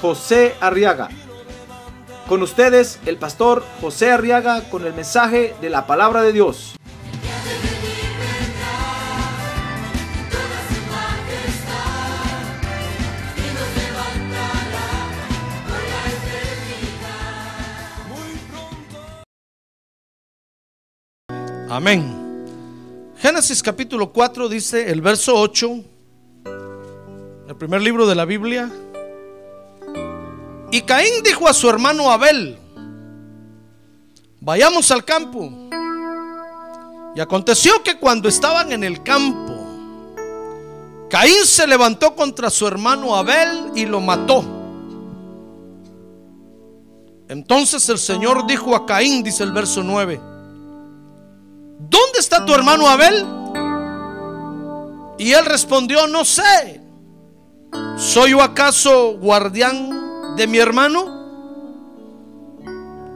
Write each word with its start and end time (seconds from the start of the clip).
José 0.00 0.54
Arriaga. 0.60 1.08
Con 2.28 2.42
ustedes, 2.42 2.98
el 3.06 3.16
pastor 3.18 3.64
José 3.80 4.10
Arriaga 4.10 4.68
con 4.68 4.84
el 4.84 4.94
mensaje 4.94 5.54
de 5.60 5.70
la 5.70 5.86
palabra 5.86 6.22
de 6.22 6.32
Dios. 6.32 6.76
Amén. 21.68 22.26
Génesis 23.18 23.62
capítulo 23.62 24.12
4 24.12 24.48
dice 24.48 24.90
el 24.90 25.00
verso 25.00 25.34
8, 25.34 25.84
el 27.48 27.56
primer 27.56 27.82
libro 27.82 28.06
de 28.06 28.14
la 28.14 28.24
Biblia. 28.24 28.70
Y 30.70 30.82
Caín 30.82 31.22
dijo 31.22 31.48
a 31.48 31.54
su 31.54 31.68
hermano 31.70 32.10
Abel, 32.10 32.58
vayamos 34.40 34.90
al 34.90 35.04
campo. 35.04 35.50
Y 37.14 37.20
aconteció 37.20 37.82
que 37.82 37.98
cuando 37.98 38.28
estaban 38.28 38.72
en 38.72 38.84
el 38.84 39.02
campo, 39.02 39.54
Caín 41.08 41.44
se 41.44 41.66
levantó 41.66 42.14
contra 42.14 42.50
su 42.50 42.66
hermano 42.66 43.14
Abel 43.14 43.70
y 43.74 43.86
lo 43.86 44.00
mató. 44.00 44.44
Entonces 47.28 47.88
el 47.88 47.98
Señor 47.98 48.46
dijo 48.46 48.74
a 48.74 48.86
Caín, 48.86 49.22
dice 49.22 49.44
el 49.44 49.52
verso 49.52 49.82
9, 49.82 50.20
¿dónde 51.78 52.18
está 52.18 52.44
tu 52.44 52.54
hermano 52.54 52.88
Abel? 52.88 53.24
Y 55.18 55.32
él 55.32 55.44
respondió, 55.46 56.06
no 56.06 56.24
sé. 56.24 56.82
¿Soy 57.96 58.32
yo 58.32 58.42
acaso 58.42 59.16
guardián 59.18 60.05
de 60.36 60.46
mi 60.46 60.58
hermano? 60.58 61.24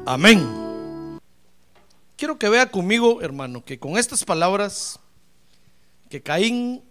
Amén. 0.06 1.18
Quiero 2.16 2.38
que 2.38 2.48
vea 2.48 2.70
conmigo, 2.70 3.20
hermano, 3.20 3.62
que 3.62 3.78
con 3.78 3.98
estas 3.98 4.24
palabras 4.24 4.98
que 6.08 6.22
Caín 6.22 6.82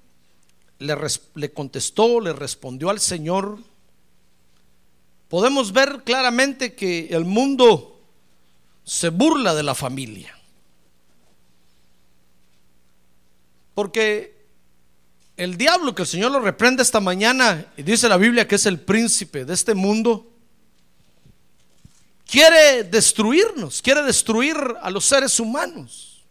le, 0.77 1.51
contestó, 1.51 2.21
le 2.21 2.33
respondió 2.33 2.91
al 2.91 2.99
Señor, 2.99 3.57
podemos 5.29 5.73
ver 5.73 6.03
claramente 6.03 6.75
que 6.75 7.07
el 7.07 7.25
mundo 7.25 7.99
se 8.83 9.09
burla 9.09 9.55
de 9.55 9.63
la 9.63 9.73
familia. 9.73 10.37
Porque 13.73 14.38
el 15.39 15.55
diablo 15.55 15.95
que 15.95 16.01
el 16.01 16.07
Señor 16.07 16.33
lo 16.33 16.41
reprende 16.41 16.83
esta 16.83 16.99
mañana, 16.99 17.65
y 17.77 17.83
dice 17.83 18.09
la 18.09 18.17
Biblia 18.17 18.45
que 18.45 18.55
es 18.55 18.65
el 18.65 18.77
príncipe 18.77 19.45
de 19.45 19.53
este 19.53 19.73
mundo, 19.73 20.29
quiere 22.29 22.83
destruirnos, 22.83 23.81
quiere 23.81 24.03
destruir 24.03 24.57
a 24.81 24.91
los 24.91 25.05
seres 25.05 25.39
humanos. 25.39 26.25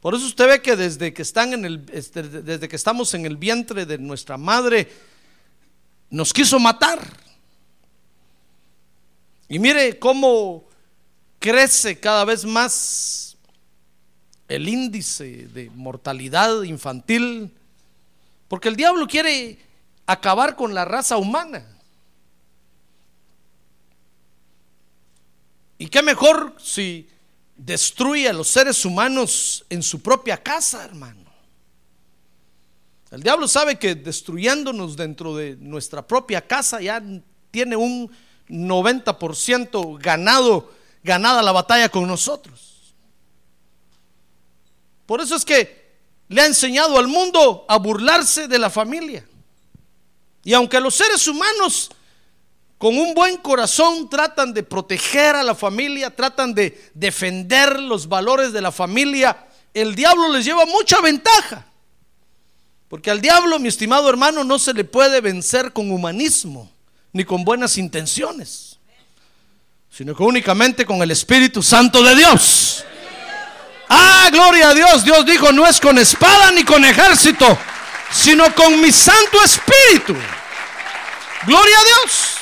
Por 0.00 0.14
eso 0.14 0.24
usted 0.24 0.48
ve 0.48 0.62
que 0.62 0.76
desde 0.76 1.12
que 1.12 1.20
están 1.20 1.52
en 1.52 1.66
el 1.66 1.84
este, 1.92 2.22
desde 2.22 2.68
que 2.70 2.76
estamos 2.76 3.12
en 3.12 3.26
el 3.26 3.36
vientre 3.36 3.84
de 3.84 3.98
nuestra 3.98 4.38
madre 4.38 4.90
nos 6.08 6.32
quiso 6.32 6.58
matar. 6.58 7.06
Y 9.46 9.58
mire 9.58 9.98
cómo 9.98 10.64
crece 11.38 12.00
cada 12.00 12.24
vez 12.24 12.46
más 12.46 13.36
el 14.48 14.66
índice 14.70 15.48
de 15.48 15.68
mortalidad 15.74 16.62
infantil, 16.62 17.52
porque 18.50 18.68
el 18.68 18.74
diablo 18.74 19.06
quiere 19.06 19.60
acabar 20.06 20.56
con 20.56 20.74
la 20.74 20.84
raza 20.84 21.16
humana. 21.16 21.64
¿Y 25.78 25.86
qué 25.86 26.02
mejor 26.02 26.56
si 26.60 27.08
destruye 27.54 28.28
a 28.28 28.32
los 28.32 28.48
seres 28.48 28.84
humanos 28.84 29.64
en 29.70 29.84
su 29.84 30.02
propia 30.02 30.36
casa, 30.36 30.84
hermano? 30.84 31.30
El 33.12 33.22
diablo 33.22 33.46
sabe 33.46 33.78
que 33.78 33.94
destruyéndonos 33.94 34.96
dentro 34.96 35.36
de 35.36 35.54
nuestra 35.54 36.04
propia 36.04 36.44
casa 36.44 36.80
ya 36.80 37.00
tiene 37.52 37.76
un 37.76 38.10
90% 38.48 39.96
ganado, 40.02 40.72
ganada 41.04 41.40
la 41.40 41.52
batalla 41.52 41.88
con 41.88 42.04
nosotros. 42.08 42.96
Por 45.06 45.20
eso 45.20 45.36
es 45.36 45.44
que 45.44 45.79
le 46.30 46.42
ha 46.42 46.46
enseñado 46.46 46.96
al 46.96 47.08
mundo 47.08 47.64
a 47.68 47.76
burlarse 47.76 48.46
de 48.46 48.58
la 48.58 48.70
familia. 48.70 49.26
Y 50.44 50.54
aunque 50.54 50.80
los 50.80 50.94
seres 50.94 51.26
humanos 51.26 51.90
con 52.78 52.96
un 52.96 53.14
buen 53.14 53.36
corazón 53.38 54.08
tratan 54.08 54.54
de 54.54 54.62
proteger 54.62 55.34
a 55.34 55.42
la 55.42 55.56
familia, 55.56 56.14
tratan 56.14 56.54
de 56.54 56.90
defender 56.94 57.80
los 57.80 58.08
valores 58.08 58.52
de 58.52 58.62
la 58.62 58.70
familia, 58.70 59.44
el 59.74 59.96
diablo 59.96 60.32
les 60.32 60.44
lleva 60.44 60.64
mucha 60.66 61.00
ventaja. 61.00 61.66
Porque 62.88 63.10
al 63.10 63.20
diablo, 63.20 63.58
mi 63.58 63.68
estimado 63.68 64.08
hermano, 64.08 64.44
no 64.44 64.60
se 64.60 64.72
le 64.72 64.84
puede 64.84 65.20
vencer 65.20 65.72
con 65.72 65.90
humanismo 65.90 66.70
ni 67.12 67.24
con 67.24 67.44
buenas 67.44 67.76
intenciones, 67.76 68.78
sino 69.90 70.14
que 70.14 70.22
únicamente 70.22 70.86
con 70.86 71.02
el 71.02 71.10
Espíritu 71.10 71.60
Santo 71.60 72.04
de 72.04 72.14
Dios. 72.14 72.84
Ah, 73.92 74.28
gloria 74.30 74.68
a 74.70 74.74
Dios. 74.74 75.04
Dios 75.04 75.26
dijo, 75.26 75.50
no 75.50 75.66
es 75.66 75.80
con 75.80 75.98
espada 75.98 76.52
ni 76.52 76.64
con 76.64 76.84
ejército, 76.84 77.58
sino 78.12 78.54
con 78.54 78.80
mi 78.80 78.92
Santo 78.92 79.42
Espíritu. 79.44 80.14
Gloria 81.44 81.76
a 81.76 81.84
Dios. 81.84 82.36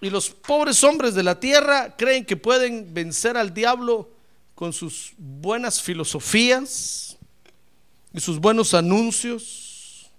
Y 0.00 0.08
los 0.08 0.30
pobres 0.30 0.84
hombres 0.84 1.14
de 1.14 1.24
la 1.24 1.40
tierra 1.40 1.96
creen 1.96 2.24
que 2.24 2.36
pueden 2.36 2.94
vencer 2.94 3.36
al 3.36 3.52
diablo 3.52 4.08
con 4.54 4.72
sus 4.72 5.14
buenas 5.18 5.82
filosofías 5.82 7.16
y 8.12 8.20
sus 8.20 8.38
buenos 8.38 8.72
anuncios, 8.72 10.12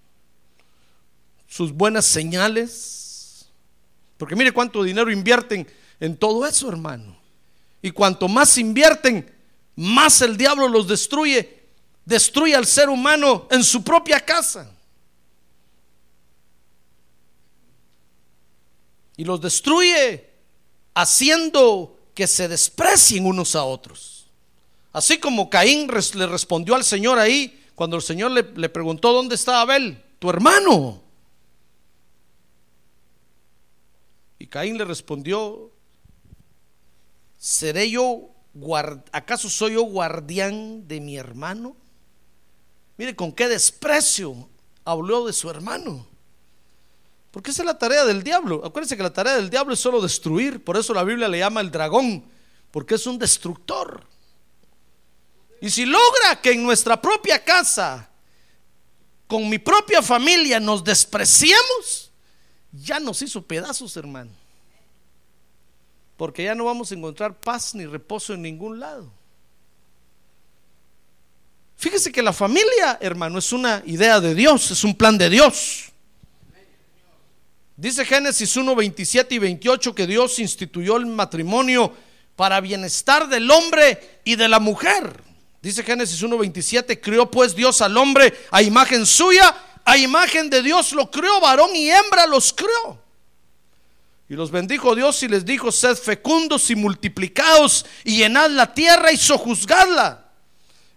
sus 1.46 1.72
buenas 1.72 2.04
señales. 2.04 3.48
Porque 4.18 4.36
mire 4.36 4.52
cuánto 4.52 4.82
dinero 4.82 5.10
invierten 5.10 5.66
en 6.00 6.18
todo 6.18 6.46
eso, 6.46 6.68
hermano. 6.68 7.18
Y 7.80 7.92
cuanto 7.92 8.28
más 8.28 8.58
invierten, 8.58 9.37
más 9.78 10.22
el 10.22 10.36
diablo 10.36 10.66
los 10.66 10.88
destruye, 10.88 11.56
destruye 12.04 12.52
al 12.52 12.66
ser 12.66 12.88
humano 12.88 13.46
en 13.48 13.62
su 13.62 13.84
propia 13.84 14.18
casa. 14.18 14.68
Y 19.16 19.22
los 19.22 19.40
destruye 19.40 20.28
haciendo 20.94 21.96
que 22.12 22.26
se 22.26 22.48
desprecien 22.48 23.24
unos 23.24 23.54
a 23.54 23.62
otros. 23.62 24.26
Así 24.92 25.18
como 25.18 25.48
Caín 25.48 25.88
le 26.14 26.26
respondió 26.26 26.74
al 26.74 26.82
Señor 26.82 27.20
ahí, 27.20 27.64
cuando 27.76 27.94
el 27.94 28.02
Señor 28.02 28.32
le, 28.32 28.42
le 28.56 28.68
preguntó, 28.68 29.12
¿dónde 29.12 29.36
está 29.36 29.60
Abel? 29.60 30.02
Tu 30.18 30.28
hermano. 30.28 31.00
Y 34.40 34.48
Caín 34.48 34.76
le 34.76 34.84
respondió, 34.84 35.70
¿seré 37.38 37.88
yo 37.88 38.34
¿acaso 39.12 39.48
soy 39.48 39.74
yo 39.74 39.82
guardián 39.82 40.86
de 40.86 41.00
mi 41.00 41.16
hermano? 41.16 41.76
Mire 42.96 43.14
con 43.14 43.32
qué 43.32 43.48
desprecio 43.48 44.48
habló 44.84 45.26
de 45.26 45.32
su 45.32 45.48
hermano. 45.48 46.06
Porque 47.30 47.50
esa 47.50 47.62
es 47.62 47.66
la 47.66 47.78
tarea 47.78 48.04
del 48.04 48.22
diablo. 48.22 48.64
Acuérdense 48.64 48.96
que 48.96 49.02
la 49.02 49.12
tarea 49.12 49.36
del 49.36 49.50
diablo 49.50 49.74
es 49.74 49.80
solo 49.80 50.00
destruir. 50.00 50.64
Por 50.64 50.76
eso 50.76 50.94
la 50.94 51.04
Biblia 51.04 51.28
le 51.28 51.38
llama 51.38 51.60
el 51.60 51.70
dragón, 51.70 52.24
porque 52.70 52.96
es 52.96 53.06
un 53.06 53.18
destructor. 53.18 54.02
Y 55.60 55.70
si 55.70 55.84
logra 55.84 56.40
que 56.42 56.52
en 56.52 56.62
nuestra 56.62 57.00
propia 57.00 57.44
casa, 57.44 58.08
con 59.26 59.48
mi 59.48 59.58
propia 59.58 60.02
familia, 60.02 60.58
nos 60.58 60.82
despreciemos, 60.82 62.10
ya 62.72 62.98
nos 62.98 63.20
hizo 63.22 63.42
pedazos, 63.42 63.96
hermano 63.96 64.47
porque 66.18 66.42
ya 66.42 66.54
no 66.56 66.64
vamos 66.64 66.90
a 66.90 66.96
encontrar 66.96 67.38
paz 67.38 67.76
ni 67.76 67.86
reposo 67.86 68.34
en 68.34 68.42
ningún 68.42 68.80
lado. 68.80 69.10
Fíjese 71.76 72.10
que 72.10 72.22
la 72.22 72.32
familia, 72.32 72.98
hermano, 73.00 73.38
es 73.38 73.52
una 73.52 73.84
idea 73.86 74.20
de 74.20 74.34
Dios, 74.34 74.72
es 74.72 74.82
un 74.82 74.96
plan 74.96 75.16
de 75.16 75.30
Dios. 75.30 75.92
Dice 77.76 78.04
Génesis 78.04 78.56
1, 78.56 78.74
27 78.74 79.36
y 79.36 79.38
28 79.38 79.94
que 79.94 80.08
Dios 80.08 80.40
instituyó 80.40 80.96
el 80.96 81.06
matrimonio 81.06 81.94
para 82.34 82.60
bienestar 82.60 83.28
del 83.28 83.48
hombre 83.48 84.20
y 84.24 84.34
de 84.34 84.48
la 84.48 84.58
mujer. 84.58 85.22
Dice 85.62 85.84
Génesis 85.84 86.20
1, 86.20 86.36
27, 86.36 87.00
crió 87.00 87.30
pues 87.30 87.54
Dios 87.54 87.80
al 87.80 87.96
hombre 87.96 88.34
a 88.50 88.60
imagen 88.60 89.06
suya, 89.06 89.54
a 89.84 89.96
imagen 89.96 90.50
de 90.50 90.62
Dios 90.62 90.90
lo 90.90 91.12
crió, 91.12 91.40
varón 91.40 91.76
y 91.76 91.88
hembra 91.88 92.26
los 92.26 92.52
crió. 92.52 93.07
Y 94.28 94.34
los 94.34 94.50
bendijo 94.50 94.94
Dios 94.94 95.22
y 95.22 95.28
les 95.28 95.44
dijo, 95.44 95.72
sed 95.72 95.96
fecundos 95.96 96.70
y 96.70 96.76
multiplicados 96.76 97.86
y 98.04 98.18
llenad 98.18 98.50
la 98.50 98.74
tierra 98.74 99.10
y 99.10 99.16
sojuzgadla. 99.16 100.26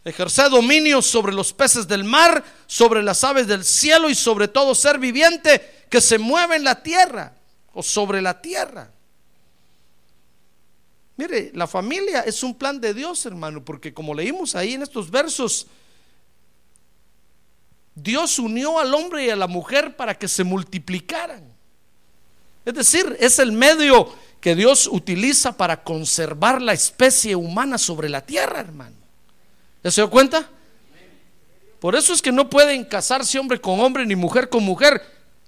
Ejerced 0.03 0.49
dominio 0.49 1.01
sobre 1.01 1.31
los 1.31 1.53
peces 1.53 1.87
del 1.87 2.03
mar, 2.03 2.43
sobre 2.67 3.01
las 3.03 3.23
aves 3.23 3.47
del 3.47 3.63
cielo 3.63 4.09
y 4.09 4.15
sobre 4.15 4.47
todo 4.47 4.75
ser 4.75 4.99
viviente 4.99 5.85
que 5.89 6.01
se 6.01 6.17
mueve 6.17 6.57
en 6.57 6.63
la 6.65 6.81
tierra 6.83 7.35
o 7.73 7.81
sobre 7.81 8.21
la 8.21 8.41
tierra. 8.41 8.91
Mire, 11.15 11.51
la 11.53 11.67
familia 11.67 12.21
es 12.21 12.41
un 12.41 12.55
plan 12.55 12.81
de 12.81 12.93
Dios, 12.93 13.25
hermano, 13.25 13.63
porque 13.63 13.93
como 13.93 14.13
leímos 14.13 14.55
ahí 14.55 14.73
en 14.73 14.81
estos 14.81 15.11
versos, 15.11 15.67
Dios 17.93 18.39
unió 18.39 18.79
al 18.79 18.93
hombre 18.93 19.25
y 19.25 19.29
a 19.29 19.35
la 19.35 19.47
mujer 19.47 19.95
para 19.95 20.17
que 20.17 20.27
se 20.27 20.43
multiplicaran. 20.43 21.50
Es 22.65 22.73
decir, 22.73 23.17
es 23.19 23.39
el 23.39 23.51
medio 23.51 24.13
que 24.39 24.55
Dios 24.55 24.87
utiliza 24.87 25.55
para 25.55 25.83
conservar 25.83 26.61
la 26.61 26.73
especie 26.73 27.35
humana 27.35 27.77
sobre 27.77 28.09
la 28.09 28.21
tierra, 28.21 28.59
hermano. 28.59 28.95
¿Ya 29.83 29.91
se 29.91 30.01
dio 30.01 30.09
cuenta? 30.09 30.47
Por 31.79 31.95
eso 31.95 32.13
es 32.13 32.21
que 32.21 32.31
no 32.31 32.49
pueden 32.49 32.83
casarse 32.85 33.39
hombre 33.39 33.59
con 33.59 33.79
hombre 33.79 34.05
ni 34.05 34.15
mujer 34.15 34.49
con 34.49 34.63
mujer, 34.63 35.01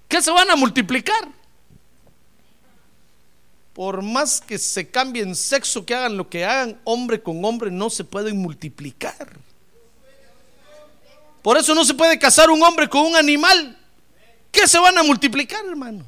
que 0.07 0.21
se 0.21 0.31
van 0.31 0.49
a 0.49 0.55
multiplicar. 0.55 1.27
Por 3.73 4.03
más 4.03 4.41
que 4.41 4.57
se 4.59 4.89
cambien 4.89 5.35
sexo, 5.35 5.85
que 5.85 5.95
hagan 5.95 6.17
lo 6.17 6.29
que 6.29 6.45
hagan, 6.45 6.79
hombre 6.83 7.21
con 7.21 7.43
hombre 7.45 7.71
no 7.71 7.89
se 7.89 8.03
pueden 8.03 8.37
multiplicar. 8.37 9.37
Por 11.41 11.57
eso 11.57 11.75
no 11.75 11.83
se 11.83 11.93
puede 11.93 12.17
casar 12.17 12.49
un 12.49 12.63
hombre 12.63 12.87
con 12.87 13.05
un 13.05 13.15
animal. 13.15 13.77
que 14.51 14.67
se 14.67 14.77
van 14.77 14.95
a 14.99 15.03
multiplicar, 15.03 15.65
hermano? 15.65 16.05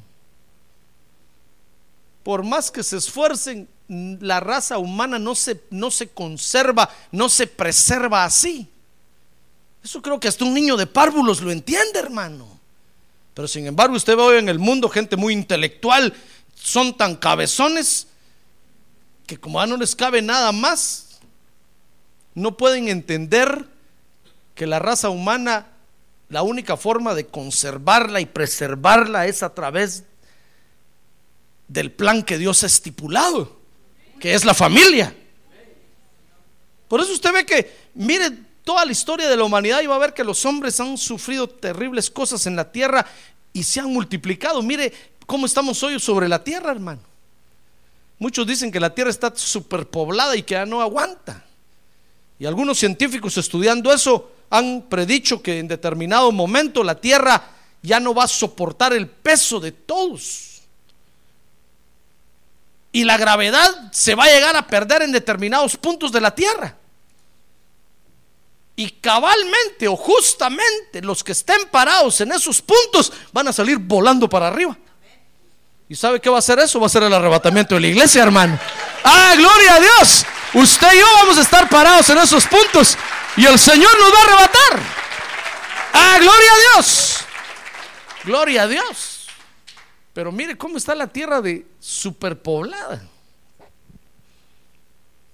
Por 2.26 2.42
más 2.42 2.72
que 2.72 2.82
se 2.82 2.96
esfuercen, 2.96 3.68
la 3.86 4.40
raza 4.40 4.78
humana 4.78 5.16
no 5.16 5.36
se, 5.36 5.62
no 5.70 5.92
se 5.92 6.08
conserva, 6.08 6.90
no 7.12 7.28
se 7.28 7.46
preserva 7.46 8.24
así. 8.24 8.68
Eso 9.84 10.02
creo 10.02 10.18
que 10.18 10.26
hasta 10.26 10.44
un 10.44 10.52
niño 10.52 10.76
de 10.76 10.88
párvulos 10.88 11.40
lo 11.40 11.52
entiende, 11.52 12.00
hermano. 12.00 12.58
Pero 13.32 13.46
sin 13.46 13.64
embargo, 13.64 13.94
usted 13.94 14.16
ve 14.16 14.22
hoy 14.22 14.38
en 14.38 14.48
el 14.48 14.58
mundo 14.58 14.88
gente 14.88 15.14
muy 15.14 15.34
intelectual, 15.34 16.12
son 16.56 16.96
tan 16.96 17.14
cabezones 17.14 18.08
que 19.24 19.38
como 19.38 19.60
ya 19.60 19.68
no 19.68 19.76
les 19.76 19.94
cabe 19.94 20.20
nada 20.20 20.50
más, 20.50 21.20
no 22.34 22.56
pueden 22.56 22.88
entender 22.88 23.66
que 24.56 24.66
la 24.66 24.80
raza 24.80 25.10
humana, 25.10 25.68
la 26.28 26.42
única 26.42 26.76
forma 26.76 27.14
de 27.14 27.28
conservarla 27.28 28.20
y 28.20 28.26
preservarla 28.26 29.26
es 29.26 29.44
a 29.44 29.54
través 29.54 30.02
del 31.68 31.90
plan 31.92 32.22
que 32.22 32.38
Dios 32.38 32.62
ha 32.62 32.66
estipulado, 32.66 33.56
que 34.20 34.34
es 34.34 34.44
la 34.44 34.54
familia. 34.54 35.14
Por 36.88 37.00
eso 37.00 37.12
usted 37.12 37.32
ve 37.32 37.44
que, 37.44 37.76
mire 37.94 38.30
toda 38.64 38.84
la 38.84 38.92
historia 38.92 39.28
de 39.28 39.36
la 39.36 39.44
humanidad 39.44 39.80
y 39.82 39.86
va 39.86 39.96
a 39.96 39.98
ver 39.98 40.14
que 40.14 40.24
los 40.24 40.44
hombres 40.44 40.78
han 40.80 40.96
sufrido 40.98 41.48
terribles 41.48 42.10
cosas 42.10 42.46
en 42.46 42.56
la 42.56 42.70
tierra 42.70 43.06
y 43.52 43.62
se 43.62 43.80
han 43.80 43.92
multiplicado. 43.92 44.62
Mire 44.62 44.92
cómo 45.24 45.46
estamos 45.46 45.82
hoy 45.82 45.98
sobre 46.00 46.28
la 46.28 46.42
tierra, 46.42 46.72
hermano. 46.72 47.00
Muchos 48.18 48.46
dicen 48.46 48.72
que 48.72 48.80
la 48.80 48.94
tierra 48.94 49.10
está 49.10 49.32
superpoblada 49.34 50.36
y 50.36 50.42
que 50.42 50.54
ya 50.54 50.66
no 50.66 50.80
aguanta. 50.80 51.44
Y 52.38 52.46
algunos 52.46 52.78
científicos 52.78 53.36
estudiando 53.36 53.92
eso 53.92 54.32
han 54.50 54.82
predicho 54.88 55.42
que 55.42 55.58
en 55.58 55.68
determinado 55.68 56.32
momento 56.32 56.82
la 56.82 57.00
tierra 57.00 57.50
ya 57.82 58.00
no 58.00 58.14
va 58.14 58.24
a 58.24 58.28
soportar 58.28 58.92
el 58.92 59.08
peso 59.08 59.60
de 59.60 59.72
todos 59.72 60.55
y 62.96 63.04
la 63.04 63.18
gravedad 63.18 63.92
se 63.92 64.14
va 64.14 64.24
a 64.24 64.28
llegar 64.28 64.56
a 64.56 64.66
perder 64.66 65.02
en 65.02 65.12
determinados 65.12 65.76
puntos 65.76 66.10
de 66.10 66.18
la 66.18 66.34
Tierra. 66.34 66.74
Y 68.74 68.88
cabalmente 68.88 69.86
o 69.86 69.96
justamente 69.96 71.02
los 71.02 71.22
que 71.22 71.32
estén 71.32 71.68
parados 71.70 72.22
en 72.22 72.32
esos 72.32 72.62
puntos 72.62 73.12
van 73.32 73.48
a 73.48 73.52
salir 73.52 73.76
volando 73.76 74.30
para 74.30 74.48
arriba. 74.48 74.78
¿Y 75.90 75.94
sabe 75.94 76.22
qué 76.22 76.30
va 76.30 76.36
a 76.36 76.38
hacer 76.38 76.58
eso? 76.58 76.80
Va 76.80 76.86
a 76.86 76.88
ser 76.88 77.02
el 77.02 77.12
arrebatamiento 77.12 77.74
de 77.74 77.82
la 77.82 77.88
iglesia, 77.88 78.22
hermano. 78.22 78.58
¡Ah, 79.04 79.34
gloria 79.36 79.74
a 79.74 79.80
Dios! 79.80 80.24
Usted 80.54 80.94
y 80.94 80.98
yo 80.98 81.06
vamos 81.16 81.36
a 81.36 81.42
estar 81.42 81.68
parados 81.68 82.08
en 82.08 82.16
esos 82.16 82.46
puntos 82.46 82.96
y 83.36 83.44
el 83.44 83.58
Señor 83.58 83.90
nos 83.98 84.10
va 84.10 84.18
a 84.18 84.22
arrebatar. 84.22 84.80
¡Ah, 85.92 86.16
gloria 86.18 86.50
a 86.50 86.76
Dios! 86.76 87.16
Gloria 88.24 88.62
a 88.62 88.66
Dios. 88.68 89.15
Pero 90.16 90.32
mire 90.32 90.56
cómo 90.56 90.78
está 90.78 90.94
la 90.94 91.08
tierra 91.08 91.42
de 91.42 91.66
superpoblada. 91.78 93.06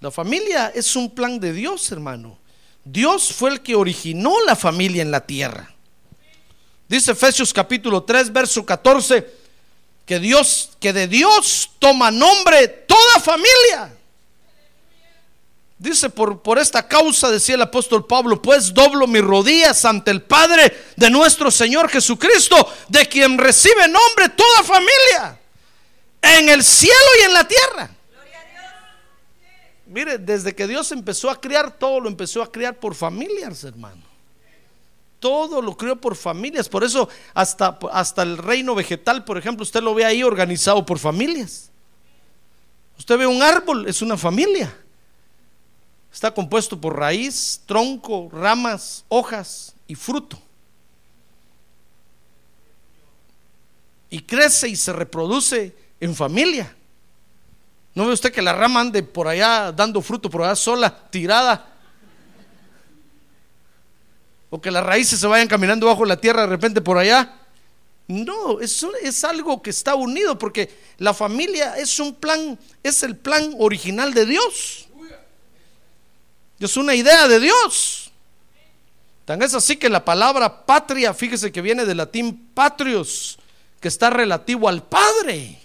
La 0.01 0.11
familia 0.11 0.73
es 0.75 0.97
un 0.97 1.09
plan 1.09 1.39
de 1.39 1.53
Dios, 1.53 1.93
hermano. 1.93 2.37
Dios 2.85 3.33
fue 3.33 3.51
el 3.51 3.61
que 3.61 3.77
originó 3.77 4.35
la 4.45 4.57
familia 4.57 5.03
en 5.03 5.13
la 5.13 5.25
tierra. 5.25 5.73
Dice 6.89 7.13
Efesios 7.13 7.53
capítulo 7.53 8.03
3, 8.03 8.33
verso 8.33 8.67
14, 8.67 9.25
que 10.05 10.19
Dios, 10.19 10.71
que 10.81 10.93
de 10.93 11.07
Dios 11.07 11.71
toma 11.79 12.11
nombre 12.11 12.67
toda 12.67 13.21
familia. 13.21 13.97
Dice, 15.83 16.11
por, 16.11 16.43
por 16.43 16.61
esta 16.61 16.87
causa, 16.87 17.29
decía 17.29 17.57
el 17.57 17.63
apóstol 17.63 18.07
Pablo, 18.07 18.41
pues 18.41 18.73
doblo 18.73 19.09
mis 19.09 19.21
rodillas 19.21 19.85
ante 19.85 20.13
el 20.13 20.23
Padre 20.23 20.73
de 20.95 21.11
nuestro 21.11 21.51
Señor 21.51 21.89
Jesucristo, 21.89 22.73
de 22.87 23.05
quien 23.07 23.37
recibe 23.37 23.89
nombre 23.89 24.29
toda 24.29 24.63
familia, 24.63 25.41
en 26.23 26.49
el 26.51 26.63
cielo 26.63 26.95
y 27.21 27.25
en 27.25 27.35
la 27.35 27.49
tierra. 27.49 27.91
Mire, 29.87 30.19
desde 30.19 30.55
que 30.55 30.69
Dios 30.69 30.93
empezó 30.93 31.29
a 31.29 31.41
criar, 31.41 31.77
todo 31.77 31.99
lo 31.99 32.09
empezó 32.09 32.45
a 32.45 32.53
criar 32.53 32.79
por 32.79 32.95
familias, 32.95 33.65
hermano. 33.65 34.05
Todo 35.19 35.61
lo 35.61 35.77
crió 35.77 36.01
por 36.01 36.15
familias. 36.15 36.69
Por 36.69 36.85
eso 36.85 37.09
hasta, 37.35 37.77
hasta 37.91 38.23
el 38.23 38.39
reino 38.39 38.77
vegetal, 38.77 39.25
por 39.25 39.37
ejemplo, 39.37 39.65
usted 39.65 39.83
lo 39.83 39.95
ve 39.95 40.05
ahí 40.05 40.23
organizado 40.23 40.87
por 40.87 41.01
familias. 41.01 41.73
Usted 42.97 43.19
ve 43.19 43.27
un 43.27 43.43
árbol, 43.43 43.89
es 43.89 44.01
una 44.01 44.17
familia. 44.17 44.73
Está 46.13 46.33
compuesto 46.33 46.79
por 46.79 46.99
raíz, 46.99 47.63
tronco, 47.67 48.29
ramas, 48.31 49.05
hojas 49.09 49.75
y 49.87 49.95
fruto. 49.95 50.39
Y 54.11 54.21
crece 54.21 54.69
y 54.69 54.77
se 54.77 54.93
reproduce 54.93 55.75
en 56.01 56.15
familia. 56.15 56.77
¿No 57.95 58.07
ve 58.07 58.13
usted 58.13 58.31
que 58.31 58.43
la 58.43 58.53
rama 58.53 58.81
ande 58.81 59.03
por 59.03 59.27
allá 59.27 59.73
dando 59.73 60.03
fruto, 60.03 60.29
por 60.29 60.43
allá 60.43 60.55
sola, 60.55 60.95
tirada? 61.11 61.67
O 64.51 64.61
que 64.61 64.71
las 64.71 64.85
raíces 64.85 65.19
se 65.19 65.27
vayan 65.27 65.49
caminando 65.49 65.87
bajo 65.87 66.05
la 66.05 66.19
tierra 66.19 66.43
de 66.43 66.49
repente 66.49 66.83
por 66.83 66.99
allá. 66.99 67.39
No, 68.07 68.61
eso 68.61 68.93
es 69.01 69.25
algo 69.25 69.63
que 69.63 69.71
está 69.71 69.95
unido 69.95 70.39
porque 70.39 70.71
la 70.99 71.15
familia 71.15 71.79
es 71.79 71.99
un 71.99 72.15
plan, 72.15 72.59
es 72.83 73.03
el 73.03 73.17
plan 73.17 73.55
original 73.59 74.13
de 74.13 74.27
Dios. 74.27 74.89
Es 76.65 76.77
una 76.77 76.95
idea 76.95 77.27
de 77.27 77.41
Dios. 77.41 78.13
Tan 79.25 79.43
es 79.43 79.53
así 79.55 79.77
que 79.77 79.89
la 79.89 80.05
palabra 80.05 80.65
patria, 80.65 81.13
fíjese 81.13 81.51
que 81.51 81.61
viene 81.61 81.85
del 81.85 81.97
latín 81.97 82.51
patrios, 82.55 83.39
que 83.81 83.89
está 83.89 84.11
relativo 84.11 84.69
al 84.69 84.83
Padre. 84.85 85.59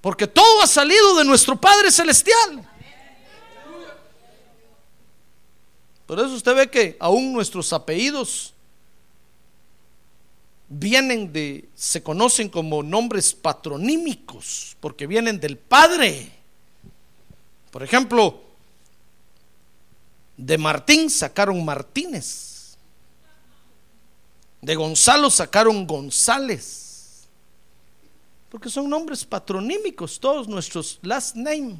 Porque 0.00 0.28
todo 0.28 0.62
ha 0.62 0.66
salido 0.68 1.16
de 1.16 1.24
nuestro 1.24 1.60
Padre 1.60 1.90
Celestial. 1.90 2.68
Por 6.06 6.20
eso 6.20 6.34
usted 6.34 6.54
ve 6.54 6.70
que 6.70 6.96
aún 7.00 7.32
nuestros 7.32 7.72
apellidos 7.72 8.54
vienen 10.68 11.32
de, 11.32 11.68
se 11.74 12.04
conocen 12.04 12.48
como 12.48 12.84
nombres 12.84 13.34
patronímicos, 13.34 14.76
porque 14.78 15.08
vienen 15.08 15.40
del 15.40 15.56
Padre. 15.56 16.30
Por 17.72 17.82
ejemplo, 17.82 18.45
de 20.36 20.58
Martín 20.58 21.08
sacaron 21.10 21.64
Martínez. 21.64 22.76
De 24.60 24.74
Gonzalo 24.74 25.30
sacaron 25.30 25.86
González. 25.86 27.26
Porque 28.50 28.68
son 28.68 28.88
nombres 28.88 29.24
patronímicos, 29.24 30.18
todos 30.18 30.48
nuestros 30.48 30.98
last 31.02 31.36
name. 31.36 31.76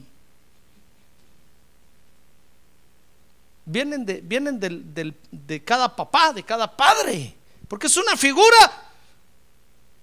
Vienen, 3.65 4.07
de, 4.07 4.21
vienen 4.21 4.61
de 4.61 5.65
cada 5.65 5.95
papá, 5.95 6.33
de 6.33 6.43
cada 6.43 6.77
padre. 6.77 7.35
Porque 7.69 7.89
es 7.89 7.97
una 7.97 8.17
figura 8.17 8.87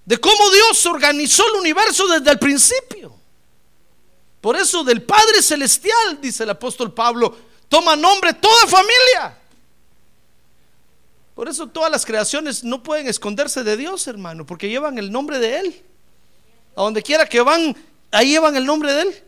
de 0.05 0.17
cómo 0.17 0.51
Dios 0.51 0.85
organizó 0.85 1.43
el 1.53 1.61
universo 1.61 2.07
desde 2.07 2.31
el 2.31 2.39
principio. 2.39 3.15
Por 4.41 4.57
eso 4.57 4.83
del 4.83 5.01
Padre 5.03 5.41
Celestial, 5.41 6.19
dice 6.21 6.43
el 6.43 6.49
apóstol 6.49 6.93
Pablo, 6.93 7.37
toma 7.73 7.95
nombre 7.95 8.35
toda 8.35 8.67
familia. 8.67 9.35
Por 11.33 11.49
eso 11.49 11.65
todas 11.65 11.91
las 11.91 12.05
creaciones 12.05 12.63
no 12.63 12.83
pueden 12.83 13.07
esconderse 13.07 13.63
de 13.63 13.75
Dios, 13.75 14.05
hermano, 14.05 14.45
porque 14.45 14.69
llevan 14.69 14.99
el 14.99 15.11
nombre 15.11 15.39
de 15.39 15.57
Él. 15.57 15.81
A 16.75 16.83
donde 16.83 17.01
quiera 17.01 17.25
que 17.25 17.41
van, 17.41 17.75
ahí 18.11 18.27
llevan 18.27 18.55
el 18.55 18.63
nombre 18.63 18.93
de 18.93 19.01
Él. 19.01 19.23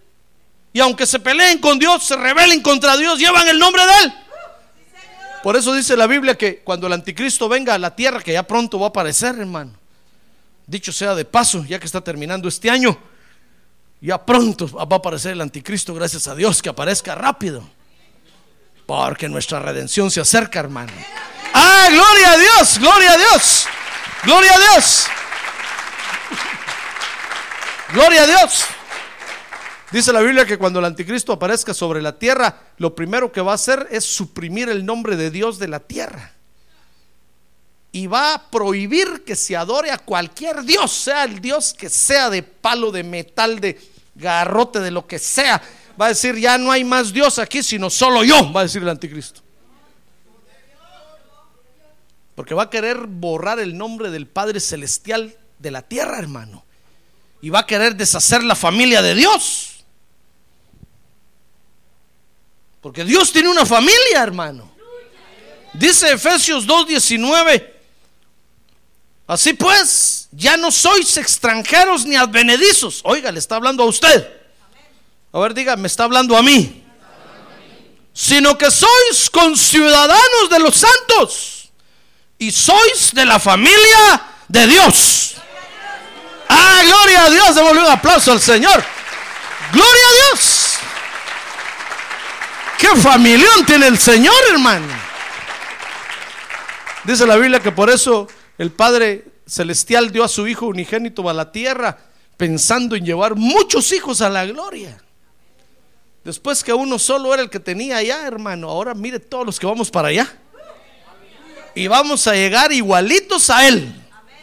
Y 0.74 0.80
aunque 0.80 1.08
se 1.08 1.20
peleen 1.20 1.58
con 1.58 1.80
Dios, 1.80 2.04
se 2.04 2.16
rebelen 2.16 2.62
contra 2.62 2.96
Dios, 2.98 3.18
llevan 3.18 3.48
el 3.48 3.58
nombre 3.58 3.82
de 3.84 3.94
Él. 4.04 4.14
Por 5.42 5.56
eso 5.56 5.74
dice 5.74 5.98
la 5.98 6.06
Biblia 6.06 6.38
que 6.38 6.60
cuando 6.60 6.86
el 6.86 6.94
anticristo 6.94 7.50
venga 7.50 7.74
a 7.74 7.80
la 7.80 7.96
tierra, 7.96 8.22
que 8.22 8.34
ya 8.34 8.44
pronto 8.44 8.78
va 8.78 8.86
a 8.86 8.90
aparecer, 8.90 9.40
hermano. 9.40 9.72
Dicho 10.68 10.92
sea 10.92 11.16
de 11.16 11.25
paso, 11.25 11.66
ya 11.66 11.80
que 11.80 11.88
está 11.88 12.02
terminando 12.02 12.48
este 12.48 12.70
año, 12.70 12.96
ya 14.02 14.24
pronto 14.24 14.68
va 14.68 14.84
a 14.84 15.00
aparecer 15.00 15.32
el 15.32 15.42
anticristo, 15.42 15.96
gracias 15.96 16.28
a 16.28 16.36
Dios, 16.36 16.62
que 16.62 16.70
aparezca 16.70 17.16
rápido. 17.16 17.68
Porque 18.86 19.27
nuestra 19.30 19.60
redención 19.60 20.12
se 20.12 20.22
acerca, 20.22 20.60
hermano. 20.60 20.94
Ah, 21.54 21.88
gloria 21.89 22.32
a 22.32 22.38
Dios, 22.38 22.80
gloria 22.80 23.12
a 23.13 23.18
Dios, 23.18 23.65
gloria 24.24 24.54
a 24.54 24.60
Dios. 24.60 25.08
Gloria 27.94 28.24
a 28.24 28.27
Dios. 28.27 28.65
Dice 29.92 30.12
la 30.12 30.22
Biblia 30.22 30.46
que 30.46 30.58
cuando 30.58 30.80
el 30.80 30.86
anticristo 30.86 31.32
aparezca 31.32 31.74
sobre 31.74 32.01
la 32.01 32.18
tierra, 32.18 32.60
lo 32.77 32.96
primero 32.96 33.32
que 33.32 33.39
va 33.39 33.54
a 33.54 33.56
hacer 33.56 33.88
es 33.92 34.04
suprimir 34.04 34.68
el 34.68 34.86
nombre 34.86 35.15
de 35.15 35.32
Dios 35.32 35.60
de 35.60 35.68
la 35.68 35.80
tierra. 35.80 36.34
Y 37.92 38.08
va 38.08 38.34
a 38.34 38.51
prohibir 38.51 39.24
que 39.24 39.38
se 39.38 39.56
adore 39.56 39.92
a 39.92 40.00
cualquier 40.00 40.63
Dios, 40.63 40.92
sea 40.92 41.24
el 41.24 41.39
Dios 41.39 41.74
que 41.74 41.89
sea 41.89 42.30
de 42.30 42.44
palo, 42.44 42.92
de 42.92 43.04
metal, 43.04 43.62
de 43.62 43.80
garrote, 44.15 44.82
de 44.82 44.92
lo 44.92 45.08
que 45.08 45.20
sea. 45.20 45.62
Va 46.00 46.08
a 46.08 46.10
decir, 46.10 46.36
ya 46.38 46.58
no 46.58 46.72
hay 46.72 46.84
más 46.84 47.14
Dios 47.14 47.40
aquí, 47.40 47.64
sino 47.64 47.90
solo 47.90 48.24
yo, 48.24 48.52
va 48.52 48.62
a 48.62 48.64
decir 48.64 48.82
el 48.82 48.90
anticristo. 48.90 49.42
Porque 52.36 52.54
va 52.54 52.64
a 52.64 52.70
querer 52.70 53.08
borrar 53.08 53.60
el 53.60 53.78
nombre 53.78 54.12
del 54.12 54.28
Padre 54.28 54.60
Celestial 54.60 55.38
de 55.58 55.72
la 55.72 55.82
tierra, 55.82 56.20
hermano. 56.20 56.66
Y 57.42 57.50
va 57.50 57.60
a 57.60 57.66
querer 57.66 57.96
deshacer 57.96 58.44
la 58.44 58.56
familia 58.56 59.02
de 59.02 59.16
Dios. 59.16 59.86
Porque 62.82 63.06
Dios 63.06 63.32
tiene 63.32 63.50
una 63.50 63.66
familia, 63.66 64.22
hermano. 64.22 64.70
Dice 65.74 66.12
Efesios 66.12 66.68
2.19. 66.68 67.72
Así 69.28 69.54
pues, 69.54 70.28
ya 70.32 70.58
no 70.58 70.72
sois 70.72 71.18
extranjeros 71.18 72.06
ni 72.06 72.16
advenedizos. 72.16 73.02
Oiga, 73.04 73.32
le 73.32 73.40
está 73.40 73.56
hablando 73.56 73.84
a 73.84 73.88
usted. 73.88 74.35
A 75.36 75.39
ver, 75.39 75.54
diga, 75.54 75.75
me 75.75 75.88
está 75.88 76.06
hablando 76.06 76.38
a 76.38 76.42
mí. 76.42 76.82
Sino 78.13 78.58
que 78.58 78.72
sois 78.72 79.30
conciudadanos 79.30 80.50
de 80.50 80.60
los 80.60 80.75
santos 80.77 81.70
y 82.39 82.51
sois 82.51 83.12
de 83.13 83.25
la 83.25 83.38
familia 83.38 84.22
de 84.48 84.65
Dios. 84.65 85.36
Ah, 86.48 86.80
gloria 86.86 87.25
a 87.25 87.30
Dios. 87.30 87.54
Démosle 87.54 87.82
un 87.82 87.89
aplauso 87.92 88.32
al 88.32 88.39
Señor. 88.39 88.82
Gloria 89.74 90.04
a 90.08 90.13
Dios. 90.13 90.75
Qué 92.77 92.96
familión 93.01 93.65
tiene 93.65 93.88
el 93.88 94.00
Señor, 94.00 94.42
hermano. 94.51 94.88
Dice 97.04 97.27
la 97.27 97.36
Biblia 97.36 97.60
que 97.60 97.74
por 97.74 97.89
eso 97.89 98.30
el 98.58 98.72
Padre 98.72 99.25
Celestial 99.46 100.13
dio 100.13 100.24
a 100.24 100.30
su 100.30 100.48
Hijo 100.48 100.68
unigénito 100.68 101.30
a 101.30 101.34
la 101.34 101.51
tierra, 101.51 101.98
pensando 102.38 102.96
en 102.96 103.04
llevar 103.04 103.36
muchos 103.36 103.92
hijos 103.92 104.22
a 104.22 104.30
la 104.30 104.46
gloria. 104.46 105.01
Después 106.25 106.63
que 106.63 106.74
uno 106.74 106.98
solo 106.98 107.32
era 107.36 107.44
el 107.44 107.51
que 107.51 107.60
tenía 107.60 107.98
allá, 107.98 108.25
hermano, 108.25 108.67
ahora 108.67 108.96
mire 108.96 109.20
todos 109.20 109.46
los 109.46 109.60
que 109.60 109.67
vamos 109.67 109.91
para 109.91 110.08
allá. 110.08 110.39
Y 111.75 111.86
vamos 111.86 112.25
a 112.25 112.34
llegar 112.34 112.74
igualitos 112.74 113.51
a 113.51 113.67
Él, 113.67 113.94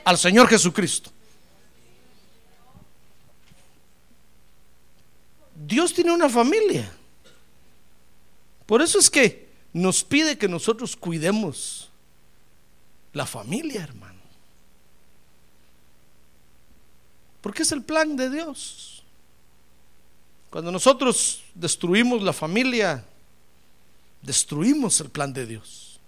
al 0.04 0.16
Señor 0.16 0.46
Jesucristo. 0.46 1.10
Dios 5.56 5.92
tiene 5.92 6.12
una 6.12 6.28
familia. 6.28 6.88
Por 8.64 8.80
eso 8.80 9.00
es 9.00 9.10
que 9.10 9.48
nos 9.72 10.04
pide 10.04 10.38
que 10.38 10.46
nosotros 10.46 10.94
cuidemos 10.94 11.90
la 13.12 13.26
familia, 13.26 13.82
hermano. 13.82 14.20
Porque 17.40 17.64
es 17.64 17.72
el 17.72 17.82
plan 17.82 18.14
de 18.14 18.30
Dios. 18.30 18.91
Cuando 20.52 20.70
nosotros 20.70 21.40
destruimos 21.54 22.22
la 22.22 22.34
familia, 22.34 23.02
destruimos 24.20 25.00
el 25.00 25.08
plan 25.08 25.32
de 25.32 25.46
Dios. 25.46 25.98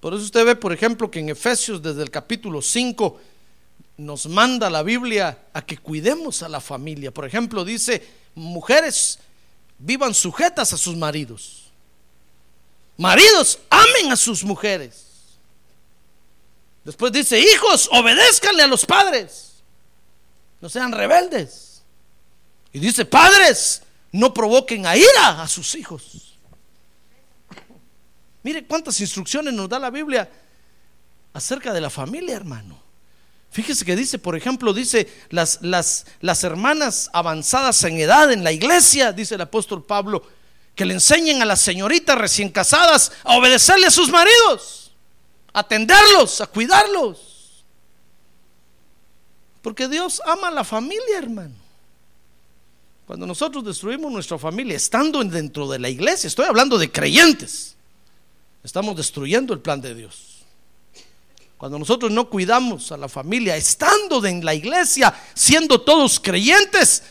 Por 0.00 0.14
eso 0.14 0.24
usted 0.24 0.44
ve, 0.44 0.56
por 0.56 0.72
ejemplo, 0.72 1.08
que 1.08 1.20
en 1.20 1.28
Efesios 1.28 1.80
desde 1.80 2.02
el 2.02 2.10
capítulo 2.10 2.60
5 2.60 3.20
nos 3.98 4.26
manda 4.26 4.68
la 4.68 4.82
Biblia 4.82 5.44
a 5.52 5.64
que 5.64 5.78
cuidemos 5.78 6.42
a 6.42 6.48
la 6.48 6.60
familia. 6.60 7.14
Por 7.14 7.24
ejemplo, 7.24 7.64
dice, 7.64 8.04
mujeres 8.34 9.20
vivan 9.78 10.12
sujetas 10.12 10.72
a 10.72 10.76
sus 10.76 10.96
maridos. 10.96 11.70
Maridos, 12.96 13.60
amen 13.70 14.10
a 14.10 14.16
sus 14.16 14.42
mujeres. 14.42 15.04
Después 16.82 17.12
dice, 17.12 17.38
hijos, 17.38 17.88
obedézcanle 17.92 18.64
a 18.64 18.66
los 18.66 18.84
padres. 18.84 19.52
No 20.60 20.68
sean 20.68 20.90
rebeldes. 20.90 21.63
Y 22.74 22.80
dice, 22.80 23.04
padres, 23.04 23.82
no 24.10 24.34
provoquen 24.34 24.84
a 24.84 24.96
ira 24.96 25.40
a 25.40 25.46
sus 25.48 25.76
hijos. 25.76 26.36
Mire 28.42 28.66
cuántas 28.66 29.00
instrucciones 29.00 29.54
nos 29.54 29.68
da 29.68 29.78
la 29.78 29.90
Biblia 29.90 30.28
acerca 31.32 31.72
de 31.72 31.80
la 31.80 31.88
familia, 31.88 32.34
hermano. 32.34 32.82
Fíjese 33.52 33.84
que 33.84 33.94
dice, 33.94 34.18
por 34.18 34.36
ejemplo, 34.36 34.74
dice 34.74 35.08
las, 35.30 35.60
las, 35.62 36.06
las 36.20 36.42
hermanas 36.42 37.10
avanzadas 37.12 37.84
en 37.84 37.96
edad 37.98 38.32
en 38.32 38.42
la 38.42 38.50
iglesia, 38.50 39.12
dice 39.12 39.36
el 39.36 39.42
apóstol 39.42 39.84
Pablo, 39.84 40.26
que 40.74 40.84
le 40.84 40.94
enseñen 40.94 41.40
a 41.42 41.44
las 41.44 41.60
señoritas 41.60 42.18
recién 42.18 42.48
casadas 42.48 43.12
a 43.22 43.36
obedecerle 43.36 43.86
a 43.86 43.92
sus 43.92 44.10
maridos, 44.10 44.92
a 45.52 45.60
atenderlos, 45.60 46.40
a 46.40 46.48
cuidarlos. 46.48 47.64
Porque 49.62 49.86
Dios 49.86 50.20
ama 50.26 50.48
a 50.48 50.50
la 50.50 50.64
familia, 50.64 51.18
hermano. 51.18 51.63
Cuando 53.06 53.26
nosotros 53.26 53.64
destruimos 53.64 54.10
nuestra 54.10 54.38
familia, 54.38 54.76
estando 54.76 55.22
dentro 55.24 55.68
de 55.68 55.78
la 55.78 55.88
iglesia, 55.88 56.28
estoy 56.28 56.46
hablando 56.46 56.78
de 56.78 56.90
creyentes, 56.90 57.76
estamos 58.62 58.96
destruyendo 58.96 59.52
el 59.52 59.60
plan 59.60 59.80
de 59.80 59.94
Dios. 59.94 60.38
Cuando 61.58 61.78
nosotros 61.78 62.10
no 62.10 62.28
cuidamos 62.28 62.92
a 62.92 62.96
la 62.96 63.08
familia, 63.08 63.56
estando 63.56 64.24
en 64.24 64.44
la 64.44 64.54
iglesia, 64.54 65.14
siendo 65.34 65.80
todos 65.80 66.18
creyentes, 66.20 67.02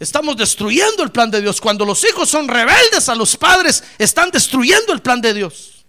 Estamos 0.00 0.36
destruyendo 0.36 1.02
el 1.02 1.10
plan 1.10 1.30
de 1.30 1.40
Dios. 1.40 1.60
Cuando 1.60 1.84
los 1.84 2.04
hijos 2.04 2.28
son 2.28 2.46
rebeldes 2.46 3.08
a 3.08 3.14
los 3.14 3.36
padres, 3.36 3.82
están 3.98 4.30
destruyendo 4.30 4.92
el 4.92 5.02
plan 5.02 5.20
de 5.20 5.34
Dios. 5.34 5.84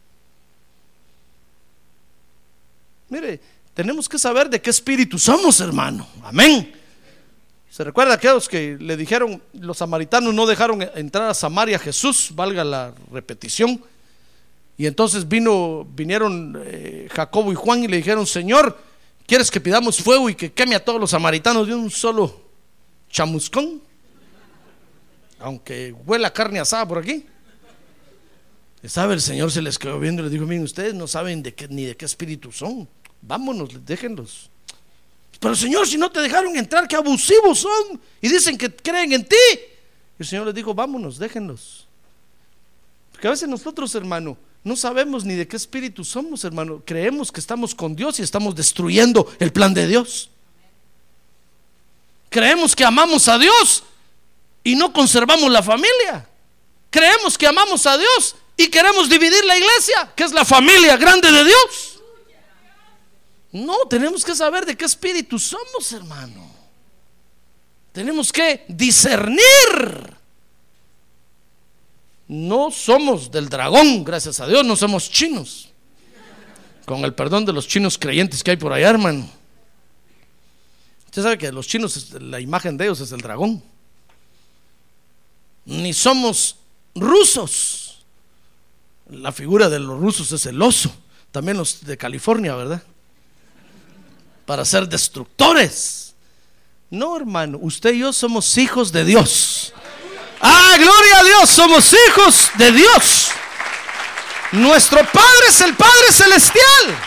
Mire, 3.10 3.40
tenemos 3.74 4.10
que 4.10 4.18
saber 4.18 4.50
de 4.50 4.62
qué 4.62 4.72
espíritu 4.72 5.20
somos, 5.20 5.60
hermano. 5.60 6.08
Amén. 6.24 6.79
¿Se 7.80 7.86
recuerda 7.86 8.16
aquellos 8.16 8.50
que 8.50 8.76
le 8.78 8.98
dijeron, 8.98 9.42
los 9.54 9.78
samaritanos 9.78 10.34
no 10.34 10.46
dejaron 10.46 10.82
entrar 10.96 11.30
a 11.30 11.34
Samaria 11.34 11.78
a 11.78 11.80
Jesús, 11.80 12.30
valga 12.36 12.62
la 12.66 12.94
repetición? 13.10 13.82
Y 14.78 14.86
entonces 14.86 15.26
vino, 15.26 15.88
vinieron 15.90 16.62
eh, 16.62 17.08
Jacobo 17.10 17.54
y 17.54 17.56
Juan 17.56 17.82
y 17.82 17.88
le 17.88 17.96
dijeron, 17.96 18.28
Señor, 18.28 18.78
¿quieres 19.26 19.50
que 19.50 19.62
pidamos 19.62 19.98
fuego 19.98 20.30
y 20.30 20.36
que 20.36 20.52
queme 20.52 20.76
a 20.76 20.84
todos 20.84 21.00
los 21.00 21.12
samaritanos 21.12 21.68
de 21.68 21.74
un 21.74 21.90
solo 21.90 22.42
chamuscón? 23.10 23.82
aunque 25.40 25.96
huela 26.06 26.34
carne 26.34 26.60
asada 26.60 26.86
por 26.86 26.98
aquí. 26.98 27.26
¿Sabe? 28.84 29.14
El 29.14 29.22
Señor 29.22 29.54
se 29.54 29.62
les 29.62 29.80
quedó 29.80 30.02
viendo 30.02 30.22
y 30.22 30.24
les 30.26 30.34
dijo, 30.34 30.46
miren, 30.46 30.66
ustedes 30.66 30.94
no 30.96 31.08
saben 31.08 31.42
de 31.42 31.54
qué, 31.54 31.70
ni 31.70 31.86
de 31.86 31.96
qué 31.96 32.04
espíritu 32.04 32.52
son. 32.52 32.90
Vámonos, 33.22 33.70
déjenlos. 33.86 34.50
Pero 35.40 35.56
Señor, 35.56 35.88
si 35.88 35.98
no 35.98 36.12
te 36.12 36.20
dejaron 36.22 36.56
entrar, 36.58 36.88
qué 36.88 36.96
abusivos 36.96 37.60
son. 37.60 38.02
Y 38.22 38.28
dicen 38.28 38.58
que 38.58 38.74
creen 38.76 39.14
en 39.14 39.26
ti. 39.26 39.36
Y 39.56 40.24
el 40.24 40.28
Señor 40.28 40.46
les 40.46 40.56
dijo, 40.56 40.74
vámonos, 40.74 41.18
déjenlos. 41.18 41.88
Porque 43.12 43.28
a 43.28 43.32
veces 43.32 43.48
nosotros, 43.48 43.96
hermano, 43.96 44.38
no 44.64 44.76
sabemos 44.76 45.24
ni 45.24 45.36
de 45.36 45.48
qué 45.48 45.56
espíritu 45.56 46.04
somos, 46.04 46.44
hermano. 46.44 46.84
Creemos 46.86 47.32
que 47.32 47.40
estamos 47.40 47.74
con 47.74 47.96
Dios 47.96 48.20
y 48.20 48.24
estamos 48.24 48.56
destruyendo 48.56 49.32
el 49.40 49.54
plan 49.54 49.74
de 49.74 49.88
Dios. 49.88 50.30
Creemos 52.30 52.76
que 52.76 52.84
amamos 52.84 53.28
a 53.28 53.38
Dios 53.38 53.84
y 54.64 54.76
no 54.76 54.92
conservamos 54.92 55.50
la 55.50 55.64
familia. 55.64 56.28
Creemos 56.90 57.38
que 57.38 57.48
amamos 57.48 57.86
a 57.86 57.98
Dios 57.98 58.36
y 58.58 58.68
queremos 58.68 59.10
dividir 59.10 59.44
la 59.46 59.58
iglesia, 59.58 60.12
que 60.16 60.24
es 60.24 60.34
la 60.34 60.44
familia 60.44 60.98
grande 60.98 61.32
de 61.32 61.46
Dios. 61.46 61.99
No, 63.52 63.88
tenemos 63.90 64.24
que 64.24 64.36
saber 64.36 64.66
de 64.66 64.78
qué 64.78 64.86
espíritu 64.86 65.40
somos, 65.40 65.92
hermano. 65.92 66.50
Tenemos 67.92 68.32
que 68.32 68.66
discernir. 68.68 70.18
No 72.28 72.70
somos 72.70 73.32
del 73.32 73.50
dragón, 73.50 74.04
gracias 74.04 74.40
a 74.40 74.48
Dios, 74.48 74.64
no 74.64 74.76
somos 74.76 75.10
chinos. 75.10 75.70
Con 76.86 77.04
el 77.04 77.14
perdón 77.14 77.46
de 77.46 77.54
los 77.54 77.68
chinos 77.68 77.98
creyentes 77.98 78.44
que 78.44 78.52
hay 78.52 78.58
por 78.58 78.72
allá, 78.72 78.90
hermano. 78.90 79.28
Usted 81.06 81.24
sabe 81.24 81.38
que 81.40 81.52
los 81.52 81.68
chinos, 81.68 82.12
la 82.22 82.40
imagen 82.40 82.78
de 82.78 82.86
ellos 82.86 83.00
es 83.00 83.12
el 83.12 83.22
dragón. 83.22 83.64
Ni 85.66 85.92
somos 85.92 86.58
rusos. 86.94 88.06
La 89.10 89.32
figura 89.32 89.70
de 89.70 89.80
los 89.80 90.00
rusos 90.00 90.32
es 90.32 90.46
el 90.46 90.62
oso. 90.62 90.94
También 91.32 91.58
los 91.58 91.84
de 91.84 91.98
California, 91.98 92.54
¿verdad? 92.56 92.84
Para 94.50 94.66
ser 94.66 94.90
destructores. 94.90 96.16
No, 96.90 97.16
hermano, 97.16 97.60
usted 97.62 97.94
y 97.94 98.00
yo 98.00 98.12
somos 98.12 98.58
hijos 98.58 98.92
de 98.92 99.06
Dios. 99.06 99.72
Ah, 100.42 100.74
gloria 100.76 101.20
a 101.20 101.24
Dios, 101.24 101.52
somos 101.52 101.94
hijos 101.94 102.50
de 102.58 102.72
Dios. 102.72 103.28
Nuestro 104.54 105.02
Padre 105.06 105.50
es 105.50 105.62
el 105.62 105.76
Padre 105.76 106.12
Celestial. 106.12 106.98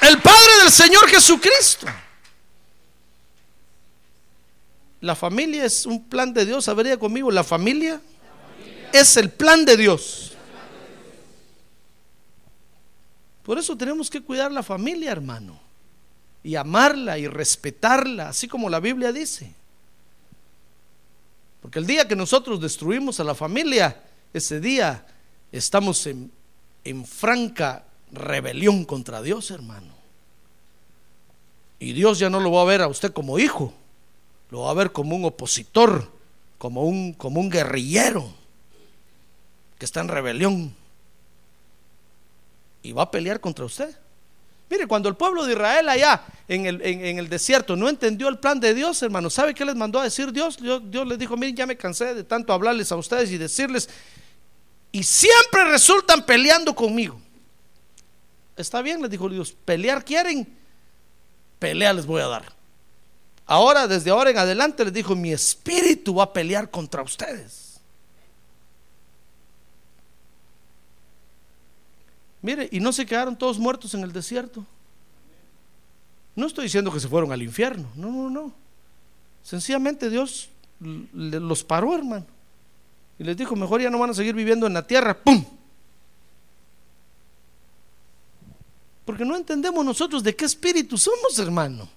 El 0.00 0.22
Padre 0.22 0.62
del 0.62 0.72
Señor 0.72 1.06
Jesucristo. 1.06 1.86
La 5.02 5.14
familia 5.14 5.66
es 5.66 5.84
un 5.84 6.02
plan 6.08 6.32
de 6.32 6.46
Dios. 6.46 6.66
A 6.70 6.96
conmigo, 6.98 7.30
la 7.30 7.44
familia 7.44 8.00
es 8.90 9.18
el 9.18 9.28
plan 9.28 9.66
de 9.66 9.76
Dios. 9.76 10.32
Por 13.42 13.58
eso 13.58 13.76
tenemos 13.76 14.08
que 14.08 14.22
cuidar 14.22 14.50
la 14.50 14.62
familia, 14.62 15.12
hermano. 15.12 15.68
Y 16.42 16.56
amarla 16.56 17.18
y 17.18 17.26
respetarla, 17.26 18.28
así 18.28 18.48
como 18.48 18.70
la 18.70 18.80
Biblia 18.80 19.12
dice. 19.12 19.54
Porque 21.60 21.78
el 21.78 21.86
día 21.86 22.08
que 22.08 22.16
nosotros 22.16 22.60
destruimos 22.60 23.20
a 23.20 23.24
la 23.24 23.34
familia, 23.34 24.02
ese 24.32 24.60
día 24.60 25.06
estamos 25.52 26.06
en, 26.06 26.32
en 26.84 27.04
franca 27.04 27.84
rebelión 28.12 28.84
contra 28.84 29.20
Dios, 29.22 29.50
hermano. 29.50 29.92
Y 31.78 31.92
Dios 31.92 32.18
ya 32.18 32.30
no 32.30 32.40
lo 32.40 32.52
va 32.52 32.62
a 32.62 32.66
ver 32.66 32.82
a 32.82 32.88
usted 32.88 33.12
como 33.12 33.38
hijo, 33.38 33.72
lo 34.50 34.60
va 34.62 34.70
a 34.70 34.74
ver 34.74 34.92
como 34.92 35.16
un 35.16 35.24
opositor, 35.24 36.10
como 36.58 36.84
un, 36.84 37.14
como 37.14 37.40
un 37.40 37.48
guerrillero 37.48 38.30
que 39.78 39.86
está 39.86 40.00
en 40.00 40.08
rebelión 40.08 40.74
y 42.82 42.92
va 42.92 43.04
a 43.04 43.10
pelear 43.10 43.40
contra 43.40 43.64
usted. 43.64 43.96
Mire, 44.70 44.86
cuando 44.86 45.08
el 45.08 45.16
pueblo 45.16 45.44
de 45.44 45.52
Israel 45.52 45.88
allá 45.88 46.22
en 46.46 46.64
el, 46.64 46.80
en, 46.82 47.18
el 47.18 47.28
desierto 47.28 47.74
no 47.74 47.88
entendió 47.88 48.28
el 48.28 48.38
plan 48.38 48.60
de 48.60 48.72
Dios, 48.72 49.02
hermano, 49.02 49.28
¿sabe 49.28 49.52
qué 49.52 49.64
les 49.64 49.74
mandó 49.74 49.98
a 49.98 50.04
decir 50.04 50.32
Dios? 50.32 50.58
Dios? 50.58 50.80
Dios 50.88 51.08
les 51.08 51.18
dijo, 51.18 51.36
miren, 51.36 51.56
ya 51.56 51.66
me 51.66 51.76
cansé 51.76 52.14
de 52.14 52.22
tanto 52.22 52.52
hablarles 52.52 52.92
a 52.92 52.96
ustedes 52.96 53.32
y 53.32 53.36
decirles, 53.36 53.88
y 54.92 55.02
siempre 55.02 55.64
resultan 55.64 56.24
peleando 56.24 56.72
conmigo. 56.72 57.20
Está 58.56 58.80
bien, 58.80 59.02
les 59.02 59.10
dijo 59.10 59.28
Dios, 59.28 59.52
pelear 59.64 60.04
quieren, 60.04 60.46
pelea 61.58 61.92
les 61.92 62.06
voy 62.06 62.22
a 62.22 62.28
dar. 62.28 62.52
Ahora, 63.46 63.88
desde 63.88 64.10
ahora 64.10 64.30
en 64.30 64.38
adelante, 64.38 64.84
les 64.84 64.92
dijo, 64.92 65.16
mi 65.16 65.32
espíritu 65.32 66.14
va 66.14 66.24
a 66.24 66.32
pelear 66.32 66.70
contra 66.70 67.02
ustedes. 67.02 67.59
Mire, 72.42 72.68
y 72.72 72.80
no 72.80 72.92
se 72.92 73.04
quedaron 73.06 73.36
todos 73.36 73.58
muertos 73.58 73.94
en 73.94 74.02
el 74.02 74.12
desierto. 74.12 74.64
No 76.34 76.46
estoy 76.46 76.64
diciendo 76.64 76.92
que 76.92 77.00
se 77.00 77.08
fueron 77.08 77.32
al 77.32 77.42
infierno, 77.42 77.90
no, 77.94 78.10
no, 78.10 78.30
no. 78.30 78.52
Sencillamente 79.42 80.08
Dios 80.08 80.48
los 80.80 81.64
paró, 81.64 81.94
hermano. 81.94 82.26
Y 83.18 83.24
les 83.24 83.36
dijo, 83.36 83.54
mejor 83.54 83.82
ya 83.82 83.90
no 83.90 83.98
van 83.98 84.10
a 84.10 84.14
seguir 84.14 84.34
viviendo 84.34 84.66
en 84.66 84.72
la 84.72 84.86
tierra. 84.86 85.16
¡Pum! 85.16 85.44
Porque 89.04 89.24
no 89.24 89.36
entendemos 89.36 89.84
nosotros 89.84 90.22
de 90.22 90.34
qué 90.34 90.44
espíritu 90.44 90.96
somos, 90.96 91.38
hermano. 91.38 91.88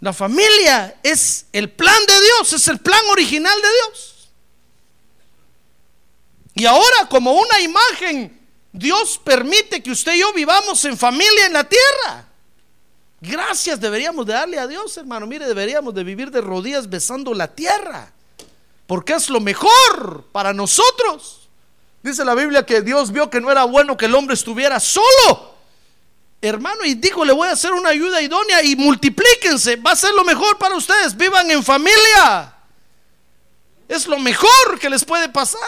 La 0.00 0.12
familia 0.12 0.98
es 1.02 1.46
el 1.52 1.70
plan 1.70 1.98
de 2.06 2.20
Dios, 2.20 2.52
es 2.54 2.68
el 2.68 2.78
plan 2.78 3.02
original 3.10 3.54
de 3.54 3.68
Dios. 3.68 4.30
Y 6.54 6.64
ahora 6.64 7.08
como 7.08 7.32
una 7.32 7.60
imagen, 7.60 8.39
Dios 8.72 9.20
permite 9.22 9.82
que 9.82 9.90
usted 9.90 10.14
y 10.14 10.20
yo 10.20 10.32
vivamos 10.32 10.84
en 10.84 10.96
familia 10.96 11.46
en 11.46 11.52
la 11.52 11.64
tierra. 11.64 12.26
Gracias 13.20 13.80
deberíamos 13.80 14.24
de 14.26 14.32
darle 14.32 14.58
a 14.58 14.66
Dios, 14.66 14.96
hermano. 14.96 15.26
Mire, 15.26 15.46
deberíamos 15.46 15.94
de 15.94 16.04
vivir 16.04 16.30
de 16.30 16.40
rodillas 16.40 16.88
besando 16.88 17.34
la 17.34 17.48
tierra. 17.48 18.12
Porque 18.86 19.12
es 19.12 19.28
lo 19.28 19.40
mejor 19.40 20.24
para 20.32 20.52
nosotros. 20.52 21.48
Dice 22.02 22.24
la 22.24 22.34
Biblia 22.34 22.64
que 22.64 22.80
Dios 22.80 23.12
vio 23.12 23.28
que 23.28 23.40
no 23.40 23.50
era 23.50 23.64
bueno 23.64 23.96
que 23.96 24.06
el 24.06 24.14
hombre 24.14 24.34
estuviera 24.34 24.80
solo 24.80 25.50
hermano, 26.40 26.84
y 26.84 26.94
dijo, 26.94 27.24
le 27.24 27.32
voy 27.32 27.48
a 27.48 27.52
hacer 27.52 27.72
una 27.72 27.90
ayuda 27.90 28.22
idónea 28.22 28.62
y 28.62 28.76
multiplíquense, 28.76 29.76
va 29.76 29.92
a 29.92 29.96
ser 29.96 30.14
lo 30.14 30.24
mejor 30.24 30.56
para 30.58 30.74
ustedes, 30.74 31.16
vivan 31.16 31.50
en 31.50 31.62
familia. 31.62 32.54
Es 33.88 34.06
lo 34.06 34.18
mejor 34.18 34.78
que 34.80 34.88
les 34.88 35.04
puede 35.04 35.28
pasar. 35.28 35.60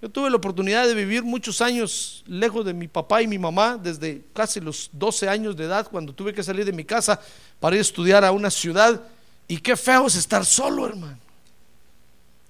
Yo 0.00 0.08
tuve 0.08 0.30
la 0.30 0.36
oportunidad 0.36 0.86
de 0.86 0.94
vivir 0.94 1.24
muchos 1.24 1.60
años 1.60 2.22
lejos 2.26 2.64
de 2.64 2.72
mi 2.72 2.86
papá 2.86 3.20
y 3.20 3.26
mi 3.26 3.38
mamá, 3.38 3.76
desde 3.76 4.22
casi 4.32 4.60
los 4.60 4.90
12 4.92 5.28
años 5.28 5.56
de 5.56 5.64
edad, 5.64 5.88
cuando 5.90 6.12
tuve 6.12 6.32
que 6.32 6.42
salir 6.42 6.64
de 6.64 6.72
mi 6.72 6.84
casa 6.84 7.20
para 7.58 7.74
ir 7.74 7.80
a 7.80 7.82
estudiar 7.82 8.24
a 8.24 8.30
una 8.30 8.50
ciudad. 8.50 9.02
Y 9.48 9.58
qué 9.58 9.76
feo 9.76 10.06
es 10.06 10.14
estar 10.14 10.44
solo, 10.44 10.86
hermano. 10.86 11.18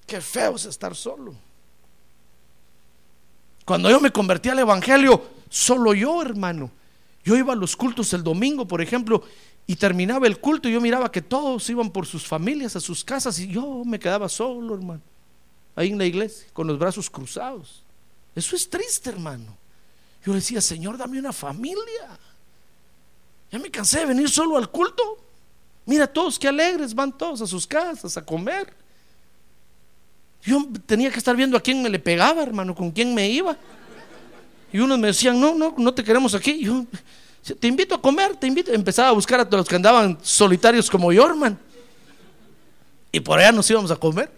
Qué 0.07 0.21
feo 0.21 0.57
es 0.57 0.67
estar 0.67 0.95
solo. 0.95 1.35
Cuando 3.65 3.91
yo 3.91 4.01
me 4.01 4.11
convertí 4.11 4.49
al 4.49 4.59
Evangelio, 4.59 5.39
Solo 5.49 5.95
yo, 5.95 6.21
hermano. 6.23 6.71
Yo 7.25 7.37
iba 7.37 7.53
a 7.53 7.57
los 7.57 7.77
cultos 7.77 8.13
el 8.13 8.23
domingo, 8.23 8.67
por 8.67 8.81
ejemplo, 8.81 9.23
y 9.67 9.77
terminaba 9.77 10.27
el 10.27 10.39
culto 10.39 10.69
y 10.69 10.73
yo 10.73 10.81
miraba 10.81 11.11
que 11.11 11.23
todos 11.23 11.69
iban 11.69 11.91
por 11.91 12.07
sus 12.07 12.27
familias, 12.27 12.77
a 12.77 12.81
sus 12.81 13.05
casas, 13.05 13.39
y 13.39 13.49
yo 13.49 13.83
me 13.85 13.99
quedaba 13.99 14.29
solo, 14.29 14.75
hermano, 14.75 15.03
ahí 15.79 15.91
en 15.91 15.99
la 15.99 16.07
iglesia, 16.07 16.49
con 16.53 16.67
los 16.67 16.77
brazos 16.77 17.09
cruzados. 17.09 17.85
Eso 18.35 18.57
es 18.57 18.69
triste, 18.69 19.11
hermano. 19.11 19.57
Yo 20.27 20.35
decía, 20.35 20.61
Señor, 20.61 20.99
dame 20.99 21.21
una 21.21 21.33
familia. 21.33 22.19
Ya 23.53 23.61
me 23.61 23.71
cansé 23.71 24.01
de 24.01 24.07
venir 24.07 24.29
solo 24.29 24.57
al 24.57 24.69
culto. 24.71 25.19
Mira 25.87 26.09
todos 26.09 26.37
qué 26.37 26.49
alegres, 26.49 26.93
van 26.93 27.17
todos 27.17 27.43
a 27.43 27.47
sus 27.47 27.65
casas 27.65 28.17
a 28.17 28.25
comer. 28.25 28.75
Yo 30.43 30.67
tenía 30.85 31.13
que 31.13 31.19
estar 31.19 31.37
viendo 31.37 31.57
a 31.57 31.61
quién 31.61 31.81
me 31.81 31.89
le 31.89 32.01
pegaba, 32.01 32.43
hermano, 32.43 32.75
con 32.75 32.91
quién 32.91 33.15
me 33.15 33.29
iba. 33.29 33.57
Y 34.73 34.81
unos 34.81 34.99
me 34.99 35.07
decían, 35.07 35.41
no, 35.41 35.55
no, 35.55 35.77
no 35.79 35.95
te 35.95 36.03
queremos 36.03 36.35
aquí. 36.35 36.59
Yo, 36.59 36.87
te 37.61 37.69
invito 37.69 37.95
a 37.95 38.03
comer, 38.03 38.35
te 38.35 38.49
invito. 38.49 38.73
Empezaba 38.73 39.11
a 39.11 39.13
buscar 39.13 39.39
a 39.39 39.45
todos 39.45 39.61
los 39.61 39.69
que 39.69 39.77
andaban 39.77 40.19
solitarios 40.23 40.91
como 40.91 41.13
yo. 41.13 41.33
Y 43.13 43.21
por 43.21 43.39
allá 43.39 43.53
nos 43.53 43.71
íbamos 43.71 43.93
a 43.93 43.97
comer. 43.97 44.38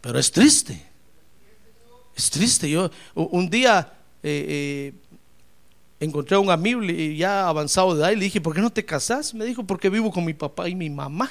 Pero 0.00 0.18
es 0.18 0.30
triste. 0.30 0.82
Es 2.16 2.30
triste. 2.30 2.68
Yo 2.70 2.90
un 3.14 3.48
día 3.48 3.92
eh, 4.22 4.92
eh, 4.92 4.94
encontré 6.00 6.36
a 6.36 6.40
un 6.40 6.50
amigo 6.50 6.82
ya 6.82 7.48
avanzado 7.48 7.94
de 7.94 8.00
edad 8.00 8.10
y 8.10 8.16
le 8.16 8.24
dije, 8.24 8.40
¿por 8.40 8.54
qué 8.54 8.60
no 8.60 8.70
te 8.70 8.84
casas? 8.84 9.34
Me 9.34 9.44
dijo, 9.44 9.64
porque 9.64 9.90
vivo 9.90 10.10
con 10.10 10.24
mi 10.24 10.34
papá 10.34 10.68
y 10.68 10.74
mi 10.74 10.90
mamá. 10.90 11.30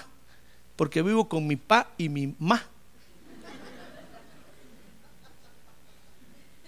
Porque 0.75 1.01
vivo 1.01 1.27
con 1.27 1.45
mi 1.47 1.55
papá 1.55 1.91
y 1.97 2.09
mi 2.09 2.27
mamá. 2.39 2.63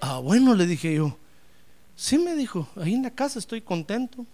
Ah, 0.02 0.20
bueno, 0.20 0.56
le 0.56 0.66
dije 0.66 0.96
yo. 0.96 1.18
Sí, 1.96 2.18
me 2.18 2.34
dijo, 2.36 2.68
ahí 2.78 2.94
en 2.94 3.04
la 3.04 3.12
casa 3.12 3.40
estoy 3.40 3.62
contento. 3.62 4.26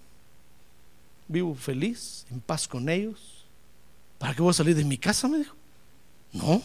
Vivo 1.28 1.56
feliz, 1.56 2.26
en 2.30 2.40
paz 2.40 2.68
con 2.68 2.88
ellos. 2.88 3.46
¿Para 4.20 4.36
qué 4.36 4.42
voy 4.42 4.52
a 4.52 4.54
salir 4.54 4.76
de 4.76 4.84
mi 4.84 4.98
casa? 4.98 5.28
Me 5.28 5.40
dijo. 5.40 5.56
No. 6.32 6.62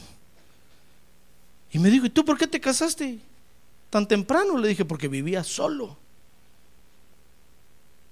Y 1.72 1.78
me 1.78 1.90
dijo, 1.90 2.06
¿y 2.06 2.10
tú 2.10 2.24
por 2.24 2.36
qué 2.36 2.46
te 2.46 2.60
casaste 2.60 3.18
tan 3.90 4.06
temprano? 4.06 4.56
Le 4.58 4.68
dije, 4.68 4.84
porque 4.84 5.08
vivía 5.08 5.44
solo. 5.44 5.96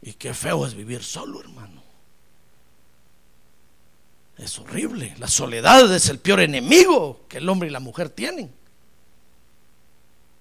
Y 0.02 0.12
qué 0.12 0.32
feo 0.32 0.66
es 0.66 0.74
vivir 0.74 1.02
solo, 1.02 1.40
hermano. 1.40 1.82
Es 4.36 4.58
horrible. 4.58 5.14
La 5.18 5.26
soledad 5.26 5.92
es 5.94 6.08
el 6.08 6.20
peor 6.20 6.40
enemigo 6.40 7.24
que 7.28 7.38
el 7.38 7.48
hombre 7.48 7.68
y 7.68 7.72
la 7.72 7.80
mujer 7.80 8.08
tienen. 8.08 8.52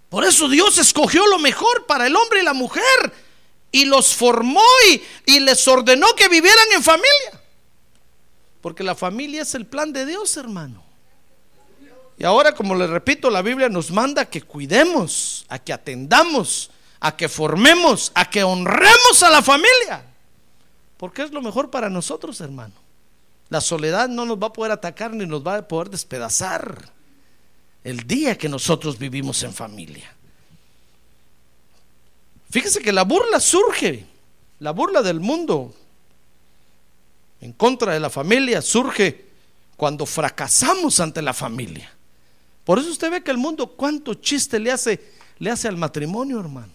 Por 0.10 0.24
eso 0.24 0.48
Dios 0.48 0.78
escogió 0.78 1.26
lo 1.28 1.40
mejor 1.40 1.86
para 1.86 2.08
el 2.08 2.16
hombre 2.16 2.42
y 2.42 2.44
la 2.44 2.54
mujer 2.54 2.84
y 3.72 3.86
los 3.86 4.16
formó 4.16 4.62
y, 5.26 5.40
les 5.40 5.68
ordenó 5.68 6.08
que 6.16 6.30
vivieran 6.30 6.68
en 6.74 6.84
familia. 6.84 7.42
Porque 8.62 8.84
la 8.84 8.96
familia 8.96 9.42
es 9.42 9.54
el 9.56 9.66
plan 9.66 9.92
de 9.92 10.06
Dios, 10.06 10.38
hermano. 10.38 10.84
Y 12.18 12.24
ahora, 12.24 12.54
como 12.54 12.76
les 12.76 12.90
repito, 12.90 13.30
la 13.30 13.42
Biblia 13.42 13.70
nos 13.70 13.92
manda 13.92 14.26
que 14.26 14.42
cuidemos, 14.42 15.46
a 15.50 15.60
que 15.60 15.74
atendamos 15.74 16.72
a 17.00 17.16
que 17.16 17.30
formemos, 17.30 18.12
a 18.16 18.30
que 18.30 18.44
honremos 18.44 19.24
a 19.24 19.30
la 19.30 19.42
familia. 19.42 20.04
Porque 20.98 21.24
es 21.24 21.32
lo 21.32 21.42
mejor 21.42 21.70
para 21.70 21.90
nosotros, 21.90 22.42
hermano. 22.42 22.74
La 23.50 23.62
soledad 23.62 24.10
no 24.10 24.26
nos 24.26 24.38
va 24.38 24.48
a 24.48 24.54
poder 24.54 24.72
atacar 24.72 25.14
ni 25.14 25.26
nos 25.26 25.46
va 25.46 25.58
a 25.58 25.68
poder 25.68 25.90
despedazar 25.90 26.92
el 27.84 28.06
día 28.06 28.38
que 28.38 28.50
nosotros 28.50 28.98
vivimos 28.98 29.42
en 29.44 29.54
familia. 29.54 30.14
Fíjese 32.50 32.82
que 32.82 32.92
la 32.92 33.04
burla 33.04 33.40
surge, 33.40 34.06
la 34.60 34.72
burla 34.72 35.02
del 35.02 35.20
mundo 35.20 35.74
en 37.40 37.54
contra 37.54 37.94
de 37.94 38.00
la 38.00 38.10
familia 38.10 38.62
surge 38.62 39.28
cuando 39.78 40.06
fracasamos 40.06 41.00
ante 41.00 41.22
la 41.22 41.34
familia. 41.34 41.94
Por 42.68 42.80
eso 42.80 42.90
usted 42.90 43.10
ve 43.10 43.24
que 43.24 43.32
el 43.32 43.38
mundo 43.38 43.66
cuánto 43.66 44.14
chiste 44.16 44.60
le 44.60 44.74
hace, 44.74 45.00
le 45.40 45.50
hace 45.50 45.70
al 45.70 45.78
matrimonio, 45.78 46.38
hermano. 46.38 46.74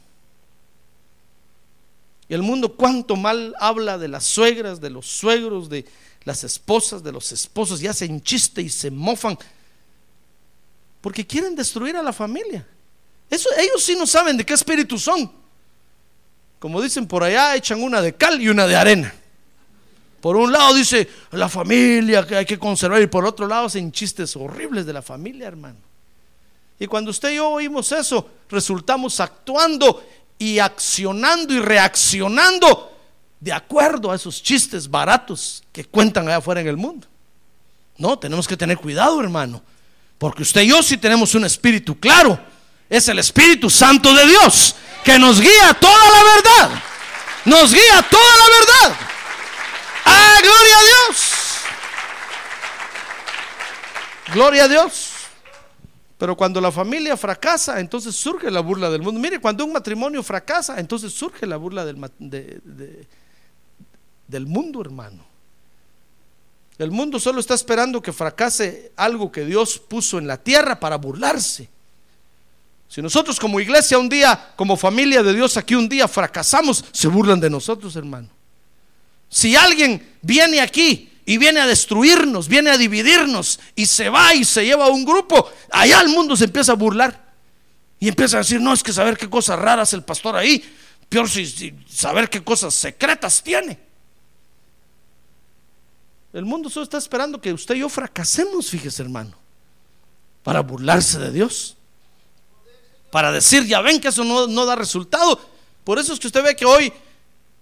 Y 2.31 2.33
el 2.33 2.41
mundo 2.41 2.75
cuánto 2.75 3.15
mal 3.15 3.55
habla 3.61 3.99
de 3.99 4.09
las 4.09 4.25
suegras, 4.25 4.81
de 4.81 4.89
los 4.89 5.07
suegros, 5.07 5.69
de 5.69 5.85
las 6.25 6.45
esposas, 6.45 7.03
de 7.03 7.13
los 7.13 7.31
esposos, 7.33 7.83
y 7.83 7.89
hacen 7.89 8.23
chiste 8.23 8.63
y 8.63 8.71
se 8.71 8.91
mofan. 8.91 9.37
Porque 11.03 11.27
quieren 11.27 11.55
destruir 11.55 11.95
a 11.95 12.03
la 12.03 12.15
familia. 12.15 12.67
Eso, 13.29 13.51
ellos 13.59 13.85
sí 13.85 13.95
no 13.95 14.07
saben 14.07 14.39
de 14.39 14.47
qué 14.47 14.55
espíritu 14.55 14.99
son. 14.99 15.31
Como 16.59 16.81
dicen 16.81 17.07
por 17.07 17.23
allá, 17.23 17.55
echan 17.55 17.83
una 17.83 18.01
de 18.01 18.15
cal 18.15 18.41
y 18.41 18.49
una 18.49 18.67
de 18.67 18.77
arena. 18.77 19.15
Por 20.23 20.37
un 20.37 20.53
lado 20.53 20.73
dice 20.73 21.11
la 21.33 21.49
familia 21.49 22.25
que 22.25 22.37
hay 22.37 22.47
que 22.47 22.57
conservar 22.57 23.03
y 23.03 23.09
por 23.09 23.27
otro 23.27 23.49
lado 23.49 23.67
hacen 23.67 23.91
chistes 23.91 24.37
horribles 24.37 24.87
de 24.87 24.93
la 24.93 25.03
familia, 25.03 25.49
hermano. 25.49 25.81
Y 26.79 26.87
cuando 26.87 27.11
usted 27.11 27.33
y 27.33 27.37
yo 27.37 27.49
oímos 27.49 27.91
eso, 27.91 28.31
resultamos 28.49 29.19
actuando 29.19 30.01
y 30.39 30.61
accionando 30.61 31.53
y 31.53 31.59
reaccionando 31.59 32.93
de 33.41 33.53
acuerdo 33.53 34.13
a 34.13 34.15
esos 34.15 34.41
chistes 34.41 34.89
baratos 34.89 35.65
que 35.73 35.87
cuentan 35.87 36.29
allá 36.29 36.37
afuera 36.37 36.61
en 36.61 36.69
el 36.69 36.77
mundo. 36.77 37.09
No, 37.99 38.17
tenemos 38.17 38.47
que 38.47 38.57
tener 38.57 38.79
cuidado, 38.79 39.21
hermano, 39.21 39.61
porque 40.19 40.45
usted 40.45 40.63
y 40.63 40.69
yo 40.69 40.85
sí 40.85 40.99
tenemos 40.99 41.35
un 41.35 41.45
espíritu 41.47 41.99
claro. 41.99 42.39
Es 42.89 43.09
el 43.09 43.19
Espíritu 43.19 43.69
Santo 43.69 44.15
de 44.15 44.25
Dios 44.25 44.77
que 45.03 45.19
nos 45.19 45.41
guía 45.41 45.77
toda 45.81 45.97
la 45.97 46.35
verdad. 46.37 46.83
Nos 47.45 47.73
guía 47.73 48.07
toda 48.09 48.37
la 48.37 48.91
verdad. 48.91 49.12
¡Ah, 50.05 50.39
gloria 50.43 50.79
a 50.79 50.83
Dios! 50.85 51.33
Gloria 54.33 54.65
a 54.65 54.69
Dios. 54.69 55.13
Pero 56.19 56.37
cuando 56.37 56.61
la 56.61 56.71
familia 56.71 57.17
fracasa, 57.17 57.81
entonces 57.81 58.15
surge 58.15 58.51
la 58.51 58.61
burla 58.61 58.89
del 58.91 59.03
mundo. 59.03 59.21
Mire, 59.21 59.41
cuando 59.41 59.65
un 59.65 59.73
matrimonio 59.73 60.23
fracasa, 60.23 60.79
entonces 60.79 61.13
surge 61.13 61.47
la 61.47 61.57
burla 61.57 61.85
del, 61.85 61.99
del 64.29 64.47
mundo, 64.47 64.81
hermano. 64.81 65.25
El 66.79 66.91
mundo 66.91 67.19
solo 67.19 67.41
está 67.41 67.55
esperando 67.55 68.01
que 68.01 68.13
fracase 68.13 68.93
algo 68.97 69.31
que 69.33 69.45
Dios 69.45 69.79
puso 69.79 70.19
en 70.19 70.27
la 70.27 70.37
tierra 70.37 70.79
para 70.79 70.97
burlarse. 70.97 71.69
Si 72.89 73.03
nosotros 73.03 73.41
como 73.41 73.59
iglesia 73.59 73.99
un 73.99 74.09
día, 74.09 74.53
como 74.55 74.77
familia 74.77 75.23
de 75.23 75.35
Dios 75.35 75.57
aquí 75.57 75.75
un 75.75 75.89
día 75.89 76.07
fracasamos, 76.07 76.85
se 76.93 77.09
burlan 77.09 77.41
de 77.41 77.51
nosotros, 77.51 77.97
hermano. 77.97 78.29
Si 79.33 79.57
alguien 79.57 80.07
viene 80.21 80.61
aquí 80.61 81.11
y 81.25 81.39
viene 81.39 81.61
a 81.61 81.67
destruirnos, 81.67 82.49
viene 82.49 82.69
a 82.69 82.77
dividirnos 82.77 83.59
y 83.75 83.87
se 83.87 84.11
va 84.11 84.35
y 84.35 84.45
se 84.45 84.63
lleva 84.63 84.85
a 84.85 84.91
un 84.91 85.07
grupo, 85.07 85.51
allá 85.71 86.03
el 86.03 86.11
mundo 86.11 86.37
se 86.37 86.45
empieza 86.45 86.73
a 86.73 86.75
burlar 86.75 87.33
y 87.99 88.09
empieza 88.09 88.37
a 88.37 88.41
decir, 88.41 88.61
no, 88.61 88.75
es 88.75 88.83
que 88.83 88.93
saber 88.93 89.17
qué 89.17 89.31
cosas 89.31 89.59
raras 89.59 89.95
el 89.95 90.03
pastor 90.03 90.37
ahí, 90.37 90.63
peor 91.09 91.31
si, 91.31 91.75
saber 91.89 92.29
qué 92.29 92.45
cosas 92.45 92.75
secretas 92.75 93.43
tiene. 93.43 93.79
El 96.35 96.45
mundo 96.45 96.69
solo 96.69 96.85
está 96.85 96.99
esperando 96.99 97.41
que 97.41 97.55
usted 97.55 97.77
y 97.77 97.79
yo 97.79 97.89
fracasemos, 97.89 98.69
fíjese 98.69 99.01
hermano, 99.01 99.35
para 100.43 100.61
burlarse 100.61 101.19
de 101.19 101.33
Dios, 101.33 101.79
para 103.11 103.33
decir, 103.33 103.65
ya 103.65 103.81
ven 103.81 103.99
que 103.99 104.09
eso 104.09 104.25
no, 104.25 104.47
no 104.47 104.67
da 104.67 104.77
resultado. 104.77 105.41
Por 105.85 105.99
eso 105.99 106.13
es 106.13 106.21
que 106.21 106.27
usted 106.27 106.43
ve 106.43 106.55
que 106.55 106.67
hoy 106.67 106.93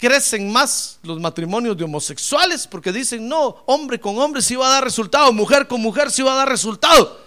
crecen 0.01 0.51
más 0.51 0.99
los 1.03 1.21
matrimonios 1.21 1.77
de 1.77 1.85
homosexuales 1.85 2.67
porque 2.67 2.91
dicen, 2.91 3.29
no, 3.29 3.63
hombre 3.67 4.01
con 4.01 4.19
hombre 4.19 4.41
sí 4.41 4.57
va 4.57 4.67
a 4.67 4.71
dar 4.71 4.85
resultado, 4.85 5.33
mujer 5.33 5.69
con 5.69 5.81
mujer 5.81 6.11
sí 6.11 6.23
va 6.23 6.33
a 6.33 6.37
dar 6.37 6.49
resultado, 6.49 7.21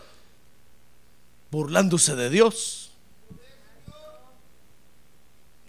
burlándose 1.51 2.15
de 2.15 2.29
Dios. 2.31 2.91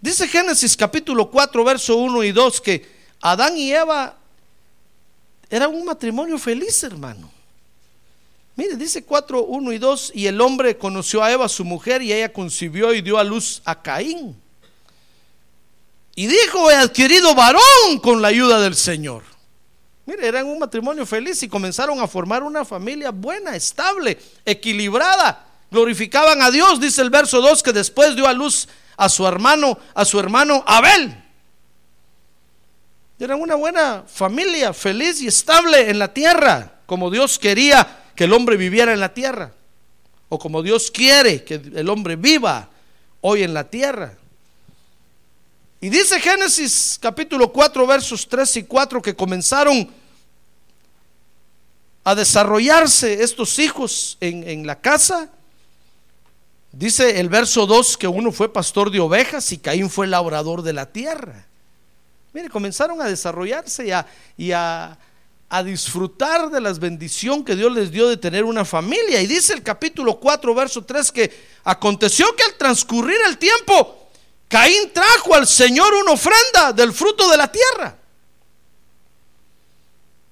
Dice 0.01 0.27
Génesis 0.27 0.75
capítulo 0.75 1.29
4, 1.29 1.63
verso 1.63 1.95
1 1.95 2.23
y 2.23 2.31
2 2.31 2.61
que 2.61 2.95
Adán 3.21 3.55
y 3.57 3.71
Eva 3.71 4.17
eran 5.49 5.73
un 5.73 5.85
matrimonio 5.85 6.37
feliz, 6.37 6.83
hermano. 6.83 7.31
Mire, 8.55 8.77
dice 8.77 9.03
4, 9.03 9.43
1 9.43 9.73
y 9.73 9.77
2, 9.77 10.11
y 10.15 10.27
el 10.27 10.41
hombre 10.41 10.77
conoció 10.77 11.21
a 11.21 11.31
Eva, 11.31 11.49
su 11.49 11.65
mujer, 11.65 12.01
y 12.01 12.13
ella 12.13 12.31
concibió 12.31 12.93
y 12.93 13.01
dio 13.01 13.17
a 13.17 13.23
luz 13.23 13.61
a 13.65 13.81
Caín. 13.81 14.35
Y 16.15 16.27
dijo, 16.27 16.71
he 16.71 16.75
adquirido 16.75 17.35
varón 17.35 17.99
con 18.01 18.21
la 18.21 18.29
ayuda 18.29 18.61
del 18.61 18.75
Señor. 18.75 19.23
Mire, 20.05 20.27
eran 20.27 20.45
un 20.45 20.59
matrimonio 20.59 21.05
feliz 21.05 21.43
y 21.43 21.49
comenzaron 21.49 21.99
a 21.99 22.07
formar 22.07 22.41
una 22.43 22.63
familia 22.63 23.11
buena, 23.11 23.55
estable, 23.55 24.17
equilibrada. 24.45 25.45
Glorificaban 25.69 26.41
a 26.41 26.51
Dios, 26.51 26.79
dice 26.79 27.01
el 27.01 27.09
verso 27.09 27.41
2, 27.41 27.61
que 27.63 27.73
después 27.73 28.15
dio 28.15 28.27
a 28.27 28.33
luz 28.33 28.67
a 28.95 29.09
su 29.09 29.27
hermano, 29.27 29.77
a 29.93 30.05
su 30.05 30.19
hermano 30.19 30.63
Abel. 30.65 31.21
Eran 33.19 33.41
una 33.41 33.55
buena 33.55 34.03
familia, 34.07 34.73
feliz 34.73 35.21
y 35.21 35.27
estable 35.27 35.89
en 35.89 35.99
la 35.99 36.13
tierra, 36.13 36.79
como 36.85 37.09
Dios 37.09 37.39
quería 37.39 38.03
que 38.15 38.25
el 38.25 38.33
hombre 38.33 38.57
viviera 38.57 38.93
en 38.93 38.99
la 38.99 39.13
tierra, 39.13 39.53
o 40.29 40.37
como 40.37 40.61
Dios 40.61 40.91
quiere 40.91 41.43
que 41.43 41.55
el 41.55 41.89
hombre 41.89 42.15
viva 42.15 42.69
hoy 43.21 43.43
en 43.43 43.53
la 43.53 43.69
tierra. 43.69 44.17
Y 45.85 45.89
dice 45.91 46.19
Génesis 46.19 46.97
capítulo 46.99 47.53
4 47.53 47.85
versos 47.85 48.27
3 48.27 48.57
y 48.57 48.63
4 48.63 49.03
que 49.03 49.15
comenzaron 49.15 49.87
a 52.03 52.15
desarrollarse 52.15 53.21
estos 53.21 53.59
hijos 53.59 54.17
en, 54.19 54.49
en 54.49 54.65
la 54.65 54.81
casa. 54.81 55.29
Dice 56.71 57.19
el 57.19 57.29
verso 57.29 57.67
2 57.67 57.97
que 57.97 58.07
uno 58.07 58.31
fue 58.31 58.51
pastor 58.51 58.89
de 58.89 58.99
ovejas 58.99 59.51
y 59.51 59.59
Caín 59.59 59.91
fue 59.91 60.07
labrador 60.07 60.63
de 60.63 60.73
la 60.73 60.91
tierra. 60.91 61.45
Mire, 62.33 62.49
comenzaron 62.49 62.99
a 62.99 63.05
desarrollarse 63.05 63.85
y 63.85 63.91
a, 63.91 64.07
y 64.37 64.53
a, 64.53 64.97
a 65.49 65.63
disfrutar 65.63 66.49
de 66.49 66.61
las 66.61 66.79
bendiciones 66.79 67.45
que 67.45 67.55
Dios 67.55 67.71
les 67.71 67.91
dio 67.91 68.09
de 68.09 68.17
tener 68.17 68.43
una 68.43 68.65
familia. 68.65 69.21
Y 69.21 69.27
dice 69.27 69.53
el 69.53 69.61
capítulo 69.61 70.19
4, 70.19 70.55
verso 70.55 70.83
3 70.83 71.11
que 71.11 71.31
aconteció 71.63 72.25
que 72.35 72.41
al 72.41 72.55
transcurrir 72.55 73.17
el 73.27 73.37
tiempo, 73.37 74.04
Caín 74.47 74.91
trajo 74.93 75.33
al 75.33 75.47
Señor 75.47 75.93
una 75.93 76.11
ofrenda 76.11 76.71
del 76.73 76.93
fruto 76.93 77.29
de 77.29 77.37
la 77.37 77.51
tierra. 77.51 77.97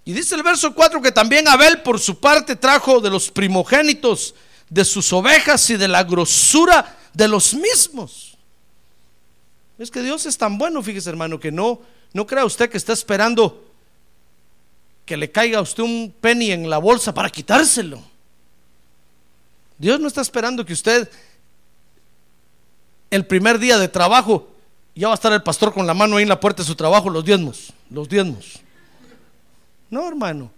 Y 0.05 0.13
dice 0.13 0.35
el 0.35 0.43
verso 0.43 0.73
4 0.73 1.01
que 1.01 1.11
también 1.11 1.47
Abel 1.47 1.81
por 1.81 1.99
su 1.99 2.19
parte 2.19 2.55
trajo 2.55 2.99
de 2.99 3.09
los 3.09 3.31
primogénitos 3.31 4.35
de 4.69 4.83
sus 4.83 5.13
ovejas 5.13 5.69
y 5.69 5.77
de 5.77 5.87
la 5.87 6.03
grosura 6.03 6.97
de 7.13 7.27
los 7.27 7.53
mismos. 7.53 8.37
Es 9.79 9.89
que 9.89 10.01
Dios 10.01 10.25
es 10.25 10.37
tan 10.37 10.57
bueno, 10.57 10.83
fíjese 10.83 11.09
hermano, 11.09 11.39
que 11.39 11.51
no, 11.51 11.81
no 12.13 12.27
crea 12.27 12.45
usted 12.45 12.69
que 12.69 12.77
está 12.77 12.93
esperando 12.93 13.65
que 15.05 15.17
le 15.17 15.31
caiga 15.31 15.59
a 15.59 15.61
usted 15.61 15.83
un 15.83 16.13
penny 16.21 16.51
en 16.51 16.69
la 16.69 16.77
bolsa 16.77 17.13
para 17.13 17.29
quitárselo. 17.29 18.01
Dios 19.77 19.99
no 19.99 20.07
está 20.07 20.21
esperando 20.21 20.65
que 20.65 20.73
usted 20.73 21.09
el 23.13 23.27
primer 23.27 23.59
día 23.59 23.77
de 23.77 23.87
trabajo, 23.87 24.47
ya 24.95 25.07
va 25.07 25.13
a 25.13 25.15
estar 25.15 25.31
el 25.31 25.43
pastor 25.43 25.71
con 25.71 25.85
la 25.85 25.93
mano 25.93 26.17
ahí 26.17 26.23
en 26.23 26.29
la 26.29 26.39
puerta 26.39 26.63
de 26.63 26.67
su 26.67 26.73
trabajo, 26.73 27.11
los 27.11 27.23
diezmos, 27.23 27.71
los 27.91 28.09
diezmos. 28.09 28.59
No, 29.91 30.07
hermano. 30.07 30.49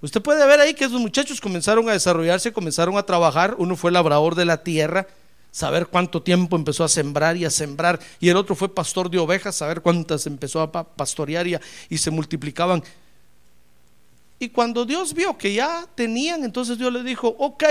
Usted 0.00 0.22
puede 0.22 0.46
ver 0.46 0.58
ahí 0.58 0.72
que 0.72 0.86
esos 0.86 0.98
muchachos 0.98 1.38
comenzaron 1.38 1.86
a 1.86 1.92
desarrollarse, 1.92 2.50
comenzaron 2.50 2.96
a 2.96 3.02
trabajar. 3.02 3.56
Uno 3.58 3.76
fue 3.76 3.92
labrador 3.92 4.36
de 4.36 4.46
la 4.46 4.62
tierra, 4.62 5.06
saber 5.50 5.88
cuánto 5.88 6.22
tiempo 6.22 6.56
empezó 6.56 6.82
a 6.82 6.88
sembrar 6.88 7.36
y 7.36 7.44
a 7.44 7.50
sembrar. 7.50 8.00
Y 8.20 8.30
el 8.30 8.38
otro 8.38 8.54
fue 8.54 8.74
pastor 8.74 9.10
de 9.10 9.18
ovejas, 9.18 9.56
saber 9.56 9.82
cuántas 9.82 10.26
empezó 10.26 10.62
a 10.62 10.72
pastorear 10.72 11.46
y, 11.46 11.58
y 11.90 11.98
se 11.98 12.10
multiplicaban. 12.10 12.82
Y 14.38 14.48
cuando 14.48 14.86
Dios 14.86 15.12
vio 15.12 15.36
que 15.36 15.52
ya 15.52 15.86
tenían, 15.94 16.42
entonces 16.42 16.78
Dios 16.78 16.90
le 16.90 17.02
dijo, 17.02 17.36
ok, 17.38 17.64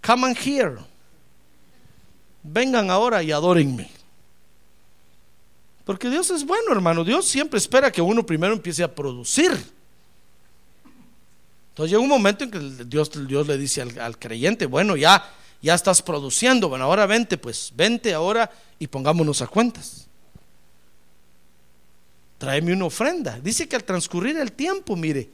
come 0.00 0.28
on 0.28 0.36
here 0.42 0.76
vengan 2.46 2.90
ahora 2.90 3.22
y 3.22 3.32
adórenme. 3.32 3.90
Porque 5.84 6.10
Dios 6.10 6.30
es 6.30 6.44
bueno, 6.44 6.72
hermano. 6.72 7.04
Dios 7.04 7.26
siempre 7.26 7.58
espera 7.58 7.92
que 7.92 8.02
uno 8.02 8.26
primero 8.26 8.52
empiece 8.52 8.82
a 8.82 8.92
producir. 8.92 9.52
Entonces 11.68 11.90
llega 11.90 12.02
un 12.02 12.08
momento 12.08 12.44
en 12.44 12.50
que 12.50 12.58
Dios, 12.86 13.10
Dios 13.28 13.46
le 13.46 13.58
dice 13.58 13.82
al, 13.82 14.18
creyente, 14.18 14.66
bueno, 14.66 14.96
ya, 14.96 15.30
ya 15.62 15.74
estás 15.74 16.02
produciendo. 16.02 16.68
Bueno, 16.68 16.86
ahora 16.86 17.06
vente, 17.06 17.38
pues 17.38 17.72
vente 17.76 18.14
ahora 18.14 18.50
y 18.78 18.86
pongámonos 18.86 19.42
a 19.42 19.46
cuentas. 19.46 20.08
Tráeme 22.38 22.72
una 22.72 22.86
ofrenda. 22.86 23.38
Dice 23.40 23.68
que 23.68 23.76
al 23.76 23.84
transcurrir 23.84 24.36
el 24.38 24.52
tiempo, 24.52 24.96
mire, 24.96 25.30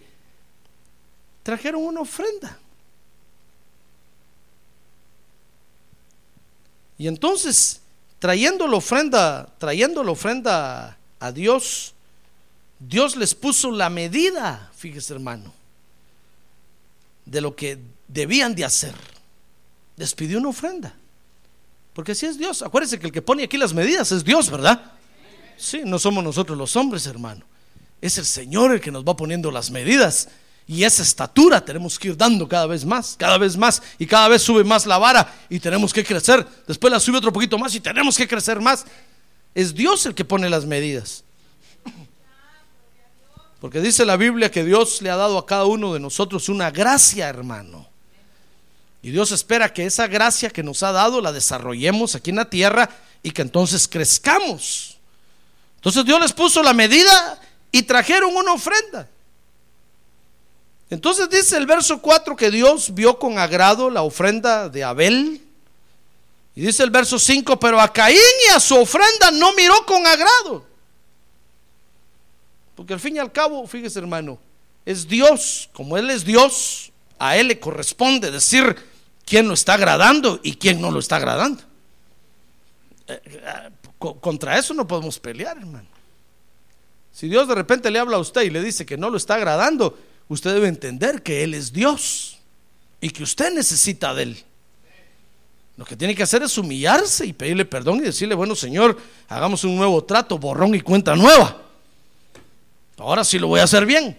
trajeron 1.42 1.82
una 1.82 2.00
ofrenda. 2.00 2.58
Y 6.98 7.08
entonces, 7.08 7.80
trayendo 8.18 8.66
la 8.66 8.76
ofrenda, 8.76 9.48
trayendo 9.58 10.04
la 10.04 10.12
ofrenda 10.12 10.96
a 11.18 11.32
Dios, 11.32 11.94
Dios 12.78 13.16
les 13.16 13.34
puso 13.34 13.70
la 13.70 13.88
medida, 13.90 14.70
fíjese 14.76 15.14
hermano, 15.14 15.52
de 17.24 17.40
lo 17.40 17.54
que 17.54 17.78
debían 18.08 18.54
de 18.54 18.64
hacer. 18.64 18.94
Les 19.96 20.14
pidió 20.14 20.38
una 20.38 20.48
ofrenda. 20.48 20.94
Porque 21.94 22.12
así 22.12 22.26
es 22.26 22.38
Dios. 22.38 22.62
Acuérdense 22.62 22.98
que 22.98 23.06
el 23.06 23.12
que 23.12 23.22
pone 23.22 23.44
aquí 23.44 23.58
las 23.58 23.74
medidas 23.74 24.10
es 24.12 24.24
Dios, 24.24 24.50
¿verdad? 24.50 24.92
Sí, 25.56 25.82
no 25.84 25.98
somos 25.98 26.24
nosotros 26.24 26.56
los 26.56 26.74
hombres, 26.76 27.06
hermano. 27.06 27.44
Es 28.00 28.18
el 28.18 28.24
Señor 28.24 28.72
el 28.72 28.80
que 28.80 28.90
nos 28.90 29.04
va 29.04 29.14
poniendo 29.14 29.50
las 29.50 29.70
medidas. 29.70 30.28
Y 30.66 30.84
esa 30.84 31.02
estatura 31.02 31.64
tenemos 31.64 31.98
que 31.98 32.08
ir 32.08 32.16
dando 32.16 32.48
cada 32.48 32.66
vez 32.66 32.84
más, 32.84 33.16
cada 33.18 33.36
vez 33.38 33.56
más. 33.56 33.82
Y 33.98 34.06
cada 34.06 34.28
vez 34.28 34.42
sube 34.42 34.64
más 34.64 34.86
la 34.86 34.98
vara 34.98 35.34
y 35.48 35.58
tenemos 35.58 35.92
que 35.92 36.04
crecer. 36.04 36.46
Después 36.66 36.92
la 36.92 37.00
sube 37.00 37.18
otro 37.18 37.32
poquito 37.32 37.58
más 37.58 37.74
y 37.74 37.80
tenemos 37.80 38.16
que 38.16 38.28
crecer 38.28 38.60
más. 38.60 38.84
Es 39.54 39.74
Dios 39.74 40.06
el 40.06 40.14
que 40.14 40.24
pone 40.24 40.48
las 40.48 40.64
medidas. 40.64 41.24
Porque 43.60 43.80
dice 43.80 44.04
la 44.04 44.16
Biblia 44.16 44.50
que 44.50 44.64
Dios 44.64 45.02
le 45.02 45.10
ha 45.10 45.16
dado 45.16 45.38
a 45.38 45.46
cada 45.46 45.66
uno 45.66 45.94
de 45.94 46.00
nosotros 46.00 46.48
una 46.48 46.70
gracia, 46.70 47.28
hermano. 47.28 47.88
Y 49.02 49.10
Dios 49.10 49.32
espera 49.32 49.72
que 49.72 49.84
esa 49.84 50.06
gracia 50.06 50.50
que 50.50 50.62
nos 50.62 50.82
ha 50.82 50.92
dado 50.92 51.20
la 51.20 51.32
desarrollemos 51.32 52.14
aquí 52.14 52.30
en 52.30 52.36
la 52.36 52.48
tierra 52.48 52.88
y 53.22 53.30
que 53.30 53.42
entonces 53.42 53.86
crezcamos. 53.88 54.96
Entonces 55.76 56.04
Dios 56.04 56.20
les 56.20 56.32
puso 56.32 56.62
la 56.62 56.72
medida 56.72 57.40
y 57.70 57.82
trajeron 57.82 58.34
una 58.34 58.52
ofrenda. 58.52 59.08
Entonces 60.92 61.30
dice 61.30 61.56
el 61.56 61.64
verso 61.64 62.02
4 62.02 62.36
que 62.36 62.50
Dios 62.50 62.92
vio 62.92 63.18
con 63.18 63.38
agrado 63.38 63.88
la 63.88 64.02
ofrenda 64.02 64.68
de 64.68 64.84
Abel. 64.84 65.40
Y 66.54 66.60
dice 66.60 66.82
el 66.82 66.90
verso 66.90 67.18
5, 67.18 67.58
pero 67.58 67.80
a 67.80 67.90
Caín 67.90 68.18
y 68.46 68.50
a 68.50 68.60
su 68.60 68.76
ofrenda 68.76 69.30
no 69.30 69.54
miró 69.54 69.86
con 69.86 70.06
agrado. 70.06 70.66
Porque 72.74 72.92
al 72.92 73.00
fin 73.00 73.16
y 73.16 73.20
al 73.20 73.32
cabo, 73.32 73.66
fíjese 73.66 74.00
hermano, 74.00 74.38
es 74.84 75.08
Dios, 75.08 75.70
como 75.72 75.96
Él 75.96 76.10
es 76.10 76.26
Dios, 76.26 76.92
a 77.18 77.38
Él 77.38 77.48
le 77.48 77.58
corresponde 77.58 78.30
decir 78.30 78.76
quién 79.24 79.48
lo 79.48 79.54
está 79.54 79.72
agradando 79.72 80.40
y 80.42 80.56
quién 80.56 80.78
no 80.78 80.90
lo 80.90 80.98
está 80.98 81.16
agradando. 81.16 81.62
Eh, 83.08 83.18
eh, 83.24 83.70
contra 84.20 84.58
eso 84.58 84.74
no 84.74 84.86
podemos 84.86 85.18
pelear, 85.18 85.56
hermano. 85.56 85.88
Si 87.14 87.30
Dios 87.30 87.48
de 87.48 87.54
repente 87.54 87.90
le 87.90 87.98
habla 87.98 88.18
a 88.18 88.20
usted 88.20 88.42
y 88.42 88.50
le 88.50 88.60
dice 88.60 88.84
que 88.84 88.98
no 88.98 89.08
lo 89.08 89.16
está 89.16 89.36
agradando, 89.36 89.96
usted 90.28 90.54
debe 90.54 90.68
entender 90.68 91.22
que 91.22 91.44
Él 91.44 91.54
es 91.54 91.72
Dios 91.72 92.38
y 93.00 93.10
que 93.10 93.22
usted 93.22 93.52
necesita 93.52 94.14
de 94.14 94.22
Él. 94.24 94.44
Lo 95.76 95.84
que 95.84 95.96
tiene 95.96 96.14
que 96.14 96.22
hacer 96.22 96.42
es 96.42 96.56
humillarse 96.58 97.26
y 97.26 97.32
pedirle 97.32 97.64
perdón 97.64 97.98
y 97.98 98.02
decirle, 98.02 98.34
bueno 98.34 98.54
Señor, 98.54 98.98
hagamos 99.28 99.64
un 99.64 99.76
nuevo 99.76 100.04
trato, 100.04 100.38
borrón 100.38 100.74
y 100.74 100.80
cuenta 100.80 101.16
nueva. 101.16 101.62
Ahora 102.98 103.24
sí 103.24 103.38
lo 103.38 103.48
voy 103.48 103.60
a 103.60 103.64
hacer 103.64 103.84
bien. 103.84 104.16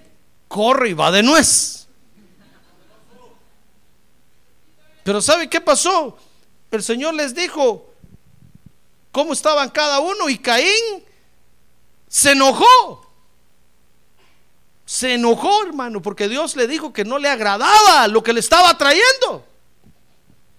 Corre 0.47 0.89
y 0.89 0.93
va 0.93 1.11
de 1.11 1.23
nuez. 1.23 1.87
Pero 5.03 5.21
¿sabe 5.21 5.49
qué 5.49 5.61
pasó? 5.61 6.17
El 6.71 6.83
Señor 6.83 7.13
les 7.13 7.35
dijo 7.35 7.93
cómo 9.11 9.33
estaban 9.33 9.69
cada 9.69 9.99
uno 9.99 10.27
y 10.29 10.37
Caín 10.37 11.03
se 12.07 12.31
enojó. 12.31 13.02
Se 14.93 15.15
enojó, 15.15 15.63
hermano, 15.63 16.03
porque 16.03 16.29
Dios 16.29 16.55
le 16.55 16.67
dijo 16.67 16.93
que 16.93 17.03
no 17.03 17.17
le 17.17 17.27
agradaba 17.27 18.07
lo 18.07 18.21
que 18.21 18.31
le 18.31 18.39
estaba 18.39 18.77
trayendo. 18.77 19.43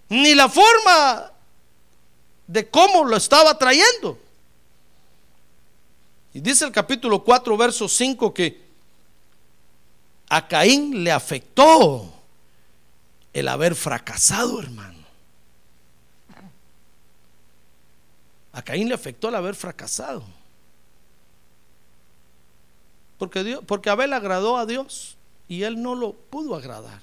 Ni 0.08 0.34
la 0.34 0.48
forma 0.48 1.30
de 2.48 2.68
cómo 2.68 3.04
lo 3.04 3.16
estaba 3.16 3.56
trayendo. 3.56 4.18
Y 6.32 6.40
dice 6.40 6.64
el 6.64 6.72
capítulo 6.72 7.22
4, 7.22 7.56
verso 7.56 7.88
5 7.88 8.34
que 8.34 8.60
a 10.28 10.48
Caín 10.48 11.04
le 11.04 11.12
afectó 11.12 12.12
el 13.32 13.46
haber 13.46 13.76
fracasado, 13.76 14.58
hermano. 14.58 15.04
A 18.52 18.62
Caín 18.62 18.88
le 18.88 18.96
afectó 18.96 19.28
el 19.28 19.36
haber 19.36 19.54
fracasado. 19.54 20.24
Porque, 23.18 23.44
Dios, 23.44 23.62
porque 23.66 23.90
Abel 23.90 24.12
agradó 24.12 24.56
a 24.56 24.66
Dios 24.66 25.16
y 25.48 25.62
él 25.62 25.80
no 25.82 25.94
lo 25.94 26.12
pudo 26.12 26.54
agradar. 26.56 27.00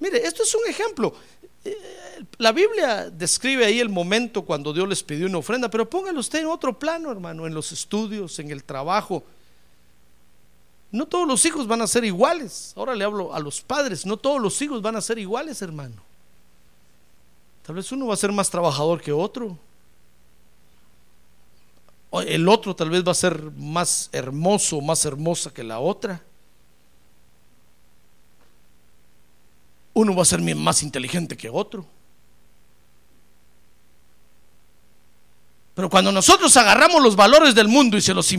Mire, 0.00 0.26
esto 0.26 0.42
es 0.42 0.54
un 0.54 0.66
ejemplo. 0.68 1.14
Eh, 1.64 1.76
la 2.38 2.52
Biblia 2.52 3.10
describe 3.10 3.64
ahí 3.64 3.80
el 3.80 3.88
momento 3.88 4.42
cuando 4.42 4.72
Dios 4.72 4.88
les 4.88 5.02
pidió 5.02 5.26
una 5.26 5.38
ofrenda, 5.38 5.70
pero 5.70 5.88
póngalo 5.88 6.20
usted 6.20 6.40
en 6.40 6.46
otro 6.46 6.78
plano, 6.78 7.10
hermano, 7.10 7.46
en 7.46 7.54
los 7.54 7.72
estudios, 7.72 8.38
en 8.38 8.50
el 8.50 8.62
trabajo. 8.64 9.24
No 10.92 11.06
todos 11.06 11.26
los 11.26 11.44
hijos 11.44 11.66
van 11.66 11.82
a 11.82 11.88
ser 11.88 12.04
iguales. 12.04 12.72
Ahora 12.76 12.94
le 12.94 13.04
hablo 13.04 13.34
a 13.34 13.40
los 13.40 13.60
padres. 13.60 14.06
No 14.06 14.16
todos 14.16 14.40
los 14.40 14.60
hijos 14.62 14.80
van 14.80 14.94
a 14.94 15.00
ser 15.00 15.18
iguales, 15.18 15.60
hermano. 15.60 15.96
Tal 17.66 17.74
vez 17.74 17.90
uno 17.90 18.06
va 18.06 18.14
a 18.14 18.18
ser 18.18 18.30
más 18.30 18.48
trabajador 18.48 19.00
que 19.00 19.10
otro. 19.10 19.58
El 22.22 22.48
otro 22.48 22.76
tal 22.76 22.90
vez 22.90 23.04
va 23.06 23.12
a 23.12 23.16
ser 23.16 23.50
más 23.52 24.08
hermoso, 24.12 24.80
más 24.80 25.04
hermosa 25.04 25.52
que 25.52 25.64
la 25.64 25.80
otra. 25.80 26.22
Uno 29.94 30.14
va 30.14 30.22
a 30.22 30.26
ser 30.26 30.40
más 30.40 30.82
inteligente 30.82 31.36
que 31.36 31.48
otro. 31.48 31.86
Pero 35.74 35.90
cuando 35.90 36.12
nosotros 36.12 36.56
agarramos 36.56 37.02
los 37.02 37.16
valores 37.16 37.54
del 37.54 37.66
mundo 37.66 37.96
y 37.96 38.00
se 38.00 38.14
los 38.14 38.32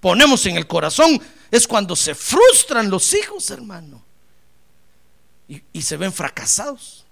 ponemos 0.00 0.44
en 0.46 0.56
el 0.56 0.66
corazón, 0.66 1.20
es 1.50 1.66
cuando 1.66 1.94
se 1.94 2.14
frustran 2.14 2.88
los 2.88 3.12
hijos, 3.14 3.50
hermano. 3.50 4.02
Y, 5.48 5.62
y, 5.72 5.82
se 5.82 5.96
ven 5.96 6.12
fracasados. 6.12 7.06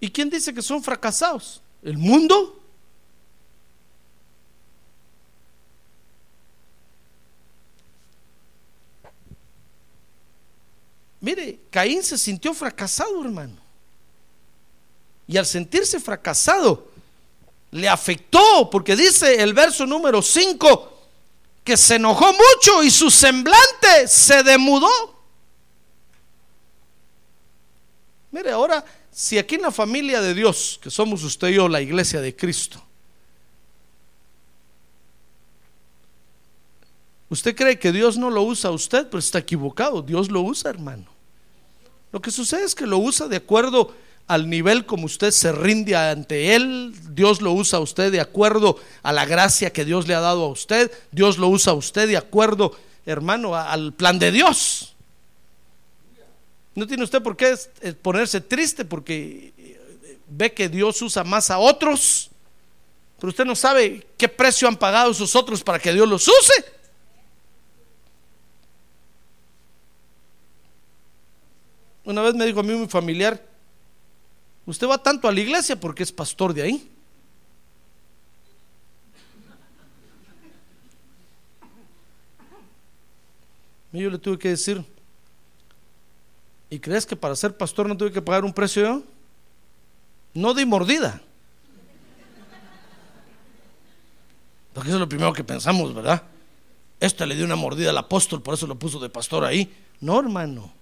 ¿Y 0.00 0.10
quién 0.10 0.28
dice 0.28 0.52
que 0.52 0.60
son 0.60 0.82
fracasados? 0.82 1.62
¿El 1.82 1.96
mundo? 1.96 2.61
Mire, 11.22 11.60
Caín 11.70 12.02
se 12.02 12.18
sintió 12.18 12.52
fracasado, 12.52 13.24
hermano. 13.24 13.56
Y 15.28 15.36
al 15.36 15.46
sentirse 15.46 16.00
fracasado, 16.00 16.90
le 17.70 17.88
afectó, 17.88 18.68
porque 18.68 18.96
dice 18.96 19.40
el 19.40 19.54
verso 19.54 19.86
número 19.86 20.20
5, 20.20 20.98
que 21.62 21.76
se 21.76 21.94
enojó 21.94 22.26
mucho 22.32 22.82
y 22.82 22.90
su 22.90 23.08
semblante 23.08 24.08
se 24.08 24.42
demudó. 24.42 24.90
Mire, 28.32 28.50
ahora, 28.50 28.84
si 29.12 29.38
aquí 29.38 29.54
en 29.54 29.62
la 29.62 29.70
familia 29.70 30.20
de 30.20 30.34
Dios, 30.34 30.80
que 30.82 30.90
somos 30.90 31.22
usted 31.22 31.48
y 31.48 31.54
yo, 31.54 31.68
la 31.68 31.80
iglesia 31.80 32.20
de 32.20 32.34
Cristo, 32.34 32.82
usted 37.32 37.56
cree 37.56 37.78
que 37.78 37.92
Dios 37.92 38.18
no 38.18 38.30
lo 38.30 38.42
usa 38.42 38.70
a 38.70 38.72
usted, 38.74 39.06
pero 39.06 39.18
está 39.18 39.38
equivocado, 39.38 40.02
Dios 40.02 40.30
lo 40.30 40.42
usa, 40.42 40.68
hermano. 40.70 41.06
Lo 42.12 42.20
que 42.20 42.30
sucede 42.30 42.64
es 42.64 42.74
que 42.74 42.86
lo 42.86 42.98
usa 42.98 43.26
de 43.26 43.36
acuerdo 43.36 43.94
al 44.26 44.50
nivel 44.50 44.84
como 44.84 45.06
usted 45.06 45.30
se 45.30 45.50
rinde 45.50 45.96
ante 45.96 46.54
Él, 46.54 46.94
Dios 47.14 47.40
lo 47.40 47.52
usa 47.52 47.78
a 47.78 47.82
usted 47.82 48.12
de 48.12 48.20
acuerdo 48.20 48.78
a 49.02 49.12
la 49.12 49.24
gracia 49.24 49.72
que 49.72 49.84
Dios 49.84 50.06
le 50.06 50.14
ha 50.14 50.20
dado 50.20 50.44
a 50.44 50.48
usted, 50.48 50.92
Dios 51.10 51.38
lo 51.38 51.48
usa 51.48 51.72
a 51.72 51.76
usted 51.76 52.06
de 52.06 52.18
acuerdo, 52.18 52.76
hermano, 53.06 53.56
al 53.56 53.94
plan 53.94 54.18
de 54.18 54.30
Dios. 54.30 54.94
No 56.74 56.86
tiene 56.86 57.04
usted 57.04 57.22
por 57.22 57.36
qué 57.36 57.56
ponerse 58.02 58.42
triste 58.42 58.84
porque 58.84 59.52
eh, 59.56 60.18
ve 60.28 60.52
que 60.52 60.68
Dios 60.68 61.00
usa 61.00 61.24
más 61.24 61.50
a 61.50 61.58
otros, 61.58 62.30
pero 63.18 63.30
usted 63.30 63.44
no 63.44 63.56
sabe 63.56 64.06
qué 64.18 64.28
precio 64.28 64.68
han 64.68 64.76
pagado 64.76 65.12
esos 65.12 65.34
otros 65.34 65.62
para 65.62 65.78
que 65.78 65.92
Dios 65.92 66.08
los 66.08 66.28
use. 66.28 66.81
Una 72.04 72.22
vez 72.22 72.34
me 72.34 72.46
dijo 72.46 72.60
a 72.60 72.62
mí 72.62 72.74
mi 72.74 72.88
familiar, 72.88 73.42
Usted 74.64 74.86
va 74.86 74.98
tanto 74.98 75.26
a 75.26 75.32
la 75.32 75.40
iglesia 75.40 75.78
porque 75.78 76.02
es 76.02 76.12
pastor 76.12 76.54
de 76.54 76.62
ahí. 76.62 76.88
Y 83.92 83.98
yo 84.00 84.08
le 84.08 84.18
tuve 84.18 84.38
que 84.38 84.48
decir, 84.50 84.84
¿Y 86.72 86.78
crees 86.78 87.04
que 87.04 87.16
para 87.16 87.36
ser 87.36 87.54
pastor 87.54 87.86
no 87.86 87.94
tuve 87.94 88.10
que 88.10 88.22
pagar 88.22 88.46
un 88.46 88.52
precio? 88.54 89.02
No 90.32 90.54
di 90.54 90.64
mordida. 90.64 91.20
Porque 94.72 94.88
eso 94.88 94.96
es 94.96 95.00
lo 95.00 95.08
primero 95.08 95.34
que 95.34 95.44
pensamos, 95.44 95.94
¿verdad? 95.94 96.22
Este 96.98 97.26
le 97.26 97.34
dio 97.34 97.44
una 97.44 97.56
mordida 97.56 97.90
al 97.90 97.98
apóstol, 97.98 98.40
por 98.40 98.54
eso 98.54 98.66
lo 98.66 98.78
puso 98.78 98.98
de 99.00 99.10
pastor 99.10 99.44
ahí. 99.44 99.70
No, 100.00 100.18
hermano. 100.18 100.72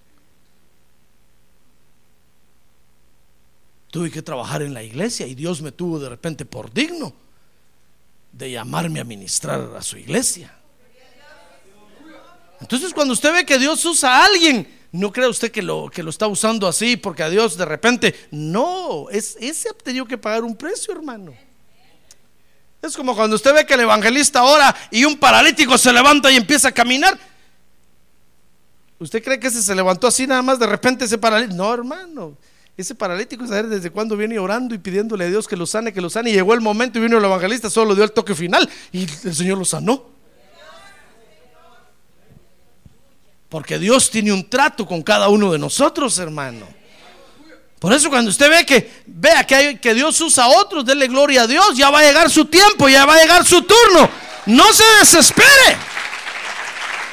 Tuve 3.91 4.09
que 4.09 4.21
trabajar 4.21 4.61
en 4.61 4.73
la 4.73 4.81
iglesia 4.81 5.27
y 5.27 5.35
Dios 5.35 5.61
me 5.61 5.71
tuvo 5.71 5.99
de 5.99 6.09
repente 6.09 6.45
por 6.45 6.73
digno 6.73 7.13
de 8.31 8.51
llamarme 8.51 9.01
a 9.01 9.03
ministrar 9.03 9.75
a 9.77 9.81
su 9.81 9.97
iglesia. 9.97 10.55
Entonces 12.61 12.93
cuando 12.93 13.13
usted 13.13 13.33
ve 13.33 13.45
que 13.45 13.59
Dios 13.59 13.83
usa 13.83 14.17
a 14.17 14.25
alguien, 14.25 14.79
no 14.93 15.11
crea 15.11 15.27
usted 15.27 15.51
que 15.51 15.61
lo, 15.61 15.89
que 15.89 16.03
lo 16.03 16.09
está 16.09 16.27
usando 16.27 16.67
así 16.67 16.95
porque 16.95 17.23
a 17.23 17.29
Dios 17.29 17.57
de 17.57 17.65
repente, 17.65 18.27
no, 18.31 19.09
es, 19.09 19.37
ese 19.41 19.69
ha 19.69 19.73
tenido 19.73 20.05
que 20.05 20.17
pagar 20.17 20.43
un 20.43 20.55
precio, 20.55 20.93
hermano. 20.93 21.33
Es 22.81 22.95
como 22.95 23.13
cuando 23.13 23.35
usted 23.35 23.53
ve 23.53 23.65
que 23.65 23.73
el 23.73 23.81
evangelista 23.81 24.43
ora 24.43 24.75
y 24.89 25.03
un 25.03 25.17
paralítico 25.17 25.77
se 25.77 25.91
levanta 25.91 26.31
y 26.31 26.37
empieza 26.37 26.69
a 26.69 26.71
caminar. 26.71 27.19
¿Usted 28.99 29.23
cree 29.23 29.39
que 29.39 29.47
ese 29.47 29.61
se 29.61 29.75
levantó 29.75 30.07
así 30.07 30.25
nada 30.25 30.41
más 30.41 30.59
de 30.59 30.67
repente 30.67 31.05
ese 31.05 31.17
paralítico? 31.17 31.57
No, 31.57 31.73
hermano. 31.73 32.37
Ese 32.77 32.95
paralítico, 32.95 33.45
saber 33.45 33.67
desde 33.67 33.91
cuándo 33.91 34.15
viene 34.15 34.39
orando 34.39 34.73
y 34.73 34.77
pidiéndole 34.77 35.25
a 35.25 35.27
Dios 35.27 35.47
que 35.47 35.57
lo 35.57 35.65
sane, 35.65 35.93
que 35.93 36.01
lo 36.01 36.09
sane. 36.09 36.29
Y 36.29 36.33
llegó 36.33 36.53
el 36.53 36.61
momento 36.61 36.99
y 36.99 37.01
vino 37.01 37.17
el 37.17 37.25
evangelista, 37.25 37.69
solo 37.69 37.93
dio 37.95 38.03
el 38.03 38.11
toque 38.11 38.33
final 38.33 38.69
y 38.91 39.03
el 39.03 39.35
Señor 39.35 39.57
lo 39.57 39.65
sanó. 39.65 40.09
Porque 43.49 43.77
Dios 43.77 44.09
tiene 44.09 44.31
un 44.31 44.49
trato 44.49 44.85
con 44.85 45.01
cada 45.01 45.27
uno 45.27 45.51
de 45.51 45.59
nosotros, 45.59 46.17
hermano. 46.19 46.65
Por 47.79 47.91
eso 47.91 48.09
cuando 48.09 48.29
usted 48.29 48.49
ve 48.49 48.65
que 48.65 49.03
vea 49.07 49.43
que, 49.43 49.55
hay, 49.55 49.77
que 49.77 49.93
Dios 49.93 50.21
usa 50.21 50.45
a 50.45 50.47
otros, 50.47 50.85
denle 50.85 51.07
gloria 51.07 51.41
a 51.41 51.47
Dios, 51.47 51.75
ya 51.75 51.89
va 51.89 51.99
a 51.99 52.03
llegar 52.03 52.29
su 52.29 52.45
tiempo, 52.45 52.87
ya 52.87 53.05
va 53.05 53.15
a 53.15 53.21
llegar 53.21 53.45
su 53.45 53.63
turno. 53.63 54.09
No 54.45 54.71
se 54.71 54.83
desespere. 54.99 55.77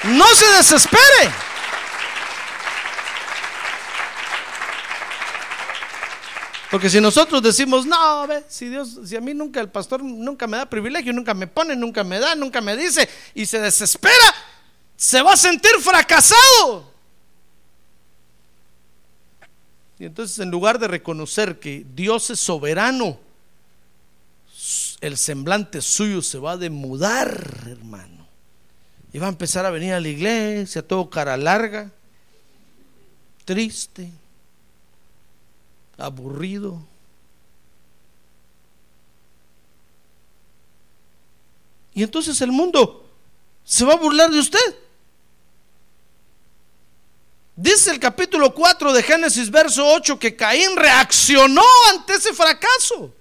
No 0.05 0.27
se 0.35 0.47
desespere. 0.57 1.48
Porque 6.71 6.91
si 6.91 7.01
nosotros 7.01 7.43
decimos, 7.43 7.87
no, 7.87 8.27
ve, 8.27 8.45
si 8.49 8.69
Dios, 8.69 8.99
si 9.05 9.17
a 9.17 9.21
mí 9.21 9.33
nunca 9.33 9.61
el 9.61 9.71
pastor 9.71 10.03
nunca 10.03 10.47
me 10.47 10.59
da 10.59 10.69
privilegio, 10.69 11.13
nunca 11.15 11.33
me 11.33 11.47
pone, 11.47 11.75
nunca 11.75 12.05
me 12.05 12.19
da, 12.19 12.35
nunca 12.35 12.61
me 12.61 12.77
dice, 12.77 13.09
y 13.35 13.47
se 13.47 13.59
desespera, 13.59 14.35
se 14.95 15.23
va 15.23 15.33
a 15.33 15.37
sentir 15.37 15.71
fracasado. 15.81 16.93
Y 19.99 20.05
entonces 20.05 20.39
en 20.41 20.51
lugar 20.51 20.79
de 20.79 20.89
reconocer 20.89 21.59
que 21.59 21.87
Dios 21.95 22.29
es 22.31 22.39
soberano, 22.39 23.19
el 25.01 25.17
semblante 25.17 25.81
suyo 25.81 26.21
se 26.21 26.39
va 26.39 26.53
a 26.53 26.57
demudar, 26.59 27.67
hermano. 27.67 28.27
Y 29.13 29.19
va 29.19 29.27
a 29.27 29.31
empezar 29.31 29.65
a 29.65 29.71
venir 29.71 29.95
a 29.95 30.01
la 30.01 30.09
iglesia, 30.09 30.87
todo 30.87 31.09
cara 31.09 31.37
larga, 31.39 31.91
triste 33.47 34.13
aburrido. 35.99 36.81
Y 41.93 42.05
entonces 42.05 42.41
el 42.41 42.53
mundo 42.53 43.05
se 43.65 43.85
va 43.85 43.95
a 43.95 43.97
burlar 43.97 44.31
de 44.31 44.39
usted. 44.39 44.77
Dice 47.57 47.91
el 47.91 47.99
capítulo 47.99 48.55
4 48.55 48.93
de 48.93 49.03
Génesis, 49.03 49.51
verso 49.51 49.85
8, 49.85 50.17
que 50.17 50.37
Caín 50.37 50.77
reaccionó 50.77 51.65
ante 51.91 52.15
ese 52.15 52.33
fracaso. 52.33 53.13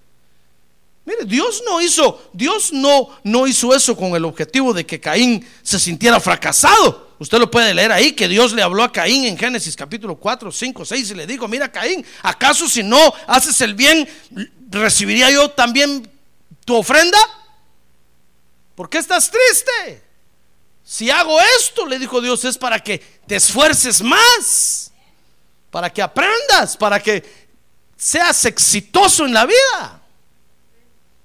Mire, 1.06 1.26
Dios 1.26 1.64
no 1.66 1.82
hizo, 1.82 2.22
Dios 2.34 2.72
no, 2.72 3.10
no 3.24 3.48
hizo 3.48 3.74
eso 3.74 3.98
con 3.98 4.16
el 4.16 4.26
objetivo 4.26 4.74
de 4.74 4.86
que 4.86 5.00
Caín 5.00 5.44
se 5.64 5.80
sintiera 5.80 6.20
fracasado. 6.20 7.07
Usted 7.20 7.40
lo 7.40 7.50
puede 7.50 7.74
leer 7.74 7.92
ahí, 7.92 8.12
que 8.12 8.28
Dios 8.28 8.54
le 8.54 8.62
habló 8.62 8.84
a 8.84 8.92
Caín 8.92 9.26
en 9.26 9.38
Génesis 9.38 9.76
capítulo 9.76 10.18
4, 10.18 10.52
5, 10.52 10.86
6 10.86 11.12
y 11.12 11.14
le 11.16 11.26
dijo, 11.26 11.48
mira 11.48 11.72
Caín, 11.72 12.06
¿acaso 12.22 12.68
si 12.68 12.84
no 12.84 13.14
haces 13.26 13.60
el 13.62 13.74
bien, 13.74 14.08
recibiría 14.70 15.32
yo 15.32 15.50
también 15.50 16.10
tu 16.64 16.76
ofrenda? 16.76 17.18
¿Por 18.76 18.90
qué 18.90 19.00
estás 19.00 19.32
triste? 19.32 20.04
Si 20.84 21.10
hago 21.10 21.40
esto, 21.60 21.86
le 21.86 22.00
dijo 22.00 22.22
Dios, 22.22 22.46
es 22.46 22.58
para 22.58 22.80
que 22.80 23.00
te 23.26 23.36
esfuerces 23.36 24.02
más, 24.02 24.92
para 25.72 25.92
que 25.92 26.02
aprendas, 26.02 26.78
para 26.78 27.00
que 27.00 27.48
seas 27.98 28.46
exitoso 28.46 29.26
en 29.26 29.34
la 29.34 29.46
vida. 29.46 30.02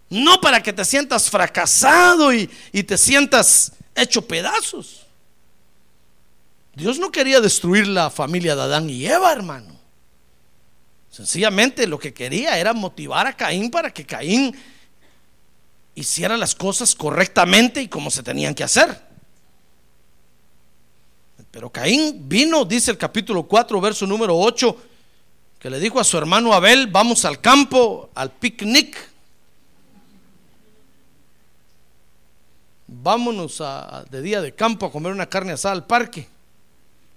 No 0.08 0.40
para 0.40 0.62
que 0.62 0.72
te 0.72 0.84
sientas 0.84 1.30
fracasado 1.30 2.32
y, 2.34 2.48
te 2.86 2.98
sientas 2.98 3.72
hecho 3.94 4.26
pedazos. 4.26 5.01
Dios 6.74 6.98
no 6.98 7.10
quería 7.12 7.40
destruir 7.40 7.86
la 7.86 8.10
familia 8.10 8.56
de 8.56 8.62
Adán 8.62 8.88
y 8.88 9.06
Eva, 9.06 9.32
hermano. 9.32 9.76
Sencillamente 11.10 11.86
lo 11.86 11.98
que 11.98 12.14
quería 12.14 12.58
era 12.58 12.72
motivar 12.72 13.26
a 13.26 13.36
Caín 13.36 13.70
para 13.70 13.92
que 13.92 14.06
Caín 14.06 14.56
hiciera 15.94 16.38
las 16.38 16.54
cosas 16.54 16.94
correctamente 16.94 17.82
y 17.82 17.88
como 17.88 18.10
se 18.10 18.22
tenían 18.22 18.54
que 18.54 18.64
hacer. 18.64 19.12
Pero 21.50 21.68
Caín 21.68 22.26
vino, 22.26 22.64
dice 22.64 22.90
el 22.90 22.96
capítulo 22.96 23.42
4, 23.42 23.78
verso 23.78 24.06
número 24.06 24.38
8, 24.38 24.74
que 25.58 25.68
le 25.68 25.78
dijo 25.78 26.00
a 26.00 26.04
su 26.04 26.16
hermano 26.16 26.54
Abel, 26.54 26.86
vamos 26.86 27.26
al 27.26 27.40
campo, 27.42 28.10
al 28.14 28.30
picnic. 28.30 29.12
vámonos 32.92 33.60
a, 33.60 34.04
de 34.10 34.22
día 34.22 34.40
de 34.40 34.54
campo 34.54 34.86
a 34.86 34.92
comer 34.92 35.12
una 35.12 35.28
carne 35.28 35.52
asada 35.52 35.74
al 35.74 35.86
parque. 35.86 36.28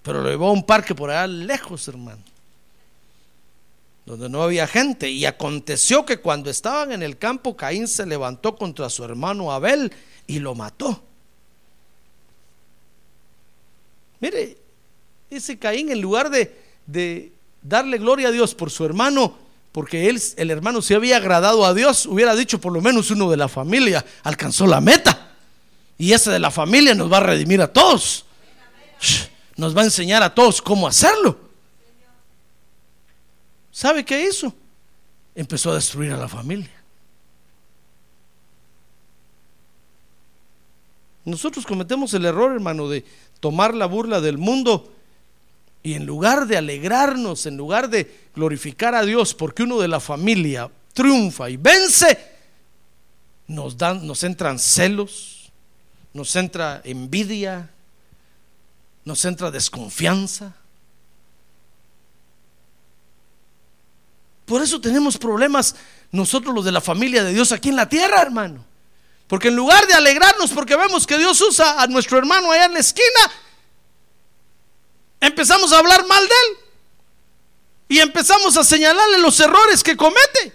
Pero 0.05 0.21
lo 0.21 0.29
llevó 0.29 0.49
a 0.49 0.51
un 0.51 0.63
parque 0.63 0.93
por 0.93 1.09
allá 1.09 1.25
lejos, 1.25 1.87
hermano, 1.87 2.21
donde 4.05 4.29
no 4.29 4.43
había 4.43 4.67
gente. 4.67 5.09
Y 5.09 5.25
aconteció 5.25 6.05
que 6.05 6.17
cuando 6.17 6.51
estaban 6.51 6.91
en 6.91 7.01
el 7.01 7.17
campo, 7.17 7.57
Caín 7.57 7.87
se 7.87 8.05
levantó 8.05 8.55
contra 8.55 8.87
su 8.91 9.03
hermano 9.03 9.51
Abel 9.51 9.91
y 10.27 10.37
lo 10.37 10.53
mató. 10.53 11.01
Mire, 14.19 14.57
ese 15.31 15.57
Caín, 15.57 15.91
en 15.91 16.01
lugar 16.01 16.29
de, 16.29 16.55
de 16.85 17.31
darle 17.63 17.97
gloria 17.97 18.27
a 18.27 18.31
Dios 18.31 18.53
por 18.53 18.69
su 18.69 18.85
hermano, 18.85 19.35
porque 19.71 20.07
él, 20.07 20.21
el 20.37 20.51
hermano 20.51 20.83
se 20.83 20.93
había 20.93 21.17
agradado 21.17 21.65
a 21.65 21.73
Dios, 21.73 22.05
hubiera 22.05 22.35
dicho 22.35 22.61
por 22.61 22.71
lo 22.71 22.79
menos 22.79 23.09
uno 23.09 23.31
de 23.31 23.37
la 23.37 23.47
familia, 23.47 24.05
alcanzó 24.21 24.67
la 24.67 24.81
meta. 24.81 25.31
Y 25.97 26.13
ese 26.13 26.29
de 26.29 26.37
la 26.37 26.51
familia 26.51 26.93
nos 26.93 27.11
va 27.11 27.17
a 27.17 27.21
redimir 27.21 27.59
a 27.59 27.73
todos. 27.73 28.25
Nos 29.55 29.75
va 29.75 29.81
a 29.81 29.85
enseñar 29.85 30.21
a 30.23 30.33
todos 30.33 30.61
cómo 30.61 30.87
hacerlo. 30.87 31.37
¿Sabe 33.71 34.03
qué 34.03 34.27
hizo? 34.27 34.53
Empezó 35.33 35.71
a 35.71 35.75
destruir 35.75 36.11
a 36.11 36.17
la 36.17 36.27
familia. 36.27 36.71
Nosotros 41.25 41.65
cometemos 41.65 42.13
el 42.13 42.25
error, 42.25 42.53
hermano, 42.53 42.87
de 42.87 43.03
tomar 43.39 43.73
la 43.73 43.87
burla 43.87 44.21
del 44.21 44.37
mundo 44.37 44.93
y 45.81 45.93
en 45.93 46.05
lugar 46.05 46.47
de 46.47 46.57
alegrarnos, 46.57 47.45
en 47.45 47.57
lugar 47.57 47.89
de 47.89 48.29
glorificar 48.35 48.95
a 48.95 49.03
Dios 49.03 49.33
porque 49.33 49.63
uno 49.63 49.79
de 49.79 49.87
la 49.87 49.99
familia 49.99 50.69
triunfa 50.93 51.49
y 51.49 51.57
vence, 51.57 52.17
nos 53.47 53.77
dan 53.77 54.07
nos 54.07 54.23
entran 54.23 54.57
celos, 54.57 55.51
nos 56.13 56.35
entra 56.35 56.81
envidia, 56.83 57.69
nos 59.05 59.23
entra 59.23 59.51
desconfianza. 59.51 60.53
Por 64.45 64.61
eso 64.61 64.81
tenemos 64.81 65.17
problemas 65.17 65.75
nosotros 66.11 66.53
los 66.53 66.65
de 66.65 66.71
la 66.71 66.81
familia 66.81 67.23
de 67.23 67.33
Dios 67.33 67.51
aquí 67.51 67.69
en 67.69 67.75
la 67.75 67.87
tierra, 67.87 68.21
hermano. 68.21 68.65
Porque 69.27 69.47
en 69.47 69.55
lugar 69.55 69.87
de 69.87 69.93
alegrarnos 69.93 70.51
porque 70.51 70.75
vemos 70.75 71.07
que 71.07 71.17
Dios 71.17 71.39
usa 71.41 71.81
a 71.81 71.87
nuestro 71.87 72.17
hermano 72.17 72.51
allá 72.51 72.65
en 72.65 72.73
la 72.73 72.79
esquina, 72.79 73.31
empezamos 75.19 75.71
a 75.71 75.79
hablar 75.79 76.05
mal 76.05 76.27
de 76.27 76.33
él. 76.33 76.57
Y 77.87 77.99
empezamos 77.99 78.57
a 78.57 78.63
señalarle 78.63 79.19
los 79.19 79.39
errores 79.39 79.83
que 79.83 79.95
comete. 79.95 80.53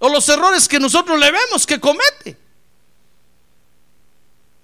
O 0.00 0.08
los 0.08 0.28
errores 0.28 0.66
que 0.68 0.80
nosotros 0.80 1.18
le 1.18 1.30
vemos 1.30 1.64
que 1.66 1.78
comete. 1.78 2.41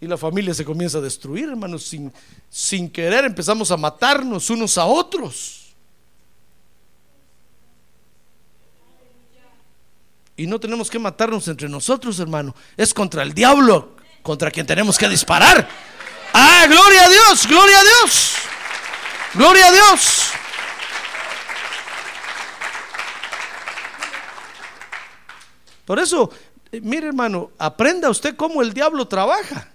Y 0.01 0.07
la 0.07 0.17
familia 0.17 0.55
se 0.55 0.65
comienza 0.65 0.99
a 0.99 1.01
destruir, 1.01 1.49
hermanos, 1.49 1.85
sin, 1.85 2.13
sin 2.49 2.89
querer 2.89 3.25
empezamos 3.25 3.71
a 3.71 3.77
matarnos 3.77 4.49
unos 4.49 4.79
a 4.79 4.85
otros. 4.85 5.75
Y 10.37 10.47
no 10.47 10.61
tenemos 10.61 10.89
que 10.89 11.01
matarnos 11.01 11.49
entre 11.49 11.69
nosotros, 11.69 12.21
hermano. 12.21 12.55
Es 12.77 12.95
contra 12.95 13.25
el 13.25 13.35
diablo, 13.35 13.97
contra 14.23 14.53
quien 14.53 14.67
tenemos 14.67 14.97
que 14.97 15.09
disparar. 15.09 15.69
Ah, 16.33 16.65
gloria 16.69 17.05
a 17.07 17.09
Dios, 17.09 17.47
gloria 17.49 17.81
a 17.81 17.83
Dios. 17.83 18.35
Gloria 19.35 19.67
a 19.67 19.73
Dios. 19.73 20.31
Por 25.85 25.99
eso, 25.99 26.31
eh, 26.71 26.81
mire 26.83 27.09
hermano, 27.09 27.51
aprenda 27.59 28.09
usted 28.09 28.37
cómo 28.37 28.63
el 28.63 28.73
diablo 28.73 29.09
trabaja. 29.09 29.73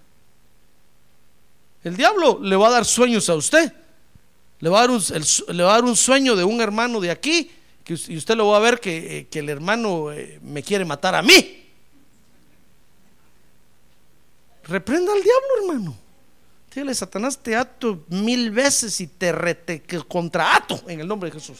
El 1.84 1.98
diablo 1.98 2.40
le 2.42 2.56
va 2.56 2.68
a 2.68 2.72
dar 2.72 2.86
sueños 2.86 3.30
a 3.30 3.36
usted. 3.36 3.74
Le 4.60 4.70
va 4.70 4.84
a 4.84 4.88
dar 4.88 5.84
un, 5.84 5.96
sueño 5.96 6.36
de 6.36 6.44
un 6.44 6.62
hermano 6.62 7.02
de 7.02 7.12
aquí 7.12 7.52
y 7.86 8.16
usted 8.16 8.36
lo 8.36 8.48
va 8.48 8.58
a 8.58 8.62
ver 8.62 8.80
que, 8.80 9.18
eh, 9.20 9.40
el 9.40 9.50
hermano 9.50 10.12
eh, 10.12 10.40
me 10.42 10.64
quiere 10.64 10.86
matar 10.86 11.16
a 11.16 11.22
mí. 11.22 11.64
Reprenda 14.64 15.12
al 15.12 15.22
diablo, 15.22 15.48
hermano. 15.60 15.98
Dígale, 16.74 16.96
Satanás, 16.96 17.38
te 17.38 17.56
ato 17.56 18.06
mil 18.08 18.50
veces 18.52 19.00
y 19.02 19.08
te 19.08 19.34
rete 19.34 19.82
que 19.82 20.02
contraato 20.04 20.82
en 20.88 21.02
el 21.02 21.08
nombre 21.08 21.30
de 21.30 21.40
Jesús. 21.40 21.60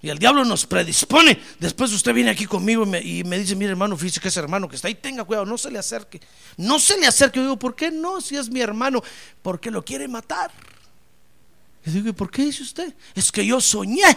Y 0.00 0.10
el 0.10 0.18
diablo 0.18 0.44
nos 0.44 0.64
predispone. 0.64 1.40
Después 1.58 1.92
usted 1.92 2.14
viene 2.14 2.30
aquí 2.30 2.46
conmigo 2.46 2.84
y 3.02 3.24
me, 3.24 3.38
dice, 3.38 3.56
mire 3.56 3.70
hermano, 3.72 3.96
fíjese 3.96 4.20
que 4.20 4.28
ese 4.28 4.38
hermano 4.38 4.68
que 4.68 4.76
está 4.76 4.86
ahí, 4.86 4.94
tenga 4.94 5.24
cuidado, 5.24 5.44
no 5.44 5.58
se 5.58 5.70
le 5.72 5.78
acerque. 5.78 6.20
No 6.56 6.78
se 6.78 6.98
le 6.98 7.06
acerque. 7.06 7.38
Yo 7.40 7.42
digo, 7.42 7.58
¿por 7.58 7.74
qué 7.74 7.90
no? 7.90 8.20
Si 8.20 8.36
es 8.36 8.48
mi 8.48 8.60
hermano, 8.60 9.02
porque 9.42 9.70
lo 9.72 9.84
quiere 9.84 10.06
matar. 10.06 10.52
Y 11.84 11.90
digo, 11.90 12.08
¿y 12.10 12.12
por 12.12 12.30
qué 12.30 12.44
dice 12.44 12.62
usted? 12.62 12.94
Es 13.14 13.32
que 13.32 13.44
yo 13.44 13.60
soñé. 13.60 14.16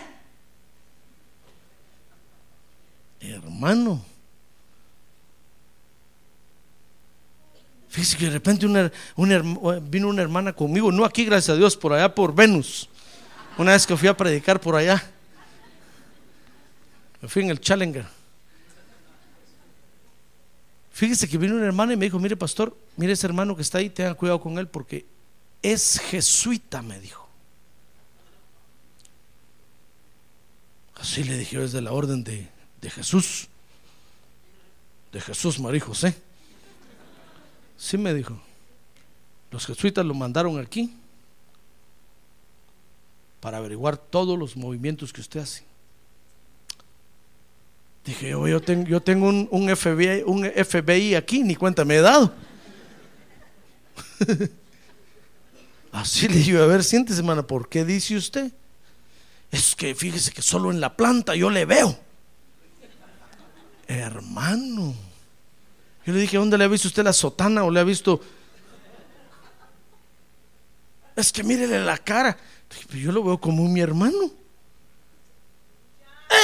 Hermano. 3.20 4.06
Fíjese 7.90 8.18
que 8.18 8.26
de 8.26 8.32
repente 8.32 8.66
herm- 8.68 9.82
vino 9.90 10.08
una 10.08 10.22
hermana 10.22 10.54
conmigo, 10.54 10.92
no 10.92 11.04
aquí, 11.06 11.26
gracias 11.26 11.56
a 11.56 11.58
Dios, 11.58 11.76
por 11.76 11.92
allá 11.92 12.14
por 12.14 12.34
Venus. 12.34 12.88
Una 13.58 13.74
vez 13.74 13.86
que 13.86 13.98
fui 13.98 14.08
a 14.08 14.16
predicar 14.16 14.62
por 14.62 14.76
allá. 14.76 15.04
Me 17.22 17.28
fui 17.28 17.44
en 17.44 17.50
el 17.50 17.60
Challenger. 17.60 18.06
Fíjese 20.92 21.28
que 21.28 21.38
vino 21.38 21.56
una 21.56 21.66
hermana 21.66 21.94
y 21.94 21.98
me 21.98 22.06
dijo, 22.06 22.20
mire 22.20 22.36
pastor, 22.36 22.76
mire 22.98 23.14
ese 23.14 23.26
hermano 23.26 23.56
que 23.56 23.62
está 23.62 23.78
ahí, 23.78 23.90
tenga 23.90 24.14
cuidado 24.14 24.42
con 24.42 24.58
él 24.58 24.68
porque 24.68 25.06
es 25.62 26.00
jesuita, 26.00 26.82
me 26.82 27.00
dijo. 27.00 27.28
Así 30.96 31.24
le 31.24 31.38
dije, 31.38 31.64
es 31.64 31.72
de 31.72 31.82
la 31.82 31.92
orden 31.94 32.24
de, 32.24 32.48
de 32.82 32.90
Jesús. 32.90 33.48
De 35.12 35.22
Jesús, 35.22 35.60
María 35.60 35.82
José. 35.82 36.16
Sí 37.78 37.98
me 37.98 38.14
dijo. 38.14 38.40
Los 39.50 39.66
jesuitas 39.66 40.06
lo 40.06 40.14
mandaron 40.14 40.60
aquí 40.60 40.96
para 43.40 43.58
averiguar 43.58 43.98
todos 43.98 44.38
los 44.38 44.56
movimientos 44.56 45.12
que 45.12 45.22
usted 45.22 45.40
hace. 45.40 45.71
Dije, 48.06 48.30
yo, 48.30 48.47
yo 48.47 48.60
tengo, 48.62 48.88
yo 48.88 49.02
tengo 49.02 49.28
un, 49.30 49.47
un 49.52 49.76
FBI, 49.76 50.24
un 50.26 50.43
FBI 50.45 51.16
aquí, 51.16 51.43
ni 51.43 51.56
cuenta 51.56 51.86
me 51.86 51.97
he 51.97 52.02
dado. 52.02 52.34
Así 55.91 56.28
le 56.28 56.38
digo, 56.38 56.62
a 56.62 56.66
ver, 56.66 56.84
siéntese, 56.84 57.20
hermana, 57.20 57.45
¿por 57.45 57.68
qué 57.70 57.86
dice 57.86 58.16
usted? 58.16 58.52
Es 59.52 59.76
que 59.76 59.93
fíjese 59.93 60.32
que 60.32 60.41
solo 60.41 60.72
en 60.72 60.80
la 60.80 60.95
planta 60.95 61.36
yo 61.36 61.49
le 61.49 61.66
veo. 61.66 61.99
Hermano. 63.88 64.95
Yo 66.06 66.14
le 66.14 66.22
dije, 66.22 66.38
¿dónde 66.38 66.58
le 66.58 66.64
ha 66.64 66.68
visto 66.68 66.88
usted 66.88 67.04
la 67.04 67.14
sotana 67.14 67.64
o 67.64 67.70
le 67.70 67.82
ha 67.82 67.84
visto? 67.84 68.22
Es 71.16 71.32
que 71.32 71.43
mírele 71.43 71.84
la 71.84 71.97
cara. 71.97 72.38
Dije, 72.70 72.86
"Pero 72.88 72.99
yo 72.99 73.12
lo 73.12 73.24
veo 73.24 73.38
como 73.39 73.68
mi 73.68 73.82
hermano. 73.82 74.32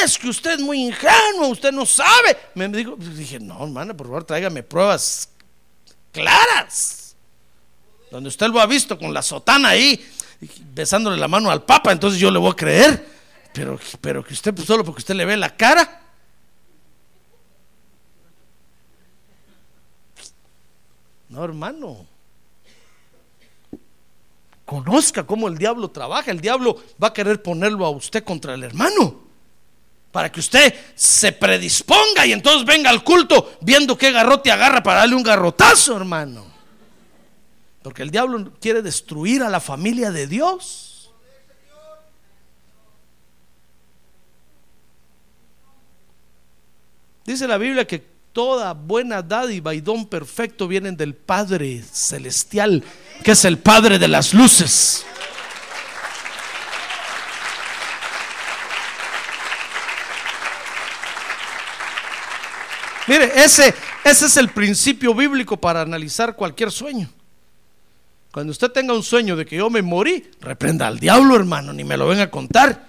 Es 0.03 0.17
que 0.17 0.27
usted 0.27 0.51
es 0.51 0.59
muy 0.59 0.85
ingenuo, 0.85 1.47
usted 1.49 1.71
no 1.71 1.85
sabe. 1.85 2.37
Me 2.55 2.67
dijo, 2.67 2.95
dije, 2.97 3.39
no, 3.39 3.63
hermana, 3.63 3.95
por 3.95 4.07
favor, 4.07 4.23
tráigame 4.25 4.61
pruebas 4.61 5.29
claras. 6.11 7.15
Donde 8.11 8.29
usted 8.29 8.47
lo 8.47 8.59
ha 8.59 8.65
visto 8.65 8.97
con 8.97 9.13
la 9.13 9.21
sotana 9.21 9.69
ahí, 9.69 10.05
besándole 10.73 11.17
la 11.17 11.27
mano 11.27 11.49
al 11.49 11.63
Papa, 11.63 11.91
entonces 11.91 12.19
yo 12.19 12.31
le 12.31 12.39
voy 12.39 12.51
a 12.51 12.55
creer. 12.55 13.17
Pero, 13.53 13.79
pero 14.01 14.23
que 14.23 14.33
usted, 14.33 14.55
solo 14.59 14.83
porque 14.83 14.99
usted 14.99 15.15
le 15.15 15.25
ve 15.25 15.37
la 15.37 15.55
cara. 15.55 16.01
No, 21.29 21.43
hermano. 21.43 22.05
Conozca 24.65 25.25
cómo 25.25 25.47
el 25.47 25.57
diablo 25.57 25.89
trabaja. 25.89 26.29
El 26.29 26.41
diablo 26.41 26.81
va 27.01 27.07
a 27.07 27.13
querer 27.13 27.41
ponerlo 27.41 27.85
a 27.85 27.89
usted 27.89 28.23
contra 28.23 28.53
el 28.53 28.63
hermano. 28.63 29.26
Para 30.17 30.31
que 30.31 30.39
usted 30.39 30.73
se 30.95 31.31
predisponga 31.31 32.25
y 32.25 32.33
entonces 32.33 32.65
venga 32.65 32.89
al 32.89 33.03
culto 33.03 33.55
viendo 33.61 33.95
qué 33.95 34.11
garrote 34.11 34.51
agarra 34.51 34.81
para 34.81 35.01
darle 35.01 35.13
un 35.13 35.21
garrotazo, 35.21 35.95
hermano. 35.95 36.43
Porque 37.83 38.01
el 38.01 38.09
diablo 38.09 38.51
quiere 38.59 38.81
destruir 38.81 39.43
a 39.43 39.49
la 39.49 39.59
familia 39.59 40.09
de 40.09 40.25
Dios. 40.25 41.11
Dice 47.23 47.47
la 47.47 47.59
Biblia 47.59 47.85
que 47.85 48.03
toda 48.33 48.73
buena 48.73 49.21
dádiva 49.21 49.75
y 49.75 49.81
don 49.81 50.07
perfecto 50.07 50.67
vienen 50.67 50.97
del 50.97 51.13
Padre 51.13 51.83
Celestial, 51.93 52.83
que 53.23 53.33
es 53.33 53.45
el 53.45 53.59
Padre 53.59 53.99
de 53.99 54.07
las 54.07 54.33
luces. 54.33 55.05
Mire, 63.07 63.31
ese, 63.43 63.73
ese 64.03 64.25
es 64.25 64.37
el 64.37 64.49
principio 64.49 65.13
bíblico 65.13 65.57
para 65.57 65.81
analizar 65.81 66.35
cualquier 66.35 66.71
sueño. 66.71 67.09
Cuando 68.31 68.51
usted 68.51 68.69
tenga 68.69 68.93
un 68.93 69.03
sueño 69.03 69.35
de 69.35 69.45
que 69.45 69.55
yo 69.55 69.69
me 69.69 69.81
morí, 69.81 70.29
reprenda 70.41 70.87
al 70.87 70.99
diablo, 70.99 71.35
hermano, 71.35 71.73
ni 71.73 71.83
me 71.83 71.97
lo 71.97 72.07
venga 72.07 72.23
a 72.23 72.31
contar. 72.31 72.85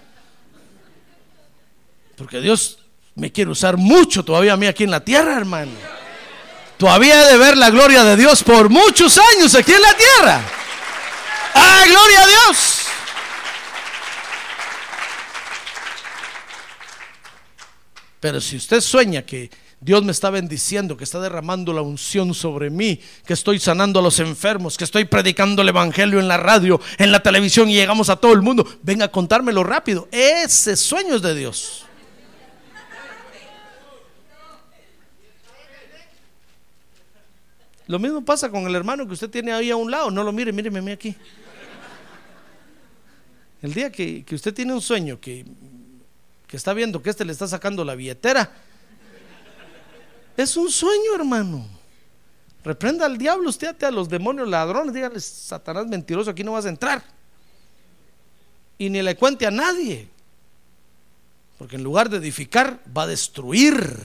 Porque 2.16 2.40
Dios 2.40 2.80
me 3.14 3.30
quiere 3.30 3.50
usar 3.50 3.76
mucho 3.76 4.24
todavía 4.24 4.54
a 4.54 4.56
mí 4.56 4.66
aquí 4.66 4.84
en 4.84 4.90
la 4.90 5.00
tierra, 5.00 5.36
hermano. 5.36 5.72
Todavía 6.76 7.22
he 7.22 7.32
de 7.32 7.38
ver 7.38 7.56
la 7.56 7.70
gloria 7.70 8.04
de 8.04 8.16
Dios 8.16 8.42
por 8.42 8.68
muchos 8.68 9.18
años 9.18 9.54
aquí 9.54 9.72
en 9.72 9.82
la 9.82 9.94
tierra. 9.94 10.42
¡Ah, 11.54 11.84
gloria 11.86 12.22
a 12.22 12.26
Dios! 12.26 12.86
Pero 18.20 18.40
si 18.40 18.56
usted 18.56 18.80
sueña 18.80 19.22
que 19.22 19.50
Dios 19.80 20.02
me 20.02 20.10
está 20.10 20.30
bendiciendo, 20.30 20.96
que 20.96 21.04
está 21.04 21.20
derramando 21.20 21.72
la 21.72 21.82
unción 21.82 22.34
sobre 22.34 22.68
mí, 22.68 23.00
que 23.24 23.32
estoy 23.32 23.60
sanando 23.60 24.00
a 24.00 24.02
los 24.02 24.18
enfermos, 24.18 24.76
que 24.76 24.82
estoy 24.82 25.04
predicando 25.04 25.62
el 25.62 25.68
Evangelio 25.68 26.18
en 26.18 26.26
la 26.26 26.36
radio, 26.36 26.80
en 26.98 27.12
la 27.12 27.22
televisión 27.22 27.70
y 27.70 27.74
llegamos 27.74 28.10
a 28.10 28.16
todo 28.16 28.32
el 28.32 28.42
mundo, 28.42 28.66
venga 28.82 29.04
a 29.04 29.12
contármelo 29.12 29.62
rápido. 29.62 30.08
Ese 30.10 30.76
sueño 30.76 31.14
es 31.14 31.22
de 31.22 31.34
Dios. 31.34 31.84
Lo 37.86 37.98
mismo 37.98 38.22
pasa 38.22 38.50
con 38.50 38.66
el 38.66 38.74
hermano 38.74 39.06
que 39.06 39.14
usted 39.14 39.30
tiene 39.30 39.52
ahí 39.52 39.70
a 39.70 39.76
un 39.76 39.90
lado. 39.90 40.10
No 40.10 40.22
lo 40.22 40.30
mire, 40.30 40.52
míreme 40.52 40.92
aquí. 40.92 41.16
El 43.62 43.72
día 43.72 43.90
que, 43.90 44.24
que 44.24 44.34
usted 44.34 44.52
tiene 44.52 44.74
un 44.74 44.82
sueño 44.82 45.18
que, 45.18 45.46
que 46.46 46.56
está 46.56 46.74
viendo 46.74 47.00
que 47.00 47.10
este 47.10 47.24
le 47.24 47.32
está 47.32 47.48
sacando 47.48 47.84
la 47.84 47.94
billetera, 47.94 48.52
es 50.38 50.56
un 50.56 50.70
sueño, 50.70 51.14
hermano. 51.16 51.66
Reprenda 52.62 53.06
al 53.06 53.18
diablo, 53.18 53.48
usted 53.48 53.82
a 53.82 53.90
los 53.90 54.08
demonios 54.08 54.48
ladrones, 54.48 54.94
dígale, 54.94 55.20
Satanás 55.20 55.86
mentiroso, 55.86 56.30
aquí 56.30 56.44
no 56.44 56.52
vas 56.52 56.64
a 56.64 56.68
entrar. 56.68 57.02
Y 58.78 58.88
ni 58.88 59.02
le 59.02 59.16
cuente 59.16 59.46
a 59.46 59.50
nadie. 59.50 60.08
Porque 61.58 61.74
en 61.74 61.82
lugar 61.82 62.08
de 62.08 62.18
edificar, 62.18 62.78
va 62.96 63.02
a 63.02 63.06
destruir. 63.08 63.96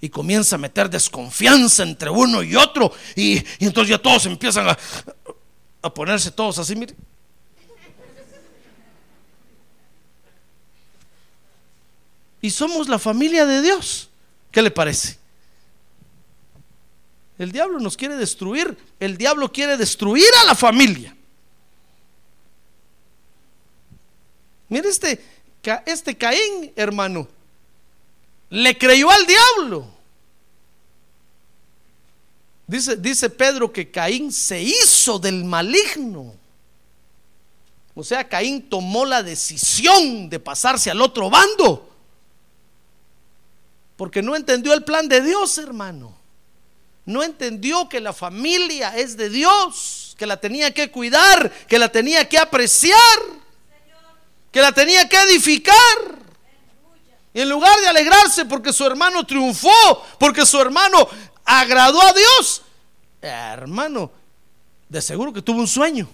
Y 0.00 0.08
comienza 0.08 0.56
a 0.56 0.58
meter 0.58 0.88
desconfianza 0.88 1.82
entre 1.82 2.08
uno 2.08 2.42
y 2.42 2.56
otro. 2.56 2.90
Y, 3.14 3.36
y 3.36 3.66
entonces 3.66 3.90
ya 3.90 3.98
todos 3.98 4.24
empiezan 4.24 4.68
a, 4.68 4.78
a 5.82 5.92
ponerse 5.92 6.30
todos 6.30 6.58
así, 6.58 6.74
mire. 6.74 6.94
Y 12.40 12.50
somos 12.50 12.88
la 12.88 12.98
familia 12.98 13.44
de 13.44 13.60
Dios. 13.60 14.08
¿Qué 14.50 14.62
le 14.62 14.70
parece? 14.70 15.23
El 17.38 17.50
diablo 17.50 17.80
nos 17.80 17.96
quiere 17.96 18.16
destruir. 18.16 18.76
El 19.00 19.16
diablo 19.16 19.50
quiere 19.50 19.76
destruir 19.76 20.28
a 20.42 20.44
la 20.44 20.54
familia. 20.54 21.16
Mire 24.68 24.88
este, 24.88 25.22
este 25.86 26.16
Caín, 26.16 26.72
hermano, 26.76 27.28
le 28.50 28.76
creyó 28.78 29.10
al 29.10 29.26
diablo. 29.26 29.86
Dice, 32.66 32.96
dice 32.96 33.28
Pedro 33.28 33.72
que 33.72 33.90
Caín 33.90 34.32
se 34.32 34.62
hizo 34.62 35.18
del 35.18 35.44
maligno. 35.44 36.34
O 37.94 38.02
sea, 38.02 38.28
Caín 38.28 38.68
tomó 38.68 39.04
la 39.04 39.22
decisión 39.22 40.28
de 40.28 40.40
pasarse 40.40 40.90
al 40.90 41.00
otro 41.00 41.30
bando. 41.30 41.90
Porque 43.96 44.22
no 44.22 44.34
entendió 44.34 44.72
el 44.74 44.82
plan 44.82 45.08
de 45.08 45.20
Dios, 45.20 45.58
hermano. 45.58 46.23
No 47.06 47.22
entendió 47.22 47.88
que 47.88 48.00
la 48.00 48.12
familia 48.12 48.96
es 48.96 49.16
de 49.16 49.28
Dios, 49.28 50.14
que 50.18 50.26
la 50.26 50.38
tenía 50.38 50.72
que 50.72 50.90
cuidar, 50.90 51.50
que 51.68 51.78
la 51.78 51.90
tenía 51.90 52.28
que 52.28 52.38
apreciar, 52.38 53.18
que 54.50 54.60
la 54.60 54.72
tenía 54.72 55.08
que 55.08 55.16
edificar. 55.16 55.74
Y 57.34 57.40
en 57.40 57.48
lugar 57.48 57.78
de 57.80 57.88
alegrarse 57.88 58.44
porque 58.46 58.72
su 58.72 58.86
hermano 58.86 59.26
triunfó, 59.26 60.04
porque 60.18 60.46
su 60.46 60.60
hermano 60.60 61.08
agradó 61.44 62.00
a 62.00 62.12
Dios, 62.12 62.62
hermano, 63.20 64.10
de 64.88 65.02
seguro 65.02 65.32
que 65.32 65.42
tuvo 65.42 65.58
un 65.58 65.68
sueño. 65.68 66.08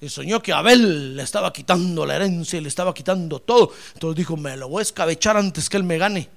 Y 0.00 0.08
soñó 0.08 0.42
que 0.42 0.52
Abel 0.52 1.16
le 1.16 1.22
estaba 1.22 1.52
quitando 1.52 2.04
la 2.04 2.16
herencia 2.16 2.58
y 2.58 2.60
le 2.60 2.68
estaba 2.68 2.92
quitando 2.92 3.38
todo. 3.38 3.72
Entonces 3.94 4.16
dijo, 4.16 4.36
me 4.36 4.56
lo 4.56 4.68
voy 4.68 4.80
a 4.80 4.82
escabechar 4.82 5.36
antes 5.36 5.70
que 5.70 5.76
él 5.76 5.84
me 5.84 5.96
gane. 5.96 6.28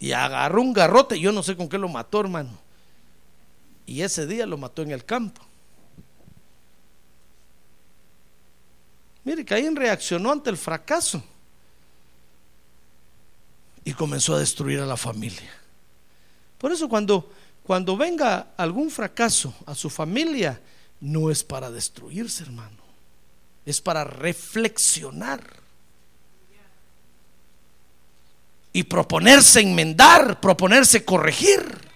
Y 0.00 0.12
agarró 0.12 0.62
un 0.62 0.72
garrote, 0.72 1.20
yo 1.20 1.30
no 1.30 1.42
sé 1.42 1.56
con 1.56 1.68
qué 1.68 1.78
lo 1.78 1.88
mató, 1.88 2.20
hermano. 2.20 2.58
Y 3.86 4.00
ese 4.00 4.26
día 4.26 4.46
lo 4.46 4.56
mató 4.56 4.82
en 4.82 4.90
el 4.90 5.04
campo. 5.04 5.42
Mire, 9.24 9.44
Caín 9.44 9.76
reaccionó 9.76 10.32
ante 10.32 10.48
el 10.48 10.56
fracaso 10.56 11.22
y 13.84 13.92
comenzó 13.92 14.34
a 14.34 14.38
destruir 14.38 14.80
a 14.80 14.86
la 14.86 14.96
familia. 14.96 15.52
Por 16.56 16.72
eso 16.72 16.88
cuando, 16.88 17.30
cuando 17.62 17.96
venga 17.96 18.54
algún 18.56 18.90
fracaso 18.90 19.54
a 19.66 19.74
su 19.74 19.90
familia, 19.90 20.60
no 21.00 21.30
es 21.30 21.44
para 21.44 21.70
destruirse, 21.70 22.42
hermano. 22.42 22.80
Es 23.66 23.82
para 23.82 24.04
reflexionar. 24.04 25.59
Y 28.72 28.84
proponerse 28.84 29.60
enmendar, 29.60 30.40
proponerse 30.40 31.04
corregir. 31.04 31.90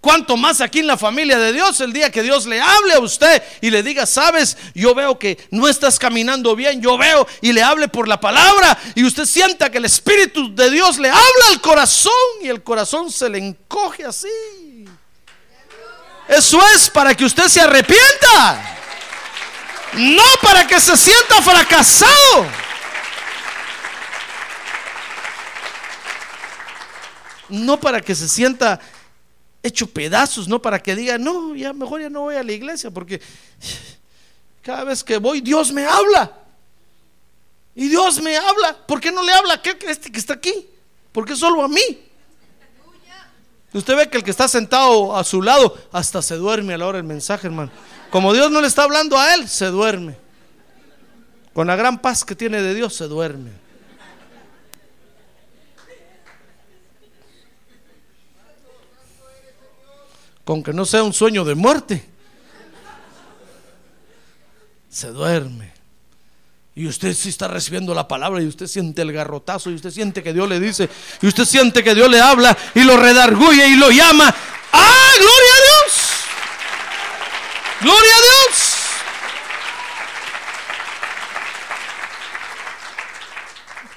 Cuanto 0.00 0.38
más 0.38 0.62
aquí 0.62 0.78
en 0.78 0.86
la 0.86 0.96
familia 0.96 1.38
de 1.38 1.52
Dios, 1.52 1.78
el 1.82 1.92
día 1.92 2.10
que 2.10 2.22
Dios 2.22 2.46
le 2.46 2.58
hable 2.58 2.94
a 2.94 3.00
usted 3.00 3.42
y 3.60 3.68
le 3.68 3.82
diga, 3.82 4.06
sabes, 4.06 4.56
yo 4.74 4.94
veo 4.94 5.18
que 5.18 5.36
no 5.50 5.68
estás 5.68 5.98
caminando 5.98 6.56
bien, 6.56 6.80
yo 6.80 6.96
veo 6.96 7.26
y 7.42 7.52
le 7.52 7.62
hable 7.62 7.86
por 7.86 8.08
la 8.08 8.18
palabra 8.18 8.78
y 8.94 9.04
usted 9.04 9.26
sienta 9.26 9.70
que 9.70 9.76
el 9.76 9.84
Espíritu 9.84 10.54
de 10.54 10.70
Dios 10.70 10.96
le 10.98 11.10
habla 11.10 11.48
al 11.50 11.60
corazón 11.60 12.12
y 12.40 12.48
el 12.48 12.62
corazón 12.62 13.12
se 13.12 13.28
le 13.28 13.38
encoge 13.38 14.06
así. 14.06 14.86
Eso 16.28 16.58
es 16.74 16.88
para 16.88 17.14
que 17.14 17.26
usted 17.26 17.48
se 17.48 17.60
arrepienta, 17.60 18.78
no 19.94 20.22
para 20.40 20.66
que 20.66 20.80
se 20.80 20.96
sienta 20.96 21.42
fracasado. 21.42 22.46
No 27.50 27.78
para 27.78 28.00
que 28.00 28.14
se 28.14 28.28
sienta 28.28 28.80
hecho 29.62 29.86
pedazos, 29.86 30.48
no 30.48 30.60
para 30.62 30.82
que 30.82 30.96
diga, 30.96 31.18
no, 31.18 31.54
ya 31.54 31.72
mejor 31.72 32.00
ya 32.00 32.10
no 32.10 32.22
voy 32.22 32.36
a 32.36 32.42
la 32.42 32.52
iglesia, 32.52 32.90
porque 32.90 33.20
cada 34.62 34.84
vez 34.84 35.04
que 35.04 35.18
voy 35.18 35.40
Dios 35.40 35.72
me 35.72 35.84
habla. 35.84 36.32
Y 37.74 37.88
Dios 37.88 38.20
me 38.20 38.36
habla. 38.36 38.76
¿Por 38.86 39.00
qué 39.00 39.12
no 39.12 39.22
le 39.22 39.32
habla 39.32 39.54
a 39.54 39.56
aquel 39.56 39.78
que 39.78 39.90
este 39.90 40.10
que 40.10 40.18
está 40.18 40.34
aquí? 40.34 40.68
¿Por 41.12 41.24
qué 41.24 41.36
solo 41.36 41.62
a 41.62 41.68
mí? 41.68 42.10
Usted 43.72 43.96
ve 43.96 44.10
que 44.10 44.18
el 44.18 44.24
que 44.24 44.32
está 44.32 44.48
sentado 44.48 45.16
a 45.16 45.22
su 45.22 45.42
lado 45.42 45.78
hasta 45.92 46.22
se 46.22 46.34
duerme 46.34 46.74
a 46.74 46.78
la 46.78 46.86
hora 46.86 46.98
del 46.98 47.06
mensaje, 47.06 47.46
hermano. 47.46 47.70
Como 48.10 48.32
Dios 48.32 48.50
no 48.50 48.60
le 48.60 48.66
está 48.66 48.82
hablando 48.82 49.16
a 49.16 49.34
él, 49.34 49.48
se 49.48 49.66
duerme. 49.66 50.16
Con 51.52 51.68
la 51.68 51.76
gran 51.76 52.00
paz 52.00 52.24
que 52.24 52.34
tiene 52.34 52.60
de 52.62 52.74
Dios, 52.74 52.94
se 52.94 53.06
duerme. 53.06 53.52
Con 60.50 60.64
que 60.64 60.72
no 60.72 60.84
sea 60.84 61.04
un 61.04 61.12
sueño 61.12 61.44
de 61.44 61.54
muerte, 61.54 62.04
se 64.90 65.06
duerme. 65.12 65.72
Y 66.74 66.88
usted 66.88 67.14
sí 67.14 67.28
está 67.28 67.46
recibiendo 67.46 67.94
la 67.94 68.08
palabra 68.08 68.42
y 68.42 68.48
usted 68.48 68.66
siente 68.66 69.02
el 69.02 69.12
garrotazo 69.12 69.70
y 69.70 69.76
usted 69.76 69.92
siente 69.92 70.24
que 70.24 70.32
Dios 70.32 70.48
le 70.48 70.58
dice 70.58 70.88
y 71.22 71.28
usted 71.28 71.44
siente 71.44 71.84
que 71.84 71.94
Dios 71.94 72.10
le 72.10 72.20
habla 72.20 72.58
y 72.74 72.82
lo 72.82 72.96
redarguye 72.96 73.64
y 73.68 73.76
lo 73.76 73.92
llama. 73.92 74.34
¡Ah, 74.72 75.12
gloria 75.18 75.52
a 75.52 75.60
Dios! 75.62 76.00
¡Gloria 77.82 78.16
a 78.16 78.20
Dios! 78.20 78.70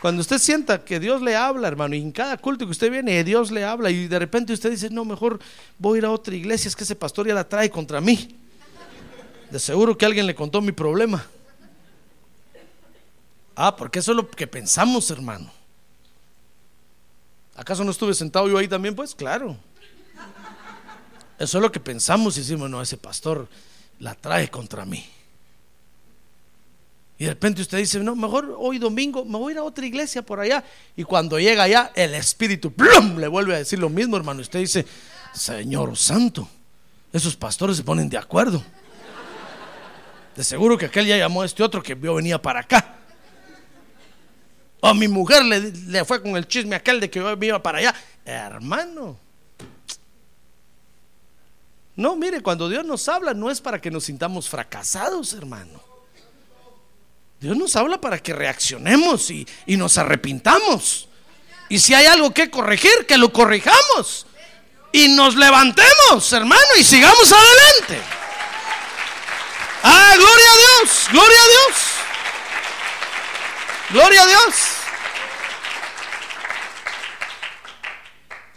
Cuando 0.03 0.19
usted 0.19 0.37
sienta 0.37 0.83
que 0.83 0.99
Dios 0.99 1.21
le 1.21 1.33
habla, 1.33 1.65
hermano, 1.65 1.95
y 1.95 2.01
en 2.01 2.11
cada 2.11 2.35
culto 2.35 2.65
que 2.65 2.71
usted 2.71 2.91
viene, 2.91 3.23
Dios 3.23 3.51
le 3.51 3.63
habla, 3.63 3.89
y 3.89 4.09
de 4.09 4.19
repente 4.19 4.51
usted 4.51 4.69
dice, 4.69 4.89
no, 4.89 5.05
mejor 5.05 5.39
voy 5.79 5.95
a 5.95 5.97
ir 5.99 6.05
a 6.05 6.11
otra 6.11 6.35
iglesia, 6.35 6.67
es 6.67 6.75
que 6.75 6.83
ese 6.83 6.93
pastor 6.93 7.25
ya 7.25 7.33
la 7.33 7.47
trae 7.47 7.69
contra 7.69 8.01
mí. 8.01 8.35
De 9.49 9.57
seguro 9.59 9.97
que 9.97 10.05
alguien 10.05 10.27
le 10.27 10.35
contó 10.35 10.59
mi 10.59 10.73
problema. 10.73 11.25
Ah, 13.55 13.73
porque 13.77 13.99
eso 13.99 14.11
es 14.11 14.17
lo 14.17 14.29
que 14.29 14.45
pensamos, 14.45 15.09
hermano. 15.09 15.49
¿Acaso 17.55 17.85
no 17.85 17.91
estuve 17.91 18.13
sentado 18.13 18.49
yo 18.49 18.57
ahí 18.57 18.67
también? 18.67 18.93
Pues 18.93 19.15
claro. 19.15 19.55
Eso 21.39 21.57
es 21.59 21.61
lo 21.61 21.71
que 21.71 21.79
pensamos 21.79 22.35
y 22.35 22.41
decimos, 22.41 22.69
no, 22.69 22.81
ese 22.81 22.97
pastor 22.97 23.47
la 23.99 24.15
trae 24.15 24.49
contra 24.49 24.83
mí. 24.83 25.05
Y 27.17 27.25
de 27.25 27.29
repente 27.29 27.61
usted 27.61 27.77
dice, 27.77 27.99
no, 27.99 28.15
mejor 28.15 28.55
hoy 28.57 28.79
domingo 28.79 29.23
me 29.23 29.37
voy 29.37 29.51
a 29.51 29.53
ir 29.53 29.59
a 29.59 29.63
otra 29.63 29.85
iglesia 29.85 30.21
por 30.21 30.39
allá. 30.39 30.63
Y 30.95 31.03
cuando 31.03 31.39
llega 31.39 31.63
allá, 31.63 31.91
el 31.95 32.15
Espíritu 32.15 32.73
¡plum! 32.73 33.17
le 33.17 33.27
vuelve 33.27 33.55
a 33.55 33.59
decir 33.59 33.79
lo 33.79 33.89
mismo, 33.89 34.17
hermano. 34.17 34.41
Usted 34.41 34.59
dice, 34.59 34.85
Señor 35.33 35.95
Santo, 35.95 36.47
esos 37.11 37.35
pastores 37.35 37.77
se 37.77 37.83
ponen 37.83 38.09
de 38.09 38.17
acuerdo. 38.17 38.63
De 40.35 40.43
seguro 40.43 40.77
que 40.77 40.87
aquel 40.87 41.05
ya 41.05 41.17
llamó 41.17 41.43
a 41.43 41.45
este 41.45 41.61
otro 41.61 41.83
que 41.83 41.93
vio 41.93 42.15
venía 42.15 42.41
para 42.41 42.61
acá. 42.61 42.95
O 44.81 44.93
mi 44.93 45.07
mujer 45.07 45.45
le, 45.45 45.71
le 45.71 46.03
fue 46.03 46.21
con 46.21 46.35
el 46.35 46.47
chisme 46.47 46.75
aquel 46.75 46.99
de 46.99 47.09
que 47.09 47.19
yo 47.19 47.37
iba 47.39 47.61
para 47.61 47.77
allá. 47.77 47.95
Hermano. 48.25 49.17
No, 51.95 52.15
mire, 52.15 52.41
cuando 52.41 52.67
Dios 52.67 52.83
nos 52.83 53.07
habla 53.07 53.33
no 53.35 53.51
es 53.51 53.61
para 53.61 53.79
que 53.79 53.91
nos 53.91 54.05
sintamos 54.05 54.49
fracasados, 54.49 55.33
hermano. 55.33 55.82
Dios 57.43 57.57
nos 57.57 57.75
habla 57.75 57.99
para 57.99 58.19
que 58.19 58.31
reaccionemos 58.31 59.29
y, 59.29 59.45
nos 59.67 59.97
arrepintamos. 59.97 61.09
Y 61.67 61.77
si 61.77 61.93
hay 61.93 62.05
algo 62.05 62.33
que 62.33 62.49
corregir, 62.49 63.05
que 63.05 63.17
lo 63.17 63.33
corrijamos. 63.33 64.25
Y 64.93 65.09
nos 65.09 65.35
levantemos, 65.35 66.31
hermano, 66.31 66.61
y 66.79 66.85
sigamos 66.85 67.33
adelante. 67.33 68.01
Ah, 69.83 70.13
gloria 70.15 70.45
a 70.53 70.57
Dios, 70.57 71.07
gloria 71.11 71.37
a 71.37 71.47
Dios. 71.49 71.77
Gloria 73.89 74.23
a 74.23 74.25
Dios. 74.25 74.55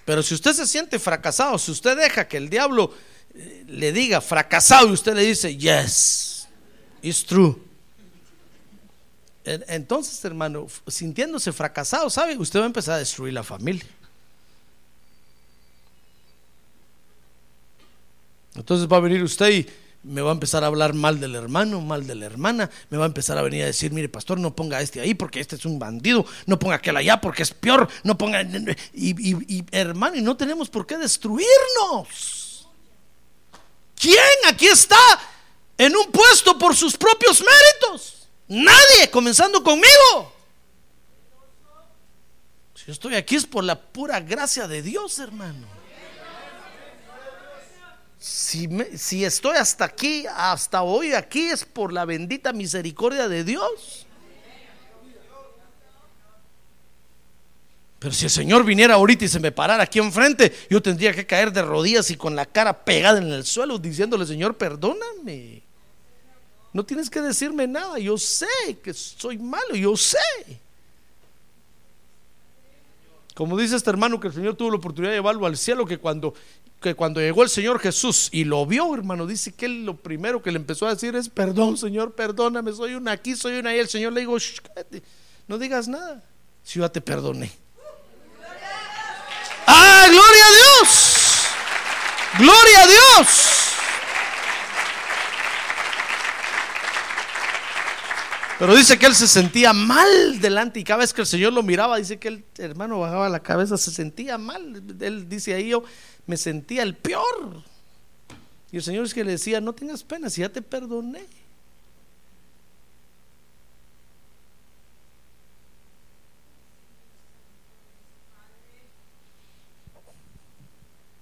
Pero 0.05 0.23
si 0.23 0.35
usted 0.35 0.53
se 0.53 0.65
siente 0.65 1.01
fracasado, 1.01 1.59
si 1.59 1.73
usted 1.73 1.97
deja 1.97 2.29
que 2.29 2.37
el 2.37 2.49
diablo 2.49 2.95
eh, 3.35 3.65
le 3.67 3.91
diga 3.91 4.21
fracasado 4.21 4.87
y 4.87 4.93
usted 4.93 5.15
le 5.15 5.23
dice, 5.23 5.57
yes, 5.57 6.47
it's 7.03 7.27
true. 7.27 7.66
Entonces, 9.47 10.25
hermano, 10.25 10.67
sintiéndose 10.89 11.53
fracasado, 11.53 12.11
¿sabe? 12.11 12.37
Usted 12.37 12.59
va 12.59 12.65
a 12.65 12.67
empezar 12.67 12.95
a 12.95 12.99
destruir 12.99 13.33
la 13.33 13.45
familia. 13.45 13.87
Entonces 18.57 18.89
va 18.91 18.97
a 18.97 19.01
venir 19.01 19.23
usted 19.23 19.51
y 19.51 19.67
me 20.03 20.21
va 20.21 20.31
a 20.31 20.35
empezar 20.35 20.65
a 20.65 20.67
hablar 20.67 20.95
mal 20.95 21.21
del 21.21 21.37
hermano, 21.37 21.81
mal 21.81 22.07
de 22.07 22.15
la 22.17 22.27
hermana, 22.27 22.71
me 22.91 22.99
va 22.99 23.05
a 23.05 23.07
empezar 23.07 23.39
a 23.39 23.43
venir 23.43 23.63
a 23.63 23.67
decir, 23.67 23.93
mire 23.93 24.09
pastor, 24.09 24.39
no 24.41 24.55
ponga 24.55 24.81
este 24.81 25.01
ahí 25.01 25.15
porque 25.15 25.39
este 25.41 25.55
es 25.55 25.65
un 25.65 25.79
bandido, 25.79 26.27
no 26.47 26.59
ponga 26.59 26.77
aquel 26.77 26.97
allá 26.97 27.21
porque 27.21 27.43
es 27.45 27.53
peor, 27.53 27.89
no 28.03 28.19
ponga... 28.19 28.43
Y, 28.95 29.57
y 29.57 29.65
hermano, 29.71 30.17
y 30.17 30.23
no 30.23 30.37
tenemos 30.37 30.69
por 30.69 30.87
qué 30.87 30.97
destruirnos. 30.97 32.67
¿Quién 33.95 34.17
aquí 34.49 34.67
está 34.67 34.97
en 35.79 35.95
un 35.97 36.11
puesto 36.11 36.59
por 36.59 36.75
sus 36.75 36.97
propios 36.97 37.41
méritos? 37.41 38.16
Nadie, 38.49 39.11
comenzando 39.11 39.63
conmigo. 39.63 40.33
Si 42.75 42.91
estoy 42.91 43.15
aquí 43.15 43.37
es 43.37 43.47
por 43.47 43.65
la 43.65 43.81
pura 43.81 44.21
gracia 44.21 44.69
de 44.69 44.83
Dios, 44.83 45.19
hermano. 45.19 45.67
Si, 48.19 48.69
si 48.97 49.25
estoy 49.25 49.57
hasta 49.57 49.85
aquí, 49.85 50.25
hasta 50.35 50.83
hoy 50.83 51.13
aquí, 51.13 51.47
es 51.47 51.65
por 51.65 51.93
la 51.93 52.05
bendita 52.05 52.53
misericordia 52.53 53.29
de 53.29 53.45
Dios. 53.45 54.07
Pero 57.99 58.15
si 58.15 58.27
el 58.27 58.31
Señor 58.31 58.65
viniera 58.65 58.95
ahorita 58.95 59.25
y 59.25 59.29
se 59.29 59.41
me 59.41 59.51
parara 59.51 59.83
aquí 59.83 59.99
enfrente, 59.99 60.55
yo 60.71 60.81
tendría 60.81 61.13
que 61.13 61.27
caer 61.27 61.53
de 61.53 61.63
rodillas 61.63 62.11
y 62.11 62.17
con 62.17 62.37
la 62.37 62.47
cara 62.47 62.85
pegada 62.85 63.19
en 63.19 63.33
el 63.33 63.45
suelo 63.45 63.79
diciéndole, 63.79 64.27
Señor, 64.27 64.57
perdóname. 64.57 65.66
No 66.77 66.85
tienes 66.85 67.09
que 67.09 67.23
decirme 67.23 67.67
nada, 67.67 67.99
yo 67.99 68.19
sé 68.19 68.47
que 68.85 68.93
soy 68.93 69.39
malo, 69.39 69.75
yo 69.75 69.97
sé. 69.97 70.19
Como 73.35 73.57
dice 73.57 73.77
este 73.77 73.89
hermano 73.89 74.21
que 74.21 74.27
el 74.29 74.35
Señor 74.35 74.57
tuvo 74.57 74.73
la 74.73 74.77
oportunidad 74.77 75.13
de 75.13 75.17
llevarlo 75.17 75.47
al 75.47 75.57
cielo, 75.57 75.87
que 75.87 75.97
cuando, 75.97 76.35
que 76.83 76.95
cuando 76.95 77.19
llegó 77.19 77.43
el 77.43 77.49
Señor 77.49 77.79
Jesús 77.79 78.29
y 78.31 78.45
lo 78.45 78.67
vio, 78.67 78.95
hermano, 78.95 79.27
dice 79.27 79.55
que 79.55 79.65
él 79.65 79.87
lo 79.87 79.97
primero 79.97 80.43
que 80.43 80.53
le 80.53 80.59
empezó 80.59 80.87
a 80.87 80.91
decir 80.93 81.17
es, 81.17 81.31
perdón, 81.31 81.79
Señor, 81.79 82.13
perdóname, 82.13 82.71
soy 82.75 82.93
una 82.93 83.13
aquí, 83.13 83.37
soy 83.37 83.59
una 83.59 83.71
ahí. 83.71 83.79
El 83.79 83.89
Señor 83.89 84.13
le 84.13 84.21
dijo, 84.21 84.39
"Shh, 84.39 84.61
cállate, 84.61 85.03
no 85.49 85.57
digas 85.57 85.89
nada, 85.89 86.23
si 86.63 86.79
yo 86.79 86.85
ya 86.85 86.93
te 86.93 87.01
perdoné. 87.01 87.51
¡Ah, 89.67 90.09
gloria 90.11 90.45
a 90.47 90.53
Dios! 90.53 91.47
¡Gloria 92.39 92.83
a 92.83 92.87
Dios! 92.87 93.56
Pero 98.59 98.75
dice 98.75 98.99
que 98.99 99.05
él 99.05 99.15
se 99.15 99.29
sentía 99.29 99.75
mal 99.75 100.41
delante 100.41 100.81
y 100.81 100.85
cada 100.85 101.01
vez 101.01 101.13
que 101.13 101.21
el 101.21 101.27
Señor 101.27 101.53
lo 101.53 101.63
miraba, 101.63 101.99
dice 101.99 102.19
que 102.19 102.29
el 102.29 102.45
hermano 102.57 103.01
bajaba 103.01 103.29
la 103.29 103.41
cabeza, 103.41 103.77
se 103.77 103.91
sentía 103.91 104.39
mal. 104.39 104.83
Él 104.99 105.29
dice 105.29 105.53
ahí, 105.53 105.69
yo 105.69 105.85
me 106.27 106.39
sentía 106.39 106.83
el 106.83 106.97
peor. 106.97 107.63
Y 108.73 108.77
el 108.79 108.83
Señor 108.83 109.05
es 109.05 109.13
que 109.13 109.25
le 109.25 109.33
decía, 109.33 109.61
no 109.61 109.75
tengas 109.75 110.03
pena, 110.03 110.31
si 110.31 110.41
ya 110.41 110.49
te 110.49 110.63
perdoné. 110.63 111.27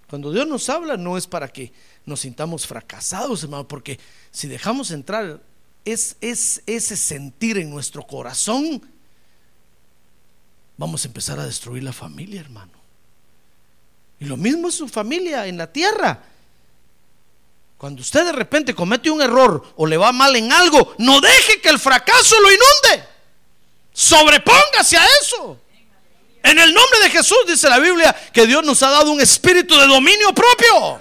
Cuando 0.09 0.30
Dios 0.30 0.47
nos 0.47 0.68
habla 0.70 0.97
no 0.97 1.16
es 1.16 1.26
para 1.26 1.49
que 1.49 1.72
nos 2.07 2.20
sintamos 2.20 2.64
fracasados, 2.68 3.43
hermano, 3.43 3.66
porque 3.66 3.99
si 4.30 4.47
dejamos 4.47 4.93
entrar 4.93 5.43
es, 5.85 6.16
es 6.20 6.62
ese 6.66 6.97
sentir 6.97 7.59
en 7.59 7.70
nuestro 7.70 8.07
corazón, 8.07 8.82
vamos 10.76 11.05
a 11.05 11.09
empezar 11.09 11.39
a 11.39 11.47
destruir 11.47 11.82
la 11.82 11.93
familia, 11.93 12.41
hermano. 12.41 12.72
Y 14.20 14.26
lo 14.26 14.37
mismo 14.37 14.68
es 14.68 14.74
su 14.76 14.89
familia 14.89 15.47
en 15.47 15.59
la 15.59 15.70
tierra. 15.70 16.22
Cuando 17.76 18.01
usted 18.01 18.24
de 18.24 18.32
repente 18.32 18.74
comete 18.74 19.11
un 19.11 19.20
error 19.20 19.74
o 19.76 19.87
le 19.87 19.97
va 19.97 20.12
mal 20.12 20.35
en 20.37 20.53
algo, 20.53 20.95
no 20.99 21.20
deje 21.20 21.61
que 21.61 21.68
el 21.68 21.78
fracaso 21.78 22.35
lo 22.41 22.49
inunde. 22.49 23.09
Sobrepóngase 23.93 24.97
a 24.97 25.05
eso. 25.20 25.61
En 26.43 26.59
el 26.59 26.72
nombre 26.72 27.01
de 27.01 27.11
Jesús 27.11 27.39
dice 27.47 27.68
la 27.68 27.78
Biblia 27.78 28.14
que 28.32 28.47
Dios 28.47 28.64
nos 28.64 28.82
ha 28.82 28.91
dado 28.91 29.11
un 29.11 29.20
espíritu 29.20 29.76
de 29.78 29.87
dominio 29.87 30.35
propio. 30.35 31.01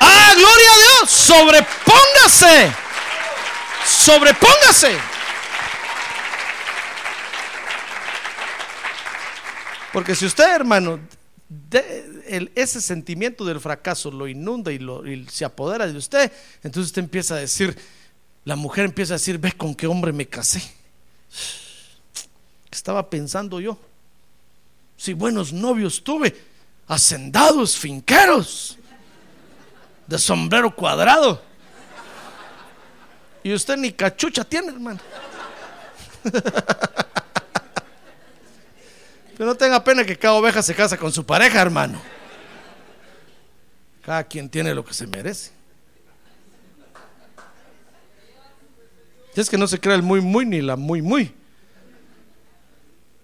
Ah, 0.00 0.32
gloria 0.34 0.72
a 0.72 0.76
Dios. 0.76 1.10
Sobrepóngase. 1.10 2.87
Sobrepóngase. 3.88 4.98
Porque 9.92 10.14
si 10.14 10.26
usted, 10.26 10.54
hermano, 10.54 11.00
ese 12.54 12.80
sentimiento 12.80 13.44
del 13.44 13.60
fracaso 13.60 14.10
lo 14.10 14.28
inunda 14.28 14.70
y, 14.70 15.26
se 15.30 15.44
apodera 15.44 15.86
de 15.86 15.96
usted, 15.96 16.30
entonces 16.62 16.90
usted 16.90 17.02
empieza 17.02 17.34
a 17.34 17.38
decir, 17.38 17.76
la 18.44 18.56
mujer 18.56 18.84
empieza 18.84 19.14
a 19.14 19.16
decir, 19.16 19.38
ve 19.38 19.52
con 19.52 19.74
qué 19.74 19.86
hombre 19.86 20.12
me 20.12 20.26
casé. 20.26 20.60
¿Qué 22.70 22.76
estaba 22.76 23.08
pensando 23.08 23.60
yo? 23.60 23.78
Si 24.96 25.14
buenos 25.14 25.52
novios 25.52 26.04
tuve, 26.04 26.36
hacendados, 26.86 27.76
finqueros, 27.76 28.76
de 30.06 30.18
sombrero 30.18 30.74
cuadrado. 30.74 31.47
Y 33.48 33.54
usted 33.54 33.78
ni 33.78 33.90
cachucha 33.92 34.44
tiene, 34.44 34.68
hermano. 34.68 35.00
Pero 39.38 39.46
no 39.46 39.54
tenga 39.54 39.82
pena 39.82 40.04
que 40.04 40.18
cada 40.18 40.34
oveja 40.34 40.60
se 40.60 40.74
casa 40.74 40.98
con 40.98 41.10
su 41.10 41.24
pareja, 41.24 41.62
hermano. 41.62 41.98
Cada 44.04 44.22
quien 44.24 44.50
tiene 44.50 44.74
lo 44.74 44.84
que 44.84 44.92
se 44.92 45.06
merece. 45.06 45.50
Y 49.34 49.40
es 49.40 49.48
que 49.48 49.56
no 49.56 49.66
se 49.66 49.80
crea 49.80 49.94
el 49.94 50.02
muy, 50.02 50.20
muy 50.20 50.44
ni 50.44 50.60
la 50.60 50.76
muy, 50.76 51.00
muy. 51.00 51.34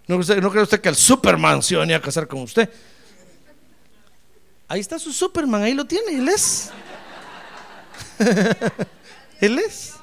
No, 0.07 0.19
cree 0.19 0.63
usted 0.63 0.81
que 0.81 0.89
el 0.89 0.97
Superman 0.97 1.63
se 1.63 1.75
iba 1.75 1.83
a 1.83 1.85
venir 1.85 1.97
a 1.97 2.01
casar 2.01 2.27
con 2.27 2.41
usted. 2.41 2.71
Ahí 4.69 4.81
está 4.81 4.99
su 4.99 5.13
Superman, 5.13 5.65
ahí 5.65 5.75
lo 5.75 5.85
tiene, 5.85 6.17
él 6.17 6.31
es. 6.31 6.71
él 9.43 9.59
es. 9.59 9.95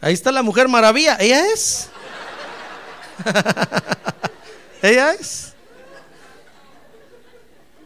Ahí 0.00 0.14
está 0.14 0.30
la 0.30 0.42
mujer 0.42 0.68
maravilla, 0.68 1.16
ella 1.20 1.46
es. 1.52 1.90
ella 4.82 5.12
es. 5.12 5.54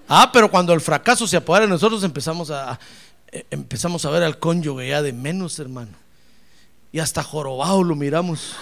Ah, 0.08 0.30
pero 0.30 0.50
cuando 0.50 0.74
el 0.74 0.80
fracaso 0.80 1.26
se 1.26 1.36
apodera 1.36 1.64
de 1.64 1.70
nosotros 1.70 2.04
empezamos 2.04 2.50
a 2.50 2.78
eh, 3.32 3.46
empezamos 3.50 4.04
a 4.04 4.10
ver 4.10 4.22
al 4.22 4.38
cónyuge 4.38 4.88
ya 4.88 5.00
de 5.00 5.14
menos, 5.14 5.58
hermano. 5.58 5.92
Y 6.92 6.98
hasta 6.98 7.22
jorobado 7.22 7.82
lo 7.82 7.96
miramos. 7.96 8.54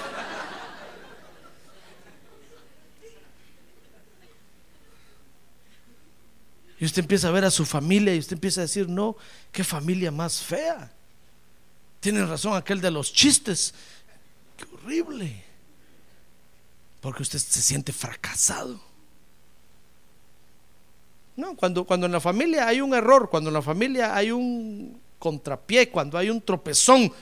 Y 6.78 6.84
usted 6.84 7.02
empieza 7.02 7.28
a 7.28 7.32
ver 7.32 7.44
a 7.44 7.50
su 7.50 7.66
familia 7.66 8.14
y 8.14 8.18
usted 8.20 8.34
empieza 8.34 8.60
a 8.60 8.62
decir, 8.62 8.88
no, 8.88 9.16
qué 9.52 9.64
familia 9.64 10.10
más 10.10 10.40
fea. 10.40 10.90
Tiene 12.00 12.24
razón 12.24 12.56
aquel 12.56 12.80
de 12.80 12.90
los 12.90 13.12
chistes. 13.12 13.74
Qué 14.56 14.64
horrible. 14.74 15.44
Porque 17.00 17.22
usted 17.22 17.38
se 17.38 17.62
siente 17.62 17.92
fracasado. 17.92 18.80
No, 21.36 21.54
cuando, 21.56 21.84
cuando 21.84 22.06
en 22.06 22.12
la 22.12 22.20
familia 22.20 22.66
hay 22.66 22.80
un 22.80 22.94
error, 22.94 23.30
cuando 23.30 23.48
en 23.48 23.54
la 23.54 23.62
familia 23.62 24.14
hay 24.14 24.30
un 24.30 25.00
contrapié, 25.18 25.88
cuando 25.88 26.18
hay 26.18 26.28
un 26.28 26.42
tropezón, 26.42 27.12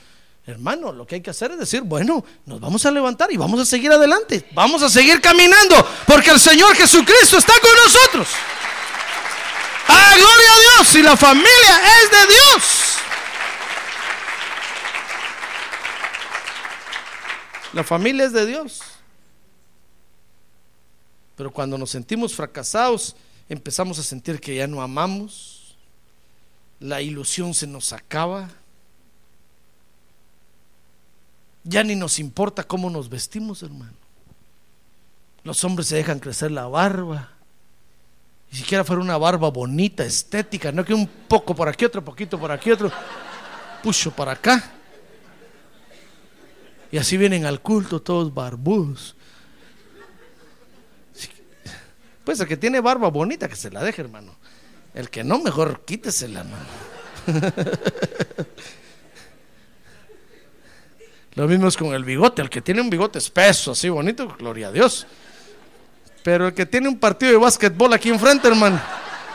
hermano, 0.45 0.91
lo 0.91 1.05
que 1.05 1.15
hay 1.15 1.21
que 1.21 1.29
hacer 1.29 1.51
es 1.51 1.59
decir, 1.59 1.81
bueno, 1.83 2.23
nos 2.45 2.59
vamos 2.59 2.85
a 2.85 2.91
levantar 2.91 3.31
y 3.31 3.37
vamos 3.37 3.59
a 3.61 3.65
seguir 3.65 3.91
adelante, 3.91 4.49
vamos 4.53 4.81
a 4.81 4.89
seguir 4.89 5.21
caminando, 5.21 5.87
porque 6.07 6.31
el 6.31 6.39
Señor 6.39 6.75
Jesucristo 6.75 7.37
está 7.37 7.53
con 7.61 7.71
nosotros. 7.85 8.27
¡Ah, 9.87 10.13
gloria 10.15 10.53
a 10.53 10.59
Dios! 10.59 10.95
Y 10.95 11.01
la 11.01 11.15
familia 11.15 11.81
es 12.01 12.11
de 12.11 12.33
Dios. 12.33 12.88
La 17.73 17.83
familia 17.83 18.25
es 18.25 18.33
de 18.33 18.45
Dios. 18.45 18.81
Pero 21.35 21.51
cuando 21.51 21.77
nos 21.77 21.91
sentimos 21.91 22.33
fracasados, 22.35 23.15
empezamos 23.47 23.97
a 23.99 24.03
sentir 24.03 24.41
que 24.41 24.55
ya 24.55 24.67
no 24.67 24.81
amamos, 24.81 25.77
la 26.79 27.01
ilusión 27.01 27.53
se 27.53 27.67
nos 27.67 27.93
acaba, 27.93 28.49
ya 31.63 31.83
ni 31.83 31.95
nos 31.95 32.19
importa 32.19 32.63
cómo 32.63 32.89
nos 32.89 33.09
vestimos, 33.09 33.63
hermano. 33.63 33.93
Los 35.43 35.63
hombres 35.63 35.87
se 35.87 35.95
dejan 35.95 36.19
crecer 36.19 36.51
la 36.51 36.67
barba, 36.67 37.31
ni 38.51 38.57
siquiera 38.57 38.83
fuera 38.83 39.01
una 39.01 39.17
barba 39.17 39.49
bonita, 39.49 40.03
estética, 40.03 40.71
no 40.71 40.83
que 40.83 40.93
un 40.93 41.07
poco 41.07 41.55
por 41.55 41.69
aquí, 41.69 41.85
otro 41.85 42.03
poquito 42.03 42.39
por 42.39 42.51
aquí, 42.51 42.71
otro 42.71 42.91
pucho 43.81 44.11
para 44.11 44.33
acá. 44.33 44.78
Y 46.91 46.97
así 46.97 47.17
vienen 47.17 47.45
al 47.45 47.61
culto 47.61 48.01
todos 48.01 48.33
barbudos. 48.33 49.15
Pues 52.23 52.39
el 52.39 52.47
que 52.47 52.57
tiene 52.57 52.79
barba 52.79 53.09
bonita, 53.09 53.47
que 53.47 53.55
se 53.55 53.71
la 53.71 53.83
deje, 53.83 54.01
hermano. 54.01 54.35
El 54.93 55.09
que 55.09 55.23
no, 55.23 55.39
mejor 55.39 55.83
quítesela, 55.85 56.41
hermano. 56.41 56.65
Lo 61.35 61.47
mismo 61.47 61.67
es 61.67 61.77
con 61.77 61.93
el 61.93 62.03
bigote. 62.03 62.41
El 62.41 62.49
que 62.49 62.61
tiene 62.61 62.81
un 62.81 62.89
bigote 62.89 63.17
espeso, 63.17 63.71
así 63.71 63.89
bonito, 63.89 64.27
gloria 64.37 64.67
a 64.67 64.71
Dios. 64.71 65.07
Pero 66.23 66.47
el 66.47 66.53
que 66.53 66.65
tiene 66.65 66.87
un 66.87 66.99
partido 66.99 67.31
de 67.31 67.37
básquetbol 67.37 67.93
aquí 67.93 68.09
enfrente, 68.09 68.47
hermano. 68.47 68.81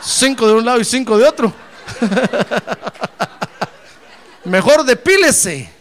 Cinco 0.01 0.47
de 0.47 0.53
un 0.53 0.65
lado 0.65 0.79
y 0.79 0.85
cinco 0.85 1.17
de 1.17 1.25
otro. 1.25 1.53
Mejor 4.45 4.85
depílese. 4.85 5.74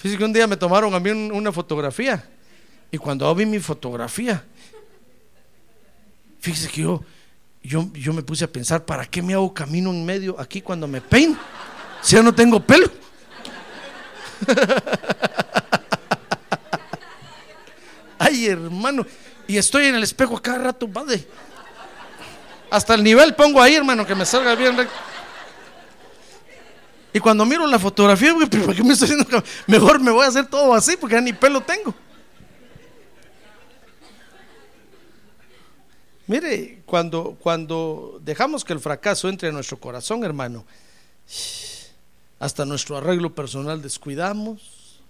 Fíjese 0.00 0.16
que 0.16 0.24
un 0.24 0.32
día 0.32 0.46
me 0.46 0.56
tomaron 0.56 0.94
a 0.94 0.98
mí 0.98 1.10
un- 1.10 1.30
una 1.30 1.52
fotografía. 1.52 2.24
Y 2.90 2.96
cuando 2.96 3.32
vi 3.34 3.44
mi 3.44 3.60
fotografía, 3.60 4.42
fíjese 6.40 6.68
que 6.70 6.80
yo, 6.80 7.04
yo, 7.62 7.86
yo 7.92 8.14
me 8.14 8.22
puse 8.22 8.44
a 8.44 8.48
pensar, 8.50 8.82
¿para 8.86 9.04
qué 9.04 9.20
me 9.20 9.34
hago 9.34 9.52
camino 9.52 9.90
en 9.90 10.02
medio 10.06 10.40
aquí 10.40 10.62
cuando 10.62 10.88
me 10.88 11.02
peino? 11.02 11.36
Si 12.00 12.16
ya 12.16 12.22
no 12.22 12.34
tengo 12.34 12.58
pelo. 12.64 12.90
Ay, 18.18 18.46
hermano. 18.46 19.06
Y 19.46 19.56
estoy 19.58 19.86
en 19.86 19.94
el 19.96 20.02
espejo 20.02 20.40
cada 20.40 20.58
rato, 20.58 20.88
padre. 20.88 21.26
Hasta 22.70 22.94
el 22.94 23.02
nivel 23.02 23.34
pongo 23.34 23.60
ahí, 23.60 23.74
hermano, 23.74 24.06
que 24.06 24.14
me 24.14 24.24
salga 24.24 24.54
bien 24.54 24.76
recto. 24.76 24.94
Y 27.12 27.20
cuando 27.20 27.44
miro 27.44 27.66
la 27.66 27.78
fotografía, 27.78 28.32
güey, 28.32 28.48
¿por 28.48 28.74
qué 28.74 28.84
me 28.84 28.92
estoy 28.92 29.08
haciendo? 29.10 29.42
Mejor 29.66 30.00
me 30.00 30.10
voy 30.10 30.24
a 30.24 30.28
hacer 30.28 30.46
todo 30.46 30.74
así 30.74 30.96
porque 30.96 31.16
ya 31.16 31.20
ni 31.20 31.32
pelo 31.32 31.60
tengo. 31.60 31.94
Mire, 36.26 36.82
cuando, 36.86 37.36
cuando 37.40 38.20
dejamos 38.22 38.64
que 38.64 38.72
el 38.72 38.78
fracaso 38.78 39.28
entre 39.28 39.48
en 39.48 39.54
nuestro 39.54 39.80
corazón, 39.80 40.22
hermano, 40.22 40.64
hasta 42.38 42.64
nuestro 42.64 42.96
arreglo 42.96 43.34
personal 43.34 43.82
descuidamos. 43.82 45.00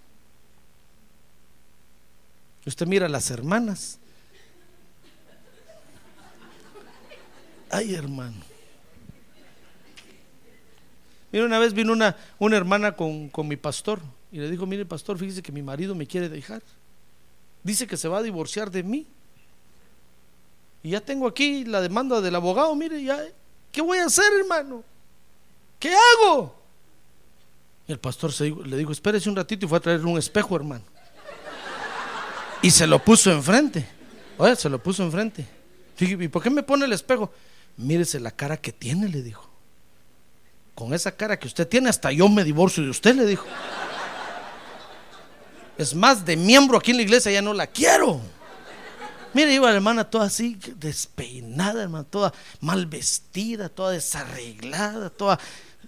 Usted 2.65 2.87
mira 2.87 3.05
a 3.05 3.09
las 3.09 3.29
hermanas. 3.29 3.99
Ay, 7.69 7.93
hermano. 7.93 8.50
Mira, 11.31 11.45
una 11.45 11.59
vez 11.59 11.73
vino 11.73 11.93
una, 11.93 12.15
una 12.39 12.57
hermana 12.57 12.93
con, 12.93 13.29
con 13.29 13.47
mi 13.47 13.55
pastor 13.55 13.99
y 14.31 14.37
le 14.37 14.49
dijo, 14.49 14.65
mire 14.65 14.85
pastor, 14.85 15.17
fíjese 15.17 15.41
que 15.41 15.51
mi 15.51 15.61
marido 15.61 15.95
me 15.95 16.05
quiere 16.07 16.29
dejar. 16.29 16.61
Dice 17.63 17.87
que 17.87 17.97
se 17.97 18.07
va 18.07 18.19
a 18.19 18.23
divorciar 18.23 18.71
de 18.71 18.83
mí. 18.83 19.07
Y 20.83 20.91
ya 20.91 21.01
tengo 21.01 21.27
aquí 21.27 21.63
la 21.63 21.79
demanda 21.79 22.21
del 22.21 22.35
abogado, 22.35 22.75
mire, 22.75 23.03
ya, 23.03 23.19
¿qué 23.71 23.81
voy 23.81 23.99
a 23.99 24.05
hacer, 24.05 24.25
hermano? 24.39 24.83
¿Qué 25.79 25.93
hago? 25.93 26.55
Y 27.87 27.91
el 27.91 27.99
pastor 27.99 28.31
le 28.41 28.77
dijo, 28.77 28.91
espérese 28.91 29.29
un 29.29 29.35
ratito 29.35 29.65
y 29.65 29.69
fue 29.69 29.77
a 29.77 29.81
traer 29.81 30.05
un 30.05 30.17
espejo, 30.17 30.55
hermano. 30.55 30.83
Y 32.61 32.71
se 32.71 32.87
lo 32.87 33.03
puso 33.03 33.31
enfrente. 33.31 33.87
Oye, 34.37 34.55
se 34.55 34.69
lo 34.69 34.81
puso 34.81 35.03
enfrente. 35.03 35.47
¿y 35.99 36.27
por 36.29 36.41
qué 36.41 36.49
me 36.49 36.63
pone 36.63 36.85
el 36.85 36.93
espejo? 36.93 37.31
Mírese 37.77 38.19
la 38.19 38.31
cara 38.31 38.57
que 38.57 38.71
tiene, 38.71 39.07
le 39.07 39.21
dijo 39.21 39.50
con 40.75 40.93
esa 40.93 41.11
cara 41.11 41.37
que 41.37 41.47
usted 41.47 41.67
tiene, 41.67 41.89
hasta 41.89 42.11
yo 42.11 42.27
me 42.29 42.43
divorcio 42.43 42.83
de 42.83 42.89
usted, 42.89 43.15
le 43.15 43.25
dijo. 43.25 43.45
Es 45.77 45.95
más, 45.95 46.25
de 46.25 46.37
miembro 46.37 46.77
aquí 46.77 46.91
en 46.91 46.97
la 46.97 47.03
iglesia 47.03 47.31
ya 47.31 47.41
no 47.41 47.53
la 47.53 47.67
quiero. 47.67 48.21
Mire, 49.33 49.53
iba 49.53 49.69
la 49.69 49.75
hermana 49.75 50.03
toda 50.03 50.25
así, 50.25 50.59
despeinada, 50.75 51.83
hermana, 51.83 52.03
toda 52.03 52.33
mal 52.59 52.85
vestida, 52.85 53.69
toda 53.69 53.91
desarreglada, 53.91 55.09
toda 55.09 55.39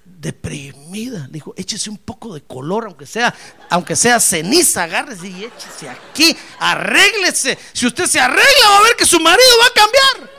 deprimida. 0.05 1.27
Le 1.27 1.34
dijo, 1.34 1.53
échese 1.57 1.89
un 1.89 1.97
poco 1.97 2.34
de 2.34 2.41
color, 2.41 2.86
aunque 2.86 3.05
sea, 3.05 3.36
aunque 3.69 3.95
sea 3.95 4.19
ceniza, 4.19 4.84
agárrese 4.84 5.27
y 5.27 5.43
échese 5.43 5.89
aquí, 5.89 6.36
arréglese. 6.59 7.57
Si 7.73 7.86
usted 7.86 8.05
se 8.05 8.19
arregla, 8.19 8.69
va 8.69 8.77
a 8.77 8.84
ver 8.84 8.95
que 8.95 9.05
su 9.05 9.19
marido 9.19 9.49
va 9.61 9.67
a 9.67 9.73
cambiar. 9.73 10.34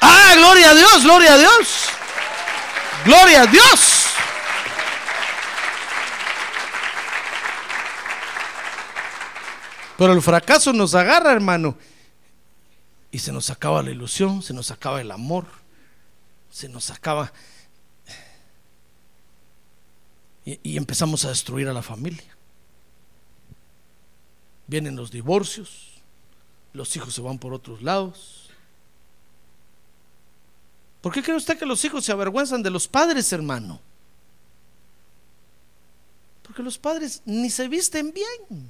Ah, 0.00 0.34
gloria 0.36 0.70
a 0.70 0.74
Dios, 0.74 1.02
gloria 1.04 1.34
a 1.34 1.38
Dios. 1.38 1.68
Gloria 3.04 3.42
a 3.42 3.46
Dios. 3.46 4.06
Pero 9.96 10.12
el 10.12 10.22
fracaso 10.22 10.72
nos 10.72 10.94
agarra, 10.94 11.32
hermano. 11.32 11.76
Y 13.12 13.18
se 13.18 13.32
nos 13.32 13.50
acaba 13.50 13.82
la 13.82 13.90
ilusión, 13.90 14.42
se 14.42 14.54
nos 14.54 14.70
acaba 14.70 15.00
el 15.00 15.10
amor, 15.10 15.46
se 16.50 16.68
nos 16.68 16.90
acaba... 16.90 17.32
Y, 20.44 20.76
empezamos 20.78 21.24
a 21.26 21.28
destruir 21.28 21.68
a 21.68 21.74
la 21.74 21.82
familia. 21.82 22.36
Vienen 24.66 24.96
los 24.96 25.10
divorcios, 25.10 26.00
los 26.72 26.96
hijos 26.96 27.14
se 27.14 27.20
van 27.20 27.38
por 27.38 27.52
otros 27.52 27.82
lados 27.82 28.39
¿Por 31.00 31.12
qué 31.12 31.22
cree 31.22 31.36
usted 31.36 31.58
que 31.58 31.66
los 31.66 31.84
hijos 31.84 32.04
se 32.04 32.12
avergüenzan 32.12 32.62
de 32.62 32.70
los 32.70 32.86
padres, 32.86 33.32
hermano? 33.32 33.80
Porque 36.42 36.62
los 36.62 36.78
padres 36.78 37.22
ni 37.24 37.48
se 37.48 37.68
visten 37.68 38.12
bien. 38.12 38.68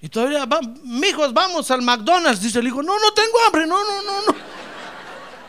Y 0.00 0.08
todavía, 0.08 0.48
hijos, 1.04 1.32
vamos 1.32 1.70
al 1.70 1.82
McDonald's. 1.82 2.40
Dice 2.40 2.58
el 2.58 2.66
hijo, 2.66 2.82
no, 2.82 2.98
no 2.98 3.12
tengo 3.12 3.38
hambre, 3.46 3.66
no, 3.66 3.84
no, 3.84 4.02
no, 4.02 4.26
no. 4.26 4.34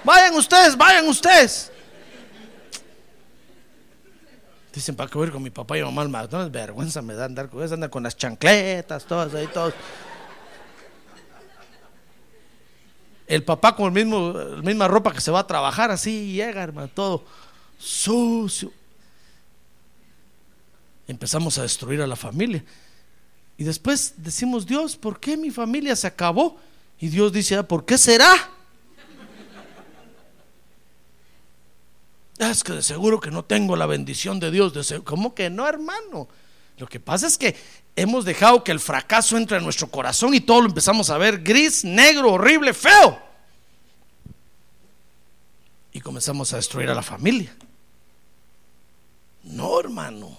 Vayan 0.04 0.36
ustedes, 0.36 0.78
vayan 0.78 1.08
ustedes. 1.08 1.72
Dicen, 4.74 4.95
¿para 4.95 5.10
qué 5.10 5.18
voy 5.18 5.30
con 5.30 5.41
mi 5.41 5.49
papá 5.49 5.78
y 5.78 5.84
mamá 5.84 6.01
al 6.01 6.10
McDonald's? 6.10 6.51
Vergüenza 6.51 7.01
me 7.01 7.14
da 7.14 7.26
andar 7.26 7.47
con 7.49 7.62
andar 7.62 7.89
con 7.89 8.04
las 8.04 8.18
chancletas, 8.18 9.06
todas 9.06 9.34
ahí, 9.34 9.47
todos. 9.47 9.74
El 13.28 13.44
papá 13.44 13.76
con 13.76 13.86
el 13.86 13.92
mismo, 13.92 14.34
la 14.34 14.62
misma 14.62 14.88
ropa 14.88 15.14
que 15.14 15.22
se 15.22 15.32
va 15.32 15.40
a 15.40 15.48
trabajar, 15.48 15.92
así 15.92 16.34
llega, 16.34 16.64
hermano, 16.64 16.88
todo 16.90 17.24
sucio. 17.80 18.72
Empezamos 21.08 21.58
a 21.58 21.64
destruir 21.64 22.02
a 22.02 22.08
la 22.08 22.16
familia. 22.16 22.64
Y 23.58 23.64
después 23.64 24.16
decimos, 24.18 24.66
Dios, 24.66 24.96
¿por 24.96 25.20
qué 25.20 25.38
mi 25.38 25.52
familia 25.52 25.96
se 25.96 26.08
acabó? 26.08 26.58
Y 27.00 27.10
Dios 27.10 27.32
dice, 27.32 27.56
ah, 27.56 27.64
¿por 27.68 27.86
qué 27.86 27.98
será? 27.98 28.34
Ah, 32.40 32.50
es 32.50 32.64
que 32.64 32.74
de 32.74 32.82
seguro 32.82 33.20
que 33.20 33.32
no 33.32 33.46
tengo 33.46 33.76
la 33.76 33.86
bendición 33.86 34.40
de 34.40 34.52
Dios. 34.52 34.74
¿Cómo 35.04 35.36
que 35.36 35.50
no, 35.50 35.68
hermano? 35.68 36.28
Lo 36.78 36.88
que 36.88 37.00
pasa 37.00 37.28
es 37.28 37.38
que 37.38 37.56
hemos 37.96 38.26
dejado 38.26 38.64
que 38.64 38.72
el 38.72 38.80
fracaso 38.80 39.38
entre 39.38 39.58
en 39.58 39.64
nuestro 39.64 39.88
corazón 39.88 40.34
y 40.34 40.42
todo 40.42 40.62
lo 40.62 40.68
empezamos 40.68 41.10
a 41.10 41.18
ver 41.18 41.44
gris, 41.44 41.84
negro, 41.84 42.34
horrible, 42.34 42.74
feo. 42.74 43.22
Y 45.92 46.02
comenzamos 46.02 46.52
a 46.54 46.58
destruir 46.58 46.90
a 46.90 46.96
la 46.96 47.04
familia. 47.04 47.56
No, 49.44 49.80
hermano. 49.80 50.38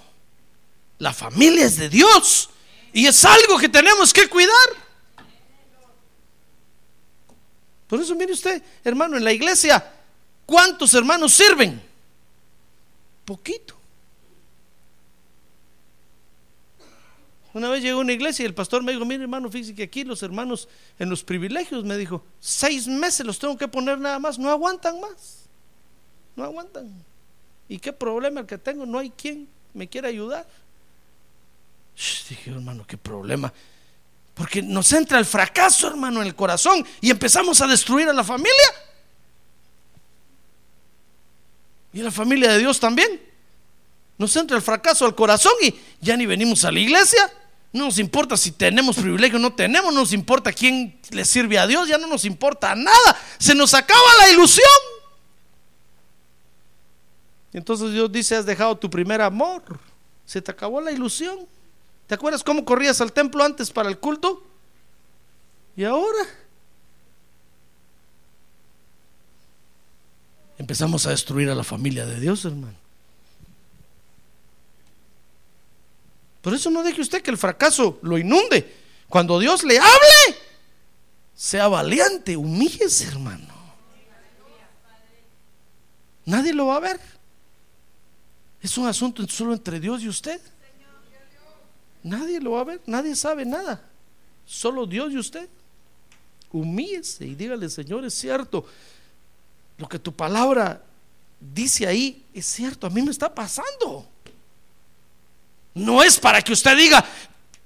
La 0.98 1.12
familia 1.12 1.66
es 1.66 1.76
de 1.76 1.88
Dios 1.88 2.50
y 2.92 3.06
es 3.06 3.24
algo 3.24 3.58
que 3.58 3.68
tenemos 3.68 4.12
que 4.12 4.28
cuidar. 4.28 4.84
Por 7.86 8.00
eso 8.00 8.14
mire 8.14 8.32
usted, 8.32 8.62
hermano, 8.82 9.16
en 9.16 9.24
la 9.24 9.32
iglesia, 9.32 9.92
¿cuántos 10.46 10.94
hermanos 10.94 11.32
sirven? 11.32 11.80
Poquito. 13.24 13.76
Una 17.54 17.70
vez 17.70 17.82
llegó 17.82 18.00
a 18.00 18.02
una 18.02 18.12
iglesia 18.12 18.42
y 18.42 18.46
el 18.46 18.54
pastor 18.54 18.82
me 18.82 18.90
dijo, 18.90 19.04
mire 19.04 19.22
hermano, 19.22 19.48
fíjese 19.48 19.76
que 19.76 19.84
aquí 19.84 20.02
los 20.02 20.24
hermanos 20.24 20.68
en 20.98 21.08
los 21.08 21.22
privilegios, 21.22 21.84
me 21.84 21.96
dijo, 21.96 22.24
seis 22.40 22.88
meses 22.88 23.24
los 23.24 23.38
tengo 23.38 23.56
que 23.56 23.68
poner 23.68 23.98
nada 23.98 24.18
más, 24.18 24.40
no 24.40 24.50
aguantan 24.50 25.00
más, 25.00 25.44
no 26.34 26.42
aguantan. 26.42 26.90
¿Y 27.68 27.78
qué 27.78 27.92
problema 27.92 28.40
el 28.40 28.46
que 28.46 28.58
tengo? 28.58 28.84
No 28.84 28.98
hay 28.98 29.10
quien 29.10 29.48
me 29.72 29.88
quiera 29.88 30.08
ayudar. 30.08 30.44
dije, 32.28 32.50
hermano, 32.50 32.84
qué 32.88 32.96
problema. 32.96 33.52
Porque 34.34 34.60
nos 34.60 34.92
entra 34.92 35.20
el 35.20 35.24
fracaso, 35.24 35.86
hermano, 35.86 36.22
en 36.22 36.26
el 36.26 36.34
corazón 36.34 36.84
y 37.00 37.08
empezamos 37.08 37.60
a 37.60 37.68
destruir 37.68 38.08
a 38.08 38.12
la 38.12 38.24
familia. 38.24 38.52
Y 41.92 42.00
la 42.00 42.10
familia 42.10 42.50
de 42.50 42.58
Dios 42.58 42.80
también. 42.80 43.20
Nos 44.18 44.34
entra 44.34 44.56
el 44.56 44.62
fracaso 44.62 45.06
al 45.06 45.14
corazón 45.14 45.52
y 45.62 45.72
ya 46.00 46.16
ni 46.16 46.26
venimos 46.26 46.64
a 46.64 46.72
la 46.72 46.80
iglesia. 46.80 47.32
No 47.74 47.86
nos 47.86 47.98
importa 47.98 48.36
si 48.36 48.52
tenemos 48.52 48.94
privilegio 48.94 49.36
o 49.36 49.42
no 49.42 49.52
tenemos, 49.52 49.92
no 49.92 49.98
nos 49.98 50.12
importa 50.12 50.52
quién 50.52 50.96
le 51.10 51.24
sirve 51.24 51.58
a 51.58 51.66
Dios, 51.66 51.88
ya 51.88 51.98
no 51.98 52.06
nos 52.06 52.24
importa 52.24 52.72
nada. 52.76 53.20
Se 53.36 53.52
nos 53.52 53.74
acaba 53.74 54.00
la 54.20 54.30
ilusión. 54.30 54.64
Entonces 57.52 57.92
Dios 57.92 58.12
dice, 58.12 58.36
has 58.36 58.46
dejado 58.46 58.76
tu 58.76 58.88
primer 58.88 59.20
amor. 59.20 59.80
Se 60.24 60.40
te 60.40 60.52
acabó 60.52 60.80
la 60.80 60.92
ilusión. 60.92 61.48
¿Te 62.06 62.14
acuerdas 62.14 62.44
cómo 62.44 62.64
corrías 62.64 63.00
al 63.00 63.12
templo 63.12 63.42
antes 63.42 63.72
para 63.72 63.88
el 63.88 63.98
culto? 63.98 64.46
Y 65.76 65.82
ahora 65.82 66.28
empezamos 70.58 71.06
a 71.06 71.10
destruir 71.10 71.50
a 71.50 71.56
la 71.56 71.64
familia 71.64 72.06
de 72.06 72.20
Dios, 72.20 72.44
hermano. 72.44 72.83
Por 76.44 76.52
eso 76.52 76.70
no 76.70 76.82
deje 76.82 77.00
usted 77.00 77.22
que 77.22 77.30
el 77.30 77.38
fracaso 77.38 77.98
lo 78.02 78.18
inunde. 78.18 78.70
Cuando 79.08 79.38
Dios 79.38 79.64
le 79.64 79.78
hable, 79.78 80.36
sea 81.34 81.68
valiente, 81.68 82.36
humíllese, 82.36 83.06
hermano. 83.06 83.54
Nadie 86.26 86.52
lo 86.52 86.66
va 86.66 86.76
a 86.76 86.80
ver. 86.80 87.00
Es 88.60 88.76
un 88.76 88.86
asunto 88.86 89.26
solo 89.26 89.54
entre 89.54 89.80
Dios 89.80 90.02
y 90.02 90.08
usted. 90.10 90.38
Nadie 92.02 92.38
lo 92.40 92.50
va 92.50 92.60
a 92.60 92.64
ver, 92.64 92.82
nadie 92.84 93.16
sabe 93.16 93.46
nada. 93.46 93.82
Solo 94.44 94.84
Dios 94.84 95.14
y 95.14 95.16
usted. 95.16 95.48
Humíllese 96.52 97.24
y 97.24 97.34
dígale, 97.34 97.70
Señor, 97.70 98.04
es 98.04 98.12
cierto. 98.12 98.66
Lo 99.78 99.88
que 99.88 99.98
tu 99.98 100.14
palabra 100.14 100.82
dice 101.40 101.86
ahí 101.86 102.26
es 102.34 102.44
cierto. 102.44 102.86
A 102.86 102.90
mí 102.90 103.00
me 103.00 103.12
está 103.12 103.34
pasando. 103.34 104.10
No 105.74 106.02
es 106.02 106.18
para 106.18 106.40
que 106.40 106.52
usted 106.52 106.76
diga, 106.76 107.04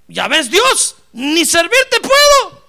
ya 0.07 0.27
ves 0.27 0.49
Dios, 0.49 0.95
ni 1.13 1.45
servirte 1.45 1.99
puedo. 2.01 2.59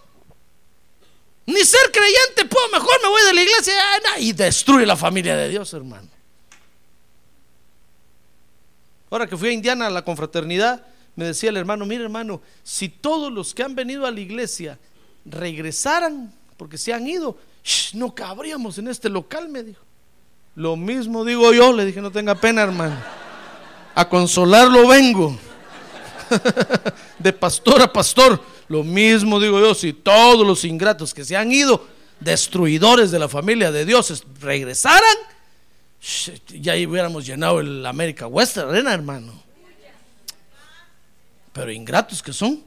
Ni 1.47 1.64
ser 1.64 1.91
creyente 1.91 2.45
puedo, 2.45 2.68
mejor 2.68 3.03
me 3.03 3.09
voy 3.09 3.22
de 3.24 3.34
la 3.34 3.43
iglesia 3.43 3.74
y 4.18 4.32
destruye 4.32 4.86
la 4.86 4.97
familia 4.97 5.36
de 5.36 5.49
Dios, 5.49 5.72
hermano. 5.72 6.09
Ahora 9.11 9.26
que 9.26 9.36
fui 9.36 9.49
a 9.49 9.53
Indiana 9.53 9.86
a 9.86 9.91
la 9.91 10.03
confraternidad, 10.03 10.86
me 11.16 11.24
decía 11.24 11.51
el 11.51 11.57
hermano, 11.57 11.84
mire 11.86 12.05
hermano, 12.05 12.41
si 12.62 12.88
todos 12.88 13.32
los 13.32 13.53
que 13.53 13.64
han 13.64 13.74
venido 13.74 14.07
a 14.07 14.11
la 14.11 14.20
iglesia 14.20 14.78
regresaran, 15.24 16.32
porque 16.57 16.78
se 16.78 16.93
han 16.93 17.07
ido, 17.09 17.36
no 17.95 18.14
cabríamos 18.14 18.78
en 18.78 18.88
este 18.88 19.09
local, 19.09 19.49
me 19.49 19.64
dijo. 19.64 19.82
Lo 20.55 20.76
mismo 20.76 21.24
digo 21.24 21.53
yo, 21.53 21.72
le 21.72 21.84
dije, 21.84 22.01
no 22.01 22.12
tenga 22.12 22.34
pena, 22.34 22.62
hermano. 22.62 22.97
A 23.95 24.09
consolarlo 24.09 24.88
vengo. 24.88 25.38
De 27.18 27.32
pastor 27.32 27.82
a 27.82 27.93
pastor. 27.93 28.43
Lo 28.68 28.84
mismo 28.84 29.41
digo 29.41 29.59
yo, 29.59 29.74
si 29.74 29.93
todos 29.93 30.47
los 30.47 30.64
ingratos 30.64 31.12
que 31.12 31.24
se 31.24 31.36
han 31.36 31.51
ido, 31.51 31.84
destruidores 32.20 33.11
de 33.11 33.18
la 33.18 33.28
familia 33.28 33.72
de 33.72 33.84
Dios, 33.84 34.24
regresaran, 34.41 35.16
ya 36.49 36.74
hubiéramos 36.74 37.26
llenado 37.26 37.61
el 37.61 37.84
América 37.84 38.26
Western 38.26 38.70
Arena, 38.70 38.95
hermano. 38.95 39.43
Pero 41.53 41.72
ingratos 41.72 42.22
que 42.22 42.32
son. 42.32 42.62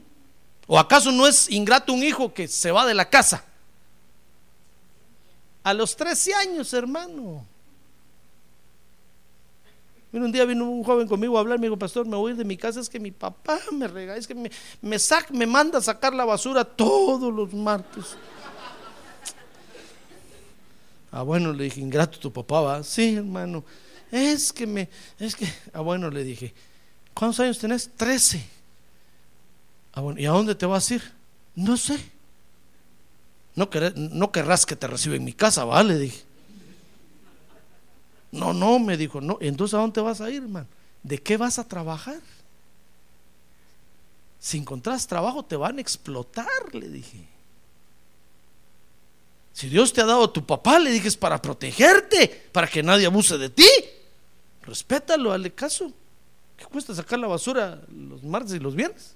¿O 0.66 0.78
acaso 0.78 1.10
no 1.10 1.26
es 1.26 1.50
ingrato 1.50 1.92
un 1.92 2.02
hijo 2.02 2.32
que 2.32 2.48
se 2.48 2.70
va 2.70 2.86
de 2.86 2.94
la 2.94 3.08
casa? 3.08 3.44
A 5.62 5.72
los 5.72 5.96
13 5.96 6.34
años, 6.34 6.72
hermano. 6.72 7.46
Un 10.22 10.30
día 10.30 10.44
vino 10.44 10.70
un 10.70 10.84
joven 10.84 11.08
conmigo 11.08 11.36
a 11.36 11.40
hablar, 11.40 11.58
me 11.58 11.66
dijo, 11.66 11.76
pastor, 11.76 12.06
me 12.06 12.16
voy 12.16 12.34
de 12.34 12.44
mi 12.44 12.56
casa, 12.56 12.78
es 12.78 12.88
que 12.88 13.00
mi 13.00 13.10
papá 13.10 13.58
me 13.72 13.88
regala, 13.88 14.16
es 14.18 14.26
que 14.26 14.34
me, 14.34 14.50
me, 14.80 14.96
me 15.30 15.46
manda 15.46 15.78
a 15.78 15.82
sacar 15.82 16.14
la 16.14 16.24
basura 16.24 16.64
todos 16.64 17.32
los 17.34 17.52
martes. 17.52 18.16
Ah, 21.10 21.22
bueno, 21.22 21.52
le 21.52 21.64
dije, 21.64 21.80
ingrato 21.80 22.18
tu 22.18 22.32
papá, 22.32 22.60
va. 22.60 22.82
Sí, 22.82 23.14
hermano. 23.14 23.64
Es 24.10 24.52
que 24.52 24.66
me, 24.66 24.88
es 25.18 25.34
que, 25.34 25.52
ah, 25.72 25.80
bueno, 25.80 26.10
le 26.10 26.22
dije, 26.22 26.54
¿cuántos 27.12 27.40
años 27.40 27.58
tenés? 27.58 27.90
Trece. 27.96 28.44
Ah, 29.92 30.00
bueno, 30.00 30.20
¿y 30.20 30.26
a 30.26 30.30
dónde 30.30 30.54
te 30.54 30.66
vas 30.66 30.90
a 30.90 30.94
ir? 30.94 31.02
No 31.54 31.76
sé. 31.76 31.98
No, 33.54 33.68
no 33.94 34.32
querrás 34.32 34.66
que 34.66 34.76
te 34.76 34.86
reciba 34.86 35.16
en 35.16 35.24
mi 35.24 35.32
casa, 35.32 35.64
¿vale? 35.64 35.98
Dije. 35.98 36.22
No, 38.34 38.52
no, 38.52 38.78
me 38.78 38.96
dijo, 38.96 39.20
no. 39.20 39.38
Entonces, 39.40 39.74
¿a 39.74 39.78
dónde 39.78 40.00
vas 40.00 40.20
a 40.20 40.28
ir, 40.28 40.42
hermano? 40.42 40.66
¿De 41.02 41.22
qué 41.22 41.36
vas 41.36 41.58
a 41.58 41.68
trabajar? 41.68 42.20
Si 44.40 44.58
encontrás 44.58 45.06
trabajo, 45.06 45.44
te 45.44 45.56
van 45.56 45.78
a 45.78 45.80
explotar, 45.80 46.46
le 46.72 46.88
dije. 46.88 47.26
Si 49.52 49.68
Dios 49.68 49.92
te 49.92 50.00
ha 50.00 50.06
dado 50.06 50.24
a 50.24 50.32
tu 50.32 50.44
papá, 50.44 50.80
le 50.80 50.90
dije, 50.90 51.06
es 51.06 51.16
para 51.16 51.40
protegerte, 51.40 52.48
para 52.52 52.66
que 52.66 52.82
nadie 52.82 53.06
abuse 53.06 53.38
de 53.38 53.50
ti. 53.50 53.68
Respétalo, 54.62 55.32
hazle 55.32 55.52
caso. 55.52 55.92
¿Qué 56.56 56.64
cuesta 56.64 56.94
sacar 56.94 57.20
la 57.20 57.28
basura 57.28 57.80
los 57.88 58.24
martes 58.24 58.54
y 58.54 58.58
los 58.58 58.74
viernes? 58.74 59.14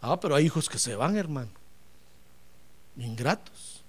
Ah, 0.00 0.20
pero 0.20 0.36
hay 0.36 0.46
hijos 0.46 0.68
que 0.68 0.78
se 0.78 0.94
van, 0.94 1.16
hermano. 1.16 1.63
Ingratos. 2.96 3.82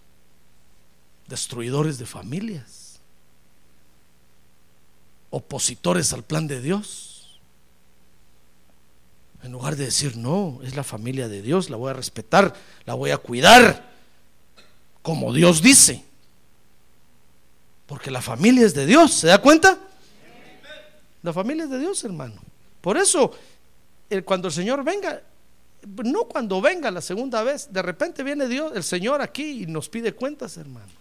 Destruidores 1.27 1.97
de 1.97 2.05
familias. 2.05 2.99
Opositores 5.29 6.13
al 6.13 6.23
plan 6.23 6.47
de 6.47 6.61
Dios. 6.61 7.39
En 9.43 9.51
lugar 9.51 9.75
de 9.75 9.85
decir, 9.85 10.17
no, 10.17 10.59
es 10.63 10.75
la 10.75 10.83
familia 10.83 11.27
de 11.27 11.43
Dios, 11.43 11.69
la 11.69 11.77
voy 11.77 11.91
a 11.91 11.93
respetar, 11.93 12.55
la 12.85 12.95
voy 12.95 13.11
a 13.11 13.17
cuidar, 13.19 13.91
como 15.03 15.33
Dios 15.33 15.61
dice. 15.61 16.03
Porque 17.85 18.09
la 18.09 18.23
familia 18.23 18.65
es 18.65 18.73
de 18.73 18.87
Dios, 18.87 19.13
¿se 19.13 19.27
da 19.27 19.37
cuenta? 19.39 19.77
La 21.21 21.31
familia 21.31 21.65
es 21.65 21.69
de 21.69 21.77
Dios, 21.77 22.03
hermano. 22.03 22.41
Por 22.81 22.97
eso, 22.97 23.31
cuando 24.25 24.47
el 24.47 24.53
Señor 24.53 24.83
venga, 24.83 25.21
no 26.03 26.25
cuando 26.25 26.61
venga 26.61 26.91
la 26.91 27.01
segunda 27.01 27.43
vez, 27.43 27.71
de 27.71 27.81
repente 27.81 28.23
viene 28.23 28.47
Dios, 28.47 28.71
el 28.75 28.83
Señor 28.83 29.21
aquí 29.21 29.63
y 29.63 29.65
nos 29.65 29.89
pide 29.89 30.13
cuentas, 30.13 30.57
hermano. 30.57 30.91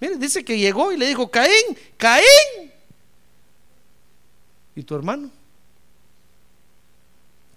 Mire, 0.00 0.16
dice 0.16 0.44
que 0.44 0.58
llegó 0.58 0.92
y 0.92 0.96
le 0.96 1.06
dijo, 1.06 1.30
Caín, 1.30 1.76
Caín. 1.96 2.72
¿Y 4.76 4.82
tu 4.82 4.94
hermano? 4.94 5.30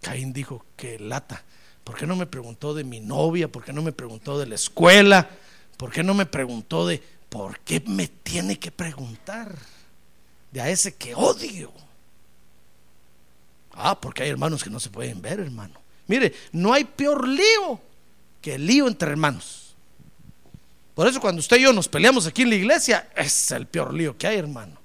Caín 0.02 0.34
dijo, 0.34 0.66
que 0.76 0.98
lata. 0.98 1.44
¿Por 1.84 1.96
qué 1.96 2.08
no 2.08 2.16
me 2.16 2.26
preguntó 2.26 2.74
de 2.74 2.84
mi 2.84 3.00
novia? 3.00 3.48
¿Por 3.48 3.64
qué 3.64 3.74
no 3.74 3.82
me 3.82 3.92
preguntó 3.92 4.40
de 4.40 4.48
la 4.48 4.56
escuela? 4.56 5.30
¿Por 5.78 5.92
qué 5.92 6.04
no 6.04 6.14
me 6.14 6.26
preguntó 6.26 6.88
de, 6.88 7.02
¿por 7.30 7.60
qué 7.60 7.82
me 7.86 8.08
tiene 8.08 8.58
que 8.60 8.72
preguntar? 8.72 9.56
De 10.52 10.62
a 10.62 10.70
ese 10.70 10.96
que 10.96 11.16
odio. 11.16 11.72
Ah, 13.74 14.00
porque 14.00 14.24
hay 14.24 14.30
hermanos 14.30 14.64
que 14.64 14.70
no 14.70 14.80
se 14.80 14.90
pueden 14.90 15.22
ver, 15.22 15.40
hermano. 15.40 15.80
Mire, 16.12 16.34
no 16.52 16.74
hay 16.74 16.84
peor 16.84 17.26
lío 17.26 17.80
que 18.42 18.56
el 18.56 18.68
lío 18.68 18.86
entre 18.86 19.10
hermanos. 19.10 19.74
Por 20.94 21.08
eso 21.08 21.22
cuando 21.22 21.40
usted 21.40 21.56
y 21.56 21.62
yo 21.62 21.72
nos 21.72 21.88
peleamos 21.88 22.28
aquí 22.28 22.42
en 22.42 22.50
la 22.50 22.56
iglesia, 22.56 23.10
es 23.16 23.52
el 23.52 23.66
peor 23.66 23.94
lío 23.94 24.18
que 24.18 24.28
hay, 24.28 24.38
hermano. 24.38 24.78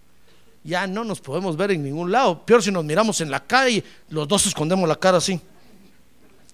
Ya 0.62 0.86
no 0.86 1.02
nos 1.02 1.20
podemos 1.20 1.56
ver 1.56 1.72
en 1.72 1.82
ningún 1.82 2.12
lado. 2.12 2.46
Peor 2.46 2.62
si 2.62 2.70
nos 2.70 2.84
miramos 2.84 3.20
en 3.20 3.28
la 3.28 3.44
calle, 3.44 3.82
los 4.08 4.28
dos 4.28 4.46
escondemos 4.46 4.88
la 4.88 4.94
cara 4.94 5.18
así. 5.18 5.40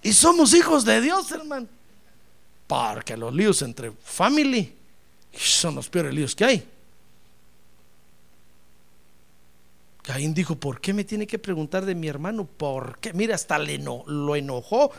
Y 0.01 0.11
somos 0.11 0.55
hijos 0.55 0.83
de 0.85 1.01
Dios, 1.01 1.31
hermano. 1.31 1.67
Porque 2.65 3.15
los 3.15 3.31
líos 3.31 3.61
entre 3.61 3.91
family 4.03 4.73
son 5.37 5.75
los 5.75 5.87
peores 5.87 6.15
líos 6.15 6.35
que 6.35 6.45
hay. 6.45 6.67
Caín 10.03 10.33
dijo, 10.33 10.55
¿por 10.55 10.81
qué 10.81 10.93
me 10.93 11.05
tiene 11.05 11.25
que 11.25 11.39
preguntar 11.39 11.85
de 11.85 11.95
mi 11.95 12.09
hermano? 12.09 12.45
¿Por 12.45 12.99
qué? 12.99 13.13
Mira, 13.13 13.35
hasta 13.35 13.57
le 13.57 13.77
lo 13.77 14.35
enojó 14.35 14.91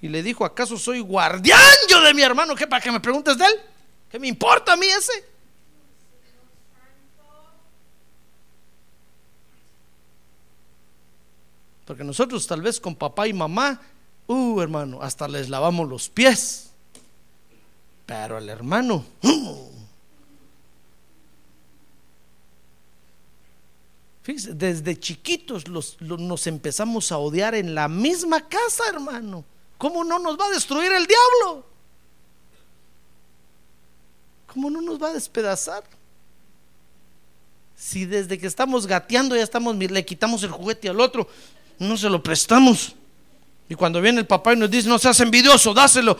y 0.00 0.08
le 0.08 0.22
dijo, 0.22 0.46
¿acaso 0.46 0.78
soy 0.78 1.00
guardián 1.00 1.60
yo 1.88 2.00
de 2.00 2.14
mi 2.14 2.22
hermano? 2.22 2.54
¿Qué 2.54 2.66
para 2.66 2.82
que 2.82 2.90
me 2.90 2.98
preguntes 2.98 3.36
de 3.36 3.44
él? 3.44 3.52
¿Qué 4.10 4.18
me 4.18 4.28
importa 4.28 4.72
a 4.72 4.76
mí 4.76 4.86
ese? 4.86 5.12
Porque 11.84 12.02
nosotros 12.02 12.46
tal 12.46 12.62
vez 12.62 12.80
con 12.80 12.96
papá 12.96 13.28
y 13.28 13.34
mamá, 13.34 13.80
uh, 14.26 14.60
hermano, 14.60 15.02
hasta 15.02 15.28
les 15.28 15.50
lavamos 15.50 15.86
los 15.86 16.08
pies. 16.08 16.72
Pero 18.06 18.38
el 18.38 18.48
hermano, 18.48 19.04
uh, 19.22 19.75
desde 24.26 24.98
chiquitos 24.98 25.64
nos 25.68 26.46
empezamos 26.46 27.12
a 27.12 27.18
odiar 27.18 27.54
en 27.54 27.74
la 27.74 27.88
misma 27.88 28.48
casa, 28.48 28.84
hermano. 28.88 29.44
¿Cómo 29.78 30.02
no 30.04 30.18
nos 30.18 30.38
va 30.38 30.46
a 30.46 30.50
destruir 30.50 30.90
el 30.90 31.06
diablo? 31.06 31.64
¿Cómo 34.52 34.70
no 34.70 34.80
nos 34.80 35.00
va 35.00 35.08
a 35.08 35.12
despedazar? 35.12 35.84
Si 37.76 38.06
desde 38.06 38.38
que 38.38 38.46
estamos 38.46 38.86
gateando 38.86 39.36
ya 39.36 39.42
estamos, 39.42 39.76
le 39.76 40.04
quitamos 40.04 40.42
el 40.42 40.50
juguete 40.50 40.88
al 40.88 41.00
otro, 41.00 41.28
no 41.78 41.96
se 41.96 42.08
lo 42.08 42.22
prestamos. 42.22 42.94
Y 43.68 43.74
cuando 43.74 44.00
viene 44.00 44.20
el 44.20 44.26
papá 44.26 44.54
y 44.54 44.56
nos 44.56 44.70
dice, 44.70 44.88
no 44.88 44.98
seas 44.98 45.20
envidioso, 45.20 45.74
dáselo. 45.74 46.18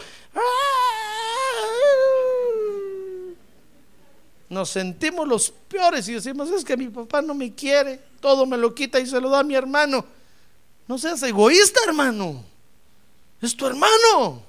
Nos 4.48 4.70
sentimos 4.70 5.26
los 5.26 5.50
peores 5.50 6.08
y 6.08 6.14
decimos, 6.14 6.50
es 6.50 6.64
que 6.64 6.76
mi 6.76 6.88
papá 6.88 7.20
no 7.20 7.34
me 7.34 7.54
quiere, 7.54 8.00
todo 8.20 8.46
me 8.46 8.56
lo 8.56 8.74
quita 8.74 9.00
y 9.00 9.06
se 9.06 9.20
lo 9.20 9.28
da 9.28 9.40
a 9.40 9.44
mi 9.44 9.54
hermano. 9.54 10.04
No 10.86 10.98
seas 10.98 11.22
egoísta, 11.22 11.80
hermano. 11.86 12.44
Es 13.42 13.56
tu 13.56 13.66
hermano. 13.66 14.42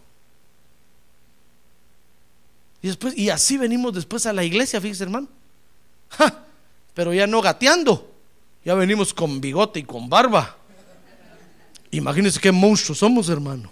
Y 2.81 2.87
después, 2.87 3.17
y 3.17 3.29
así 3.29 3.57
venimos 3.57 3.93
después 3.93 4.25
a 4.27 4.33
la 4.33 4.43
iglesia, 4.43 4.79
fíjese, 4.79 5.03
hermano. 5.03 5.27
pero 6.93 7.13
ya 7.13 7.27
no 7.27 7.41
gateando, 7.41 8.11
ya 8.63 8.75
venimos 8.75 9.13
con 9.13 9.41
bigote 9.41 9.79
y 9.79 9.83
con 9.83 10.09
barba. 10.09 10.57
Imagínense 11.91 12.39
qué 12.39 12.51
monstruos 12.51 12.99
somos, 12.99 13.29
hermano. 13.29 13.71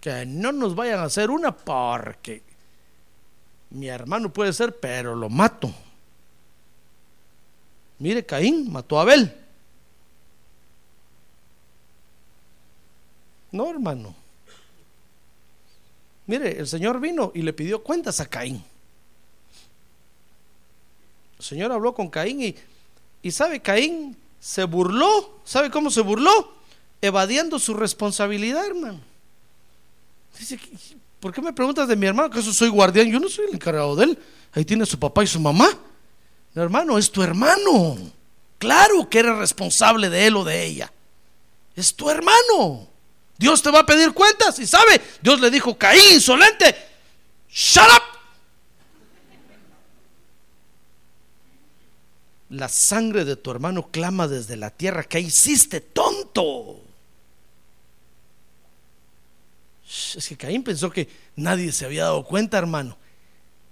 Que 0.00 0.24
no 0.26 0.52
nos 0.52 0.74
vayan 0.74 1.00
a 1.00 1.04
hacer 1.04 1.30
una 1.30 1.50
porque 1.50 2.42
mi 3.74 3.88
hermano 3.88 4.32
puede 4.32 4.52
ser, 4.52 4.78
pero 4.78 5.16
lo 5.16 5.28
mato. 5.28 5.72
Mire, 7.98 8.24
Caín 8.24 8.70
mató 8.70 8.98
a 8.98 9.02
Abel. 9.02 9.34
No, 13.50 13.68
hermano. 13.68 14.14
Mire, 16.26 16.56
el 16.58 16.68
Señor 16.68 17.00
vino 17.00 17.32
y 17.34 17.42
le 17.42 17.52
pidió 17.52 17.82
cuentas 17.82 18.20
a 18.20 18.26
Caín. 18.26 18.64
El 21.38 21.44
Señor 21.44 21.72
habló 21.72 21.94
con 21.94 22.08
Caín 22.08 22.42
y, 22.42 22.54
y 23.22 23.30
sabe, 23.32 23.60
Caín 23.60 24.16
se 24.38 24.64
burló. 24.64 25.40
¿Sabe 25.44 25.70
cómo 25.70 25.90
se 25.90 26.00
burló? 26.00 26.54
Evadiendo 27.00 27.58
su 27.58 27.74
responsabilidad, 27.74 28.66
hermano. 28.66 29.00
Dice, 30.38 30.60
¿por 31.24 31.32
qué 31.32 31.40
me 31.40 31.54
preguntas 31.54 31.88
de 31.88 31.96
mi 31.96 32.04
hermano? 32.04 32.28
Que 32.28 32.40
eso 32.40 32.52
soy 32.52 32.68
guardián. 32.68 33.10
Yo 33.10 33.18
no 33.18 33.30
soy 33.30 33.46
el 33.46 33.54
encargado 33.54 33.96
de 33.96 34.04
él. 34.04 34.18
Ahí 34.52 34.62
tiene 34.62 34.84
su 34.84 34.98
papá 34.98 35.24
y 35.24 35.26
su 35.26 35.40
mamá. 35.40 35.70
No, 36.52 36.62
hermano, 36.62 36.98
es 36.98 37.10
tu 37.10 37.22
hermano. 37.22 37.96
Claro 38.58 39.08
que 39.08 39.20
eres 39.20 39.34
responsable 39.38 40.10
de 40.10 40.26
él 40.26 40.36
o 40.36 40.44
de 40.44 40.62
ella. 40.62 40.92
Es 41.74 41.94
tu 41.94 42.10
hermano. 42.10 42.86
Dios 43.38 43.62
te 43.62 43.70
va 43.70 43.78
a 43.78 43.86
pedir 43.86 44.12
cuentas. 44.12 44.58
Y 44.58 44.66
sabe, 44.66 45.00
Dios 45.22 45.40
le 45.40 45.50
dijo, 45.50 45.78
Caín, 45.78 46.12
insolente, 46.12 46.76
shut 47.48 47.84
up. 47.84 48.02
La 52.50 52.68
sangre 52.68 53.24
de 53.24 53.36
tu 53.36 53.50
hermano 53.50 53.88
clama 53.90 54.28
desde 54.28 54.58
la 54.58 54.68
tierra. 54.68 55.04
¿Qué 55.04 55.20
hiciste, 55.20 55.80
tonto? 55.80 56.83
Es 60.16 60.28
que 60.28 60.36
Caín 60.36 60.64
pensó 60.64 60.90
que 60.90 61.08
nadie 61.36 61.70
se 61.70 61.84
había 61.84 62.04
dado 62.04 62.24
cuenta, 62.24 62.58
hermano. 62.58 62.96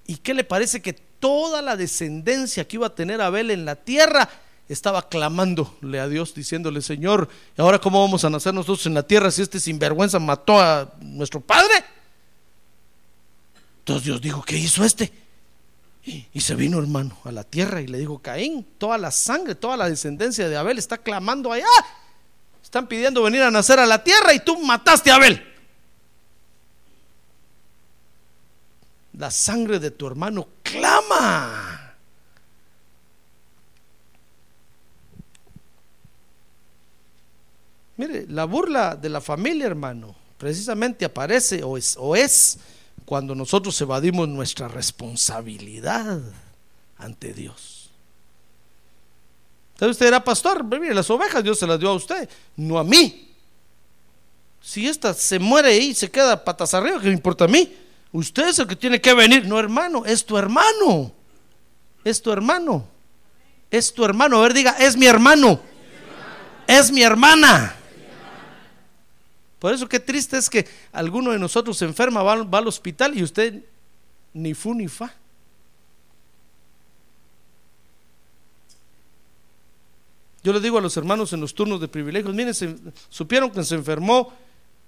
¿Y 0.07 0.17
qué 0.17 0.35
le 0.35 0.45
parece 0.45 0.81
que 0.81 0.93
toda 0.93 1.63
la 1.63 1.77
descendencia 1.77 2.67
que 2.67 2.77
iba 2.77 2.87
a 2.87 2.95
tener 2.95 3.21
Abel 3.21 3.51
en 3.51 3.65
la 3.65 3.77
tierra 3.77 4.29
estaba 4.69 5.09
clamándole 5.09 6.01
a 6.01 6.09
Dios, 6.09 6.35
diciéndole, 6.35 6.81
Señor, 6.81 7.29
¿y 7.57 7.61
ahora 7.61 7.81
cómo 7.81 8.01
vamos 8.01 8.25
a 8.25 8.31
nacer 8.31 8.55
nosotros 8.55 8.87
en 8.87 8.95
la 8.95 9.03
tierra 9.03 9.31
si 9.31 9.43
este 9.43 9.61
sinvergüenza 9.61 10.19
mató 10.19 10.61
a 10.61 10.93
nuestro 11.01 11.41
padre? 11.41 11.75
Entonces 13.81 14.05
Dios 14.05 14.21
dijo, 14.21 14.43
¿qué 14.43 14.57
hizo 14.57 14.85
este? 14.85 15.13
Y, 16.05 16.27
y, 16.33 16.41
se 16.41 16.55
vino, 16.55 16.79
hermano, 16.79 17.17
a 17.25 17.31
la 17.31 17.45
tierra 17.45 17.81
y 17.81 17.87
le 17.87 17.99
dijo, 17.99 18.21
Caín, 18.21 18.67
toda 18.79 18.99
la 18.99 19.11
sangre, 19.11 19.55
toda 19.55 19.77
la 19.77 19.89
descendencia 19.89 20.49
de 20.49 20.57
Abel 20.57 20.79
está 20.79 20.99
clamando 20.99 21.53
allá. 21.53 21.67
Están 22.63 22.89
pidiendo 22.89 23.23
venir 23.23 23.43
a 23.43 23.51
nacer 23.51 23.79
a 23.79 23.87
la 23.87 24.03
tierra 24.03 24.35
y 24.35 24.41
tú 24.41 24.59
mataste 24.59 25.11
a 25.11 25.17
Abel. 25.17 25.52
La 29.19 29.31
sangre 29.31 29.79
de 29.79 29.91
tu 29.91 30.07
hermano 30.07 30.49
clama. 30.63 31.97
Mire, 37.97 38.27
la 38.29 38.47
burla 38.47 38.97
de 38.97 39.09
la 39.09 39.21
familia, 39.21 39.67
hermano, 39.67 40.15
precisamente 40.39 41.05
aparece 41.05 41.63
o 41.63 41.77
es, 41.77 41.97
o 41.99 42.17
es 42.17 42.59
cuando 43.05 43.35
nosotros 43.35 43.79
evadimos 43.81 44.29
nuestra 44.29 44.67
responsabilidad 44.67 46.21
ante 46.97 47.33
Dios. 47.35 47.91
Entonces 49.75 49.97
usted 49.97 50.07
era 50.07 50.25
pastor, 50.25 50.65
mire, 50.65 50.95
las 50.95 51.11
ovejas 51.11 51.43
Dios 51.43 51.59
se 51.59 51.67
las 51.67 51.79
dio 51.79 51.91
a 51.91 51.95
usted, 51.95 52.29
no 52.57 52.79
a 52.79 52.85
mí. 52.85 53.31
Si 54.61 54.87
esta 54.87 55.13
se 55.13 55.39
muere 55.39 55.69
ahí, 55.69 55.93
se 55.93 56.11
queda 56.11 56.43
patas 56.43 56.73
arriba, 56.73 57.01
¿qué 57.01 57.09
me 57.09 57.15
importa 57.15 57.45
a 57.45 57.49
mí? 57.49 57.73
Usted 58.13 58.49
es 58.49 58.59
el 58.59 58.67
que 58.67 58.77
tiene 58.77 59.01
que 59.01 59.15
venir, 59.15 59.47
no 59.47 59.59
hermano, 59.59 60.05
es 60.05 60.25
tu 60.25 60.37
hermano. 60.37 61.13
Es 62.05 62.21
tu 62.21 62.31
hermano. 62.31 62.87
Es 63.71 63.93
tu 63.95 64.05
hermano. 64.05 64.39
A 64.39 64.43
ver, 64.43 64.53
diga, 64.53 64.73
es 64.79 64.97
mi 64.97 65.07
hermano. 65.07 65.61
Es 66.67 66.93
mi 66.93 67.03
hermana. 67.03 67.75
Por 69.59 69.73
eso 69.73 69.89
qué 69.89 70.01
triste 70.01 70.37
es 70.37 70.51
que 70.51 70.69
alguno 70.91 71.31
de 71.31 71.39
nosotros 71.39 71.79
se 71.79 71.85
enferma, 71.85 72.23
va, 72.23 72.33
al 72.33 72.67
hospital 72.67 73.17
y 73.17 73.23
usted 73.23 73.63
ni 74.35 74.55
fu 74.55 74.75
ni 74.75 74.89
fa. 74.89 75.15
Yo 80.43 80.53
le 80.53 80.61
digo 80.61 80.79
a 80.79 80.81
los 80.81 80.97
hermanos 80.97 81.33
en 81.33 81.41
los 81.41 81.55
turnos 81.55 81.81
de 81.81 81.87
privilegios, 81.87 82.35
miren, 82.35 82.53
supieron 83.09 83.51
que 83.51 83.63
se 83.63 83.77
enfermó 83.77 84.33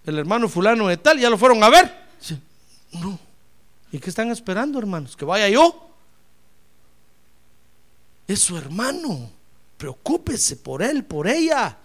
el 0.04 0.18
hermano 0.18 0.48
fulano 0.48 0.88
de 0.88 0.96
tal, 0.96 1.20
ya 1.20 1.30
lo 1.30 1.38
fueron 1.38 1.62
a 1.62 1.68
ver. 1.68 1.94
Sí, 2.18 2.36
no. 2.94 3.18
¿Y 3.92 3.98
qué 3.98 4.10
están 4.10 4.30
esperando, 4.30 4.78
hermanos? 4.78 5.16
Que 5.16 5.24
vaya 5.24 5.48
yo. 5.48 5.90
Es 8.26 8.40
su 8.40 8.56
hermano. 8.56 9.30
Preocúpese 9.76 10.56
por 10.56 10.82
él, 10.82 11.04
por 11.04 11.28
ella. 11.28 11.76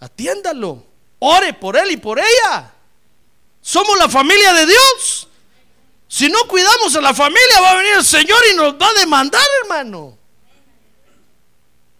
Atiéndalo. 0.00 0.84
Ore 1.18 1.52
por 1.54 1.76
él 1.76 1.90
y 1.90 1.96
por 1.96 2.18
ella. 2.18 2.72
Somos 3.60 3.98
la 3.98 4.08
familia 4.08 4.52
de 4.54 4.66
Dios. 4.66 5.28
Si 6.06 6.28
no 6.28 6.38
cuidamos 6.48 6.94
a 6.96 7.00
la 7.00 7.12
familia, 7.12 7.60
va 7.60 7.72
a 7.72 7.76
venir 7.76 7.92
el 7.98 8.04
Señor 8.04 8.38
y 8.52 8.56
nos 8.56 8.74
va 8.74 8.88
a 8.88 8.94
demandar, 8.94 9.42
hermano. 9.62 10.16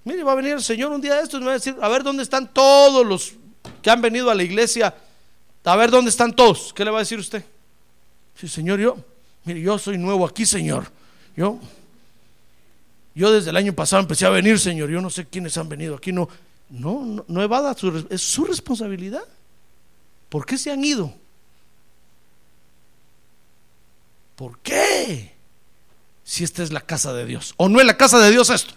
Mire, 0.04 0.22
va 0.22 0.32
a 0.32 0.36
venir 0.36 0.52
el 0.52 0.62
Señor 0.62 0.90
un 0.92 1.00
día 1.00 1.16
de 1.16 1.24
estos 1.24 1.40
y 1.40 1.44
va 1.44 1.50
a 1.50 1.54
decir, 1.54 1.76
a 1.82 1.88
ver 1.88 2.02
dónde 2.02 2.22
están 2.22 2.52
todos 2.54 3.04
los 3.04 3.34
que 3.82 3.90
han 3.90 4.00
venido 4.00 4.30
a 4.30 4.34
la 4.34 4.42
iglesia. 4.42 4.94
A 5.64 5.76
ver 5.76 5.90
dónde 5.90 6.08
están 6.08 6.34
todos. 6.34 6.72
¿Qué 6.72 6.82
le 6.82 6.90
va 6.90 6.98
a 6.98 7.00
decir 7.00 7.18
usted? 7.18 7.44
Sí, 8.39 8.47
Señor, 8.47 8.78
yo, 8.78 8.97
mire, 9.45 9.61
yo 9.61 9.78
soy 9.78 9.99
nuevo 9.99 10.24
aquí, 10.24 10.47
Señor. 10.47 10.91
Yo, 11.36 11.59
yo 13.14 13.32
desde 13.32 13.51
el 13.51 13.57
año 13.57 13.72
pasado 13.72 14.01
empecé 14.01 14.26
a 14.26 14.30
venir, 14.30 14.61
Señor. 14.61 14.91
Yo 14.91 15.01
no 15.01 15.11
sé 15.11 15.26
quiénes 15.26 15.59
han 15.59 15.68
venido 15.68 15.97
aquí. 15.97 16.12
No, 16.12 16.28
no, 16.70 17.05
no, 17.05 17.24
no 17.26 17.43
evada 17.43 17.74
es 18.11 18.22
su 18.22 18.45
responsabilidad. 18.45 19.24
¿Por 20.28 20.47
qué 20.47 20.57
se 20.57 20.70
han 20.70 20.84
ido? 20.84 21.12
¿Por 24.36 24.59
qué? 24.61 25.34
Si 26.22 26.45
esta 26.45 26.62
es 26.62 26.70
la 26.70 26.82
casa 26.82 27.12
de 27.12 27.24
Dios. 27.26 27.55
¿O 27.57 27.68
no 27.68 27.80
es 27.80 27.86
la 27.86 27.97
casa 27.97 28.20
de 28.20 28.30
Dios 28.30 28.51
esto? 28.51 28.74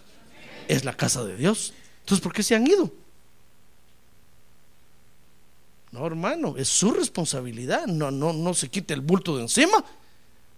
Es 0.68 0.86
la 0.86 0.97
casa 0.97 1.24
de 1.24 1.38
Dios. 1.38 1.74
Entonces, 1.99 2.24
¿por 2.24 2.34
qué 2.34 2.41
se 2.41 2.55
han 2.55 2.66
ido? 2.66 2.91
No, 5.91 6.07
hermano, 6.07 6.55
es 6.57 6.69
su 6.69 6.91
responsabilidad. 6.91 7.85
No, 7.85 8.11
no, 8.11 8.33
no 8.33 8.53
se 8.53 8.69
quite 8.69 8.93
el 8.93 9.01
bulto 9.01 9.35
de 9.35 9.43
encima. 9.43 9.83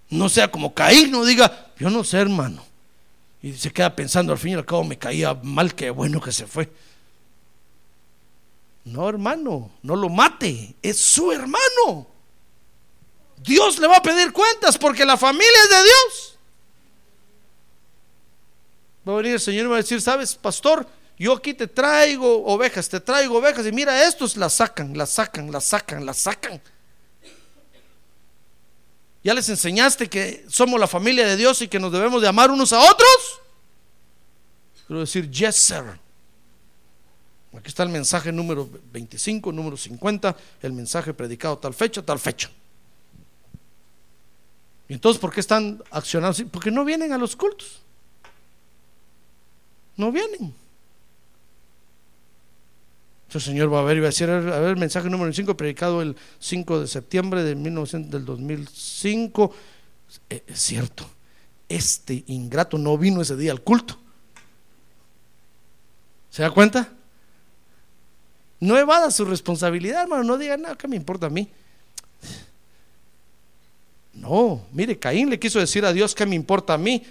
No 0.09 0.29
sea 0.29 0.51
como 0.51 0.73
Caín, 0.73 1.11
no 1.11 1.25
diga, 1.25 1.71
yo 1.77 1.89
no 1.89 2.03
sé, 2.03 2.17
hermano. 2.19 2.63
Y 3.41 3.53
se 3.53 3.73
queda 3.73 3.95
pensando, 3.95 4.31
al 4.31 4.37
fin 4.37 4.51
y 4.51 4.55
al 4.55 4.65
cabo 4.65 4.83
me 4.83 4.97
caía 4.97 5.33
mal, 5.33 5.73
qué 5.73 5.89
bueno 5.89 6.21
que 6.21 6.31
se 6.31 6.45
fue. 6.45 6.71
No, 8.85 9.09
hermano, 9.09 9.71
no 9.81 9.95
lo 9.95 10.09
mate, 10.09 10.75
es 10.81 10.97
su 10.97 11.31
hermano. 11.31 12.07
Dios 13.37 13.79
le 13.79 13.87
va 13.87 13.97
a 13.97 14.03
pedir 14.03 14.31
cuentas 14.31 14.77
porque 14.77 15.05
la 15.05 15.17
familia 15.17 15.63
es 15.63 15.69
de 15.69 15.83
Dios. 15.83 16.37
Va 19.07 19.13
a 19.13 19.17
venir 19.17 19.33
el 19.33 19.39
Señor 19.39 19.65
y 19.65 19.69
va 19.69 19.75
a 19.75 19.81
decir, 19.81 20.01
sabes, 20.01 20.35
pastor, 20.35 20.87
yo 21.17 21.33
aquí 21.33 21.53
te 21.53 21.67
traigo 21.67 22.45
ovejas, 22.45 22.89
te 22.89 22.99
traigo 22.99 23.37
ovejas 23.37 23.65
y 23.65 23.71
mira, 23.71 24.07
estos 24.07 24.35
las 24.35 24.53
sacan, 24.53 24.97
las 24.97 25.11
sacan, 25.11 25.51
las 25.51 25.63
sacan, 25.63 26.05
las 26.05 26.17
sacan. 26.17 26.61
¿Ya 29.23 29.33
les 29.33 29.47
enseñaste 29.47 30.09
que 30.09 30.45
somos 30.49 30.79
la 30.79 30.87
familia 30.87 31.25
de 31.25 31.37
Dios 31.37 31.61
y 31.61 31.67
que 31.67 31.79
nos 31.79 31.91
debemos 31.91 32.21
de 32.21 32.27
amar 32.27 32.51
unos 32.51 32.73
a 32.73 32.79
otros? 32.79 33.39
Quiero 34.85 34.99
decir, 34.99 35.29
yes, 35.29 35.55
sir. 35.55 35.99
Aquí 37.55 37.67
está 37.67 37.83
el 37.83 37.89
mensaje 37.89 38.31
número 38.31 38.67
25, 38.91 39.51
número 39.51 39.77
50, 39.77 40.35
el 40.61 40.73
mensaje 40.73 41.13
predicado 41.13 41.57
tal 41.57 41.73
fecha, 41.73 42.01
tal 42.01 42.19
fecha. 42.19 42.49
¿Y 44.89 44.93
entonces 44.93 45.21
por 45.21 45.31
qué 45.31 45.39
están 45.39 45.81
accionando 45.91 46.31
así? 46.31 46.45
Porque 46.45 46.71
no 46.71 46.83
vienen 46.83 47.13
a 47.13 47.17
los 47.17 47.35
cultos. 47.35 47.79
No 49.95 50.11
vienen. 50.11 50.53
Entonces 53.33 53.47
el 53.47 53.53
Señor 53.55 53.73
va 53.73 53.79
a 53.79 53.83
ver 53.83 53.97
y 53.97 53.99
va 53.99 54.05
a 54.05 54.09
decir, 54.11 54.29
a 54.29 54.39
ver 54.39 54.69
el 54.69 54.77
mensaje 54.77 55.09
número 55.09 55.33
5, 55.33 55.57
predicado 55.57 56.03
el 56.03 56.15
5 56.37 56.81
de 56.81 56.87
septiembre 56.87 57.43
de 57.43 57.55
1900, 57.55 58.11
del 58.11 58.25
2005. 58.25 59.51
Eh, 60.29 60.43
es 60.45 60.59
cierto, 60.59 61.03
este 61.67 62.23
ingrato 62.27 62.77
no 62.77 62.95
vino 62.95 63.23
ese 63.23 63.35
día 63.35 63.51
al 63.51 63.61
culto. 63.61 63.97
¿Se 66.29 66.43
da 66.43 66.51
cuenta? 66.51 66.93
No 68.59 68.77
evada 68.77 69.09
su 69.09 69.25
responsabilidad, 69.25 70.03
hermano. 70.03 70.23
No 70.23 70.37
diga 70.37 70.55
nada, 70.55 70.75
¿qué 70.75 70.87
me 70.87 70.95
importa 70.95 71.25
a 71.25 71.31
mí? 71.31 71.49
No, 74.13 74.61
mire, 74.73 74.99
Caín 74.99 75.31
le 75.31 75.39
quiso 75.39 75.57
decir 75.57 75.83
a 75.85 75.91
Dios, 75.91 76.13
¿qué 76.13 76.27
me 76.27 76.35
importa 76.35 76.75
a 76.75 76.77
mí? 76.77 77.03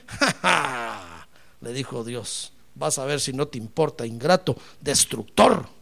le 1.61 1.73
dijo 1.73 2.05
Dios, 2.05 2.53
vas 2.77 3.01
a 3.01 3.07
ver 3.07 3.21
si 3.21 3.33
no 3.33 3.49
te 3.49 3.59
importa, 3.59 4.07
ingrato, 4.07 4.57
destructor. 4.81 5.82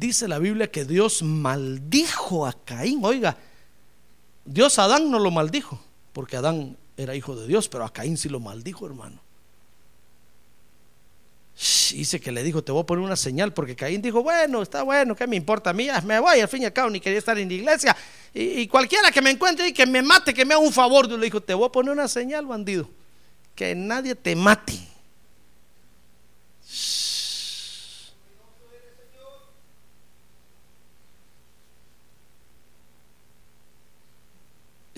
Dice 0.00 0.26
la 0.26 0.38
Biblia 0.38 0.70
que 0.70 0.84
Dios 0.84 1.22
maldijo 1.22 2.46
a 2.46 2.52
Caín. 2.64 3.04
Oiga, 3.04 3.36
Dios 4.44 4.78
a 4.78 4.84
Adán 4.84 5.10
no 5.10 5.18
lo 5.18 5.30
maldijo, 5.30 5.80
porque 6.12 6.36
Adán 6.36 6.76
era 6.96 7.14
hijo 7.14 7.36
de 7.36 7.46
Dios, 7.46 7.68
pero 7.68 7.84
a 7.84 7.92
Caín 7.92 8.16
sí 8.16 8.28
lo 8.28 8.40
maldijo, 8.40 8.86
hermano 8.86 9.20
dice 11.92 12.20
que 12.20 12.32
le 12.32 12.42
dijo, 12.42 12.62
te 12.62 12.72
voy 12.72 12.82
a 12.82 12.86
poner 12.86 13.04
una 13.04 13.16
señal, 13.16 13.52
porque 13.52 13.76
Caín 13.76 14.00
dijo, 14.00 14.22
bueno, 14.22 14.62
está 14.62 14.82
bueno, 14.82 15.14
¿qué 15.14 15.26
me 15.26 15.36
importa 15.36 15.70
a 15.70 15.72
mí? 15.72 15.88
Me 16.04 16.18
voy, 16.18 16.40
al 16.40 16.48
fin 16.48 16.62
y 16.62 16.64
al 16.64 16.72
cabo, 16.72 16.90
ni 16.90 17.00
quería 17.00 17.18
estar 17.18 17.38
en 17.38 17.48
la 17.48 17.54
iglesia. 17.54 17.96
Y, 18.32 18.60
y 18.60 18.66
cualquiera 18.66 19.10
que 19.10 19.20
me 19.20 19.30
encuentre 19.30 19.68
y 19.68 19.72
que 19.72 19.86
me 19.86 20.02
mate, 20.02 20.32
que 20.32 20.44
me 20.44 20.54
haga 20.54 20.62
un 20.62 20.72
favor, 20.72 21.06
Dios 21.06 21.18
le 21.18 21.26
dijo, 21.26 21.40
te 21.40 21.52
voy 21.52 21.66
a 21.66 21.72
poner 21.72 21.92
una 21.92 22.08
señal, 22.08 22.46
bandido. 22.46 22.88
que 23.54 23.74
nadie 23.74 24.14
te 24.14 24.34
mate. 24.34 24.78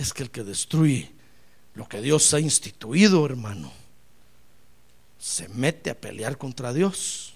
Es 0.03 0.11
que 0.11 0.23
el 0.23 0.31
que 0.31 0.43
destruye 0.43 1.09
lo 1.75 1.87
que 1.87 2.01
Dios 2.01 2.33
ha 2.33 2.39
instituido, 2.41 3.25
hermano, 3.25 3.71
se 5.17 5.47
mete 5.47 5.91
a 5.91 5.95
pelear 5.95 6.37
contra 6.37 6.73
Dios. 6.73 7.35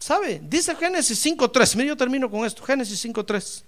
¿Sabe? 0.00 0.40
Dice 0.42 0.74
Génesis 0.74 1.24
5.3. 1.24 1.76
Mira, 1.76 1.86
yo 1.90 1.96
termino 1.96 2.28
con 2.28 2.44
esto. 2.44 2.60
Génesis 2.64 3.04
5.3. 3.04 3.62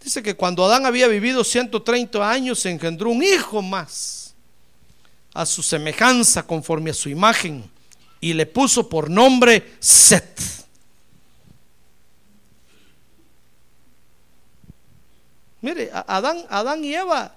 Dice 0.00 0.22
que 0.22 0.36
cuando 0.36 0.64
Adán 0.64 0.86
había 0.86 1.08
vivido 1.08 1.42
130 1.42 2.30
años, 2.30 2.64
engendró 2.64 3.10
un 3.10 3.24
hijo 3.24 3.60
más 3.60 4.36
a 5.34 5.44
su 5.44 5.64
semejanza, 5.64 6.44
conforme 6.44 6.90
a 6.92 6.94
su 6.94 7.08
imagen, 7.08 7.68
y 8.20 8.34
le 8.34 8.46
puso 8.46 8.88
por 8.88 9.10
nombre 9.10 9.74
Set. 9.80 10.57
Mire, 15.60 15.90
Adán, 15.92 16.44
Adán 16.48 16.84
y 16.84 16.94
Eva 16.94 17.34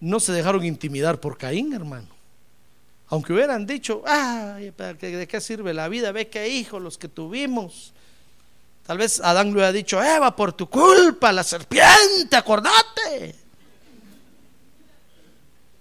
no 0.00 0.18
se 0.18 0.32
dejaron 0.32 0.64
intimidar 0.64 1.20
por 1.20 1.38
Caín, 1.38 1.72
hermano. 1.72 2.08
Aunque 3.08 3.32
hubieran 3.32 3.66
dicho, 3.66 4.02
ay, 4.06 4.72
¿de 4.76 5.28
qué 5.28 5.40
sirve 5.40 5.74
la 5.74 5.88
vida? 5.88 6.12
Ve 6.12 6.28
qué 6.28 6.48
hijos 6.48 6.82
los 6.82 6.98
que 6.98 7.08
tuvimos. 7.08 7.92
Tal 8.86 8.98
vez 8.98 9.20
Adán 9.20 9.48
le 9.48 9.52
hubiera 9.52 9.72
dicho, 9.72 10.02
Eva, 10.02 10.34
por 10.34 10.54
tu 10.54 10.68
culpa, 10.68 11.30
la 11.30 11.44
serpiente, 11.44 12.34
acordate. 12.34 13.36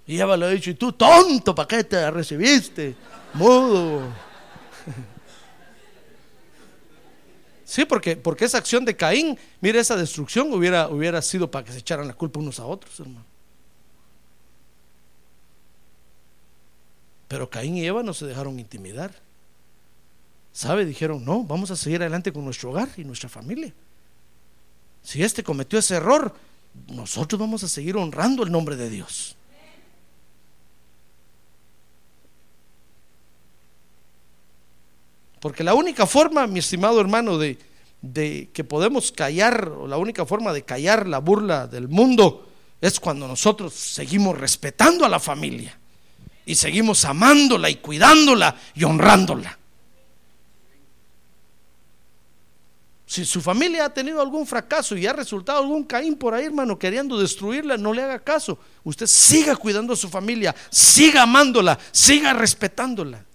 Y 0.05 0.19
Eva 0.19 0.35
le 0.37 0.45
ha 0.45 0.49
dicho, 0.49 0.69
y 0.69 0.75
tú 0.75 0.91
tonto, 0.91 1.55
¿para 1.55 1.67
qué 1.67 1.83
te 1.83 2.11
recibiste? 2.11 2.95
Mudo. 3.33 4.30
Sí, 7.71 7.85
porque, 7.85 8.17
porque 8.17 8.43
esa 8.43 8.57
acción 8.57 8.83
de 8.83 8.97
Caín, 8.97 9.39
mire, 9.61 9.79
esa 9.79 9.95
destrucción 9.95 10.51
hubiera, 10.51 10.89
hubiera 10.89 11.21
sido 11.21 11.49
para 11.49 11.63
que 11.63 11.71
se 11.71 11.77
echaran 11.77 12.05
la 12.05 12.13
culpa 12.13 12.37
unos 12.37 12.59
a 12.59 12.65
otros, 12.65 12.99
hermano. 12.99 13.23
Pero 17.29 17.49
Caín 17.49 17.77
y 17.77 17.85
Eva 17.85 18.03
no 18.03 18.13
se 18.13 18.25
dejaron 18.25 18.59
intimidar. 18.59 19.15
¿Sabe? 20.51 20.83
Dijeron, 20.83 21.23
no, 21.23 21.45
vamos 21.45 21.71
a 21.71 21.77
seguir 21.77 22.01
adelante 22.01 22.33
con 22.33 22.43
nuestro 22.43 22.71
hogar 22.71 22.89
y 22.97 23.05
nuestra 23.05 23.29
familia. 23.29 23.73
Si 25.01 25.23
este 25.23 25.41
cometió 25.41 25.79
ese 25.79 25.95
error, 25.95 26.35
nosotros 26.89 27.39
vamos 27.39 27.63
a 27.63 27.69
seguir 27.69 27.95
honrando 27.95 28.43
el 28.43 28.51
nombre 28.51 28.75
de 28.75 28.89
Dios. 28.89 29.37
Porque 35.41 35.63
la 35.63 35.73
única 35.73 36.05
forma, 36.05 36.45
mi 36.45 36.59
estimado 36.59 37.01
hermano, 37.01 37.39
de, 37.39 37.57
que 38.53 38.63
podemos 38.63 39.11
callar, 39.11 39.69
o 39.69 39.87
la 39.87 39.97
única 39.97 40.23
forma 40.23 40.53
de 40.53 40.63
callar 40.63 41.07
la 41.07 41.17
burla 41.17 41.65
del 41.65 41.87
mundo, 41.87 42.47
es 42.79 42.99
cuando 42.99 43.27
nosotros 43.27 43.73
seguimos 43.73 44.37
respetando 44.37 45.03
a 45.03 45.09
la 45.09 45.19
familia 45.19 45.77
y 46.45 46.53
seguimos 46.53 47.05
amándola 47.05 47.71
y 47.71 47.77
cuidándola 47.77 48.55
y 48.75 48.83
honrándola. 48.83 49.57
Si 53.07 53.25
su 53.25 53.41
familia 53.41 53.85
ha 53.85 53.93
tenido 53.93 54.21
algún 54.21 54.45
fracaso 54.45 54.95
y 54.95 55.07
ha 55.07 55.13
resultado 55.13 55.59
algún 55.59 55.85
Caín 55.85 56.15
por 56.15 56.35
ahí, 56.35 56.45
hermano, 56.45 56.77
queriendo 56.77 57.19
destruirla, 57.19 57.77
no 57.77 57.93
le 57.93 58.03
haga 58.03 58.19
caso. 58.19 58.59
Usted 58.83 59.07
siga 59.07 59.55
cuidando 59.55 59.93
a 59.93 59.97
su 59.97 60.07
familia, 60.07 60.55
siga 60.69 61.23
amándola, 61.23 61.79
siga 61.91 62.31
respetándola. 62.31 63.25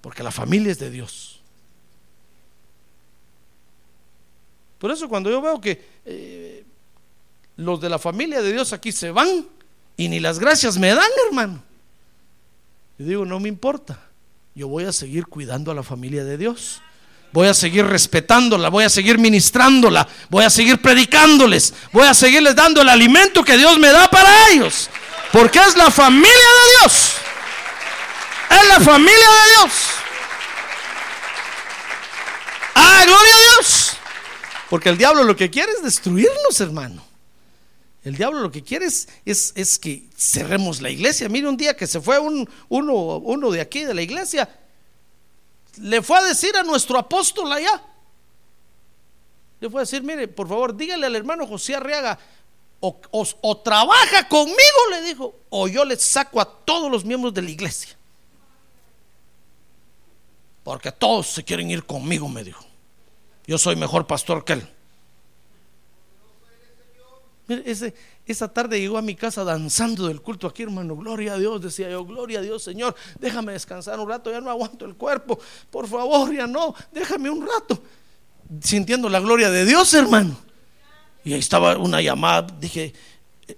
Porque 0.00 0.22
la 0.22 0.30
familia 0.30 0.72
es 0.72 0.78
de 0.78 0.90
Dios. 0.90 1.40
Por 4.78 4.90
eso 4.90 5.08
cuando 5.08 5.30
yo 5.30 5.40
veo 5.40 5.60
que 5.60 5.84
eh, 6.04 6.64
los 7.56 7.80
de 7.80 7.88
la 7.88 7.98
familia 7.98 8.40
de 8.40 8.52
Dios 8.52 8.72
aquí 8.72 8.92
se 8.92 9.10
van 9.10 9.46
y 9.96 10.08
ni 10.08 10.20
las 10.20 10.38
gracias 10.38 10.78
me 10.78 10.94
dan, 10.94 11.10
hermano. 11.26 11.62
Yo 12.98 13.06
digo, 13.06 13.24
no 13.24 13.40
me 13.40 13.48
importa. 13.48 14.00
Yo 14.54 14.68
voy 14.68 14.84
a 14.84 14.92
seguir 14.92 15.26
cuidando 15.26 15.70
a 15.70 15.74
la 15.74 15.82
familia 15.82 16.24
de 16.24 16.38
Dios. 16.38 16.80
Voy 17.32 17.46
a 17.46 17.54
seguir 17.54 17.84
respetándola, 17.84 18.70
voy 18.70 18.84
a 18.84 18.88
seguir 18.88 19.18
ministrándola, 19.18 20.08
voy 20.30 20.44
a 20.44 20.50
seguir 20.50 20.80
predicándoles, 20.80 21.74
voy 21.92 22.06
a 22.06 22.14
seguirles 22.14 22.56
dando 22.56 22.80
el 22.80 22.88
alimento 22.88 23.44
que 23.44 23.58
Dios 23.58 23.78
me 23.78 23.88
da 23.88 24.08
para 24.08 24.30
ellos. 24.50 24.88
Porque 25.30 25.58
es 25.58 25.76
la 25.76 25.90
familia 25.90 26.30
de 26.30 26.80
Dios. 26.80 27.17
Familia 28.80 29.12
de 29.12 29.50
Dios. 29.50 29.72
Ah, 32.74 33.02
gloria 33.04 33.34
a 33.34 33.40
Dios. 33.54 33.96
Porque 34.70 34.88
el 34.88 34.98
diablo 34.98 35.24
lo 35.24 35.36
que 35.36 35.50
quiere 35.50 35.72
es 35.72 35.82
destruirnos, 35.82 36.60
hermano. 36.60 37.04
El 38.04 38.16
diablo 38.16 38.40
lo 38.40 38.50
que 38.50 38.62
quiere 38.62 38.86
es, 38.86 39.08
es, 39.24 39.78
que 39.78 40.08
cerremos 40.16 40.80
la 40.80 40.90
iglesia. 40.90 41.28
Mire 41.28 41.48
un 41.48 41.56
día 41.56 41.76
que 41.76 41.86
se 41.86 42.00
fue 42.00 42.18
un, 42.18 42.48
uno, 42.68 42.94
uno 42.94 43.50
de 43.50 43.60
aquí 43.60 43.84
de 43.84 43.94
la 43.94 44.02
iglesia, 44.02 44.48
le 45.80 46.00
fue 46.00 46.18
a 46.18 46.22
decir 46.22 46.56
a 46.56 46.62
nuestro 46.62 46.98
apóstol 46.98 47.52
allá. 47.52 47.82
Le 49.60 49.68
fue 49.68 49.80
a 49.80 49.84
decir, 49.84 50.02
mire, 50.02 50.28
por 50.28 50.48
favor, 50.48 50.76
dígale 50.76 51.06
al 51.06 51.16
hermano 51.16 51.46
José 51.46 51.74
Arriaga, 51.74 52.18
o, 52.80 52.96
o, 53.10 53.56
trabaja 53.58 54.28
conmigo, 54.28 54.56
le 54.92 55.02
dijo, 55.02 55.34
o 55.50 55.66
yo 55.66 55.84
le 55.84 55.96
saco 55.96 56.40
a 56.40 56.44
todos 56.44 56.90
los 56.90 57.04
miembros 57.04 57.34
de 57.34 57.42
la 57.42 57.50
iglesia. 57.50 57.97
Porque 60.68 60.92
todos 60.92 61.28
se 61.28 61.44
quieren 61.44 61.70
ir 61.70 61.86
conmigo, 61.86 62.28
me 62.28 62.44
dijo. 62.44 62.62
Yo 63.46 63.56
soy 63.56 63.74
mejor 63.74 64.06
pastor 64.06 64.44
que 64.44 64.52
él. 64.52 64.68
Ese, 67.64 67.94
esa 68.26 68.52
tarde 68.52 68.78
llegó 68.78 68.98
a 68.98 69.00
mi 69.00 69.14
casa 69.14 69.44
danzando 69.44 70.08
del 70.08 70.20
culto 70.20 70.46
aquí, 70.46 70.64
hermano. 70.64 70.94
Gloria 70.94 71.32
a 71.32 71.38
Dios, 71.38 71.62
decía 71.62 71.88
yo, 71.88 72.04
gloria 72.04 72.40
a 72.40 72.42
Dios, 72.42 72.62
Señor. 72.62 72.94
Déjame 73.18 73.52
descansar 73.52 73.98
un 73.98 74.10
rato, 74.10 74.30
ya 74.30 74.42
no 74.42 74.50
aguanto 74.50 74.84
el 74.84 74.94
cuerpo. 74.94 75.38
Por 75.70 75.88
favor, 75.88 76.34
ya 76.34 76.46
no, 76.46 76.74
déjame 76.92 77.30
un 77.30 77.46
rato. 77.46 77.82
Sintiendo 78.60 79.08
la 79.08 79.20
gloria 79.20 79.50
de 79.50 79.64
Dios, 79.64 79.94
hermano. 79.94 80.36
Y 81.24 81.32
ahí 81.32 81.38
estaba 81.38 81.78
una 81.78 82.02
llamada. 82.02 82.46
Dije, 82.60 82.92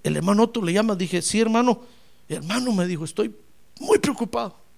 el 0.04 0.16
hermano 0.16 0.44
Otto 0.44 0.62
le 0.62 0.72
llama. 0.72 0.94
Dije, 0.94 1.22
sí, 1.22 1.40
hermano. 1.40 1.82
Hermano 2.28 2.70
me 2.70 2.86
dijo, 2.86 3.04
estoy 3.04 3.34
muy 3.80 3.98
preocupado. 3.98 4.69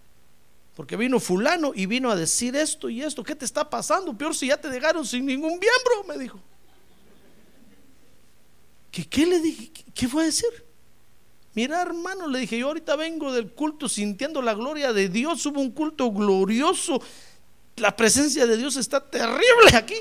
Porque 0.74 0.96
vino 0.96 1.20
fulano 1.20 1.72
y 1.74 1.86
vino 1.86 2.10
a 2.10 2.16
decir 2.16 2.56
esto 2.56 2.88
y 2.88 3.02
esto. 3.02 3.22
¿Qué 3.22 3.34
te 3.34 3.44
está 3.44 3.68
pasando? 3.68 4.16
Peor 4.16 4.34
si 4.34 4.46
ya 4.46 4.56
te 4.56 4.68
dejaron 4.70 5.06
sin 5.06 5.26
ningún 5.26 5.58
miembro, 5.58 6.04
me 6.08 6.16
dijo. 6.16 6.40
¿Qué, 8.90 9.06
qué 9.06 9.26
le 9.26 9.40
dije? 9.40 9.70
¿Qué, 9.94 10.08
fue 10.08 10.22
a 10.22 10.26
decir? 10.26 10.48
Mira, 11.54 11.82
hermano, 11.82 12.26
le 12.26 12.40
dije, 12.40 12.58
yo 12.58 12.68
ahorita 12.68 12.96
vengo 12.96 13.32
del 13.32 13.52
culto 13.52 13.86
sintiendo 13.88 14.40
la 14.40 14.54
gloria 14.54 14.94
de 14.94 15.10
Dios. 15.10 15.44
Hubo 15.44 15.60
un 15.60 15.72
culto 15.72 16.10
glorioso. 16.10 17.02
La 17.76 17.94
presencia 17.94 18.46
de 18.46 18.56
Dios 18.56 18.76
está 18.76 19.00
terrible 19.00 19.74
aquí. 19.74 19.96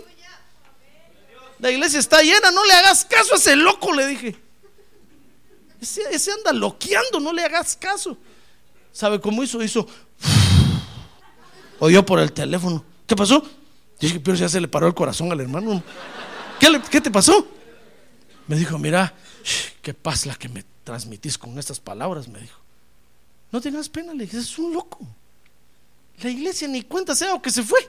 La 1.59 1.69
iglesia 1.69 1.99
está 1.99 2.21
llena, 2.21 2.49
no 2.49 2.65
le 2.65 2.73
hagas 2.73 3.05
caso 3.05 3.33
a 3.33 3.37
ese 3.37 3.55
loco, 3.55 3.93
le 3.93 4.07
dije. 4.07 4.35
Ese, 5.79 6.01
ese 6.11 6.31
anda 6.31 6.53
loqueando, 6.53 7.19
no 7.19 7.33
le 7.33 7.43
hagas 7.43 7.75
caso. 7.75 8.17
¿Sabe 8.91 9.21
cómo 9.21 9.43
hizo? 9.43 9.61
Hizo 9.61 9.87
oyó 11.81 12.05
por 12.05 12.19
el 12.19 12.31
teléfono. 12.31 12.85
¿Qué 13.07 13.15
pasó? 13.15 13.43
Dije, 13.99 14.19
pero 14.19 14.37
ya 14.37 14.47
se 14.47 14.61
le 14.61 14.67
paró 14.67 14.87
el 14.87 14.93
corazón 14.93 15.31
al 15.31 15.39
hermano. 15.39 15.83
¿Qué, 16.89 17.01
te 17.01 17.09
pasó? 17.09 17.45
Me 18.47 18.55
dijo, 18.55 18.77
mira, 18.77 19.13
qué 19.81 19.93
paz 19.93 20.27
la 20.27 20.35
que 20.35 20.47
me 20.47 20.63
transmitís 20.83 21.37
con 21.37 21.57
estas 21.57 21.79
palabras, 21.79 22.27
me 22.27 22.39
dijo. 22.39 22.59
No 23.51 23.59
tengas 23.59 23.89
pena, 23.89 24.13
le 24.13 24.25
dije, 24.25 24.37
es 24.37 24.57
un 24.59 24.73
loco. 24.73 24.99
La 26.21 26.29
iglesia 26.29 26.67
ni 26.67 26.83
cuenta 26.83 27.15
sea 27.15 27.33
o 27.33 27.41
que 27.41 27.49
se 27.49 27.63
fue. 27.63 27.79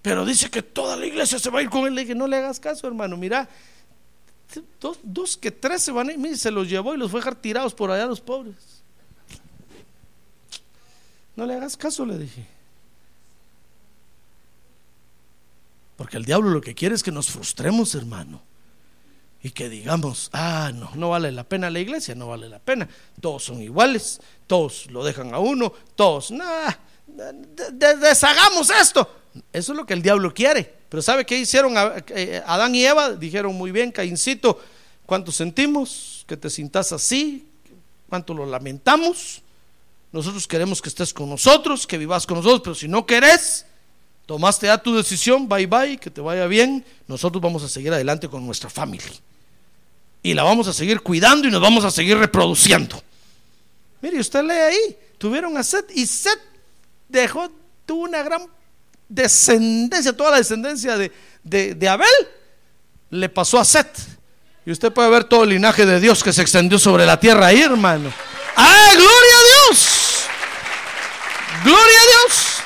Pero 0.00 0.24
dice 0.24 0.50
que 0.50 0.62
toda 0.62 0.96
la 0.96 1.04
iglesia 1.04 1.38
se 1.38 1.50
va 1.50 1.58
a 1.58 1.62
ir 1.62 1.68
con 1.68 1.86
él. 1.86 1.94
Le 1.94 2.00
dije, 2.00 2.14
no 2.14 2.26
le 2.26 2.38
hagas 2.38 2.58
caso, 2.58 2.86
hermano. 2.86 3.16
Mira, 3.18 3.46
dos, 4.80 4.98
dos 5.02 5.36
que 5.36 5.50
tres 5.50 5.82
se 5.82 5.92
van 5.92 6.08
a 6.08 6.12
ir. 6.12 6.18
Mire, 6.18 6.36
se 6.36 6.50
los 6.50 6.68
llevó 6.68 6.94
y 6.94 6.96
los 6.96 7.10
fue 7.10 7.20
a 7.20 7.22
dejar 7.22 7.34
tirados 7.36 7.74
por 7.74 7.90
allá 7.90 8.06
los 8.06 8.20
pobres. 8.22 8.81
No 11.36 11.46
le 11.46 11.54
hagas 11.54 11.76
caso, 11.76 12.04
le 12.04 12.18
dije. 12.18 12.46
Porque 15.96 16.16
el 16.16 16.24
diablo 16.24 16.50
lo 16.50 16.60
que 16.60 16.74
quiere 16.74 16.94
es 16.94 17.02
que 17.02 17.12
nos 17.12 17.30
frustremos, 17.30 17.94
hermano. 17.94 18.42
Y 19.42 19.50
que 19.50 19.68
digamos, 19.68 20.30
ah, 20.32 20.70
no, 20.74 20.90
no 20.94 21.10
vale 21.10 21.32
la 21.32 21.44
pena 21.44 21.70
la 21.70 21.80
iglesia, 21.80 22.14
no 22.14 22.28
vale 22.28 22.48
la 22.48 22.58
pena. 22.58 22.88
Todos 23.20 23.44
son 23.44 23.60
iguales, 23.60 24.20
todos 24.46 24.90
lo 24.90 25.04
dejan 25.04 25.34
a 25.34 25.38
uno, 25.38 25.72
todos, 25.96 26.30
nada, 26.30 26.78
deshagamos 27.72 28.70
esto. 28.70 29.08
Eso 29.52 29.72
es 29.72 29.76
lo 29.76 29.86
que 29.86 29.94
el 29.94 30.02
diablo 30.02 30.32
quiere. 30.32 30.72
Pero 30.88 31.02
¿sabe 31.02 31.24
qué 31.24 31.38
hicieron 31.38 31.74
eh, 32.08 32.42
Adán 32.46 32.74
y 32.74 32.84
Eva? 32.84 33.14
Dijeron 33.14 33.54
muy 33.54 33.72
bien, 33.72 33.90
Caincito, 33.90 34.60
cuánto 35.06 35.32
sentimos 35.32 36.24
que 36.26 36.36
te 36.36 36.50
sintas 36.50 36.92
así, 36.92 37.48
cuánto 38.08 38.34
lo 38.34 38.46
lamentamos. 38.46 39.42
Nosotros 40.12 40.46
queremos 40.46 40.82
que 40.82 40.90
estés 40.90 41.12
con 41.12 41.30
nosotros, 41.30 41.86
que 41.86 41.96
vivas 41.96 42.26
con 42.26 42.36
nosotros, 42.36 42.60
pero 42.62 42.74
si 42.74 42.86
no 42.86 43.06
querés, 43.06 43.64
tomaste 44.26 44.66
ya 44.66 44.78
tu 44.78 44.94
decisión, 44.94 45.48
bye 45.48 45.66
bye, 45.66 45.96
que 45.96 46.10
te 46.10 46.20
vaya 46.20 46.46
bien. 46.46 46.84
Nosotros 47.08 47.40
vamos 47.40 47.62
a 47.62 47.68
seguir 47.68 47.92
adelante 47.92 48.28
con 48.28 48.44
nuestra 48.44 48.68
familia. 48.68 49.10
Y 50.22 50.34
la 50.34 50.42
vamos 50.42 50.68
a 50.68 50.72
seguir 50.72 51.00
cuidando 51.00 51.48
y 51.48 51.50
nos 51.50 51.60
vamos 51.60 51.84
a 51.84 51.90
seguir 51.90 52.18
reproduciendo. 52.18 53.02
Mire, 54.02 54.20
usted 54.20 54.42
lee 54.42 54.52
ahí, 54.52 54.96
tuvieron 55.16 55.56
a 55.56 55.62
Seth 55.62 55.90
y 55.94 56.06
Seth 56.06 56.40
dejó, 57.08 57.50
tuvo 57.86 58.02
una 58.02 58.22
gran 58.22 58.46
descendencia, 59.08 60.12
toda 60.14 60.32
la 60.32 60.36
descendencia 60.38 60.96
de, 60.96 61.10
de, 61.42 61.74
de 61.74 61.88
Abel 61.88 62.08
le 63.10 63.28
pasó 63.28 63.58
a 63.58 63.64
Seth. 63.64 63.98
Y 64.64 64.70
usted 64.70 64.92
puede 64.92 65.10
ver 65.10 65.24
todo 65.24 65.44
el 65.44 65.50
linaje 65.50 65.86
de 65.86 65.98
Dios 66.00 66.22
que 66.22 66.32
se 66.32 66.42
extendió 66.42 66.78
sobre 66.78 67.04
la 67.06 67.18
tierra 67.18 67.46
ahí, 67.46 67.62
hermano. 67.62 68.12
¡Ah, 68.56 68.90
gloria 68.94 69.06
a 69.06 69.70
Dios! 69.70 70.01
¡Gloria 71.64 71.98
a 71.98 72.26
Dios! 72.26 72.62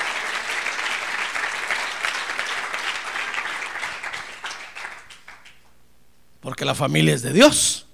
Porque 6.41 6.65
la 6.65 6.75
familia 6.75 7.15
es 7.15 7.23
de 7.23 7.33
Dios. 7.33 7.87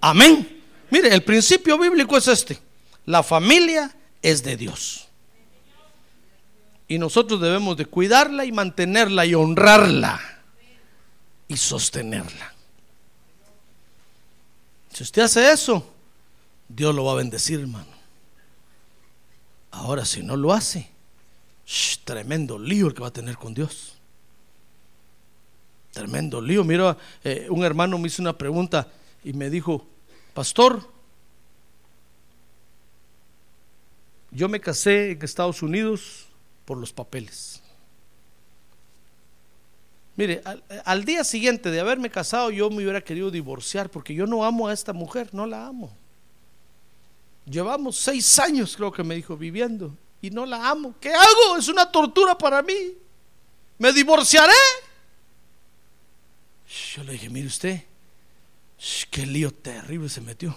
Amén. 0.00 0.62
Mire, 0.90 1.12
el 1.12 1.22
principio 1.22 1.76
bíblico 1.78 2.16
es 2.16 2.28
este. 2.28 2.58
La 3.04 3.22
familia 3.22 3.94
es 4.22 4.42
de 4.42 4.56
Dios. 4.56 5.08
Y 6.86 6.98
nosotros 6.98 7.40
debemos 7.40 7.76
de 7.76 7.86
cuidarla 7.86 8.44
y 8.44 8.52
mantenerla 8.52 9.26
y 9.26 9.34
honrarla 9.34 10.20
y 11.48 11.56
sostenerla. 11.56 12.54
Si 14.92 15.02
usted 15.02 15.22
hace 15.22 15.52
eso, 15.52 15.92
Dios 16.68 16.94
lo 16.94 17.04
va 17.04 17.12
a 17.12 17.16
bendecir, 17.16 17.60
hermano. 17.60 17.89
Ahora, 19.70 20.04
si 20.04 20.22
no 20.22 20.36
lo 20.36 20.52
hace, 20.52 20.90
tremendo 22.04 22.58
lío 22.58 22.88
el 22.88 22.94
que 22.94 23.02
va 23.02 23.08
a 23.08 23.12
tener 23.12 23.36
con 23.36 23.54
Dios. 23.54 23.94
Tremendo 25.92 26.40
lío. 26.40 26.64
Mira, 26.64 26.96
eh, 27.24 27.46
un 27.50 27.64
hermano 27.64 27.98
me 27.98 28.08
hizo 28.08 28.22
una 28.22 28.36
pregunta 28.36 28.88
y 29.24 29.32
me 29.32 29.50
dijo, 29.50 29.86
pastor, 30.34 30.88
yo 34.30 34.48
me 34.48 34.60
casé 34.60 35.12
en 35.12 35.22
Estados 35.22 35.62
Unidos 35.62 36.26
por 36.64 36.78
los 36.78 36.92
papeles. 36.92 37.62
Mire, 40.16 40.42
al, 40.84 41.04
día 41.04 41.24
siguiente 41.24 41.70
de 41.70 41.80
haberme 41.80 42.10
casado 42.10 42.50
yo 42.50 42.68
me 42.68 42.82
hubiera 42.82 43.00
querido 43.00 43.30
divorciar 43.30 43.90
porque 43.90 44.14
yo 44.14 44.26
no 44.26 44.44
amo 44.44 44.68
a 44.68 44.72
esta 44.72 44.92
mujer, 44.92 45.30
no 45.32 45.46
la 45.46 45.66
amo. 45.66 45.96
Llevamos 47.46 47.96
seis 47.96 48.38
años, 48.38 48.76
creo 48.76 48.92
que 48.92 49.02
me 49.02 49.14
dijo, 49.14 49.36
viviendo 49.36 49.96
y 50.22 50.30
no 50.30 50.46
la 50.46 50.68
amo. 50.68 50.94
¿Qué 51.00 51.12
hago? 51.12 51.56
Es 51.58 51.68
una 51.68 51.90
tortura 51.90 52.36
para 52.36 52.62
mí. 52.62 52.94
¿Me 53.78 53.92
divorciaré? 53.92 54.52
Yo 56.94 57.02
le 57.02 57.12
dije, 57.12 57.30
mire 57.30 57.46
usted, 57.46 57.82
qué 59.10 59.26
lío 59.26 59.50
terrible 59.50 60.08
se 60.08 60.20
metió. 60.20 60.56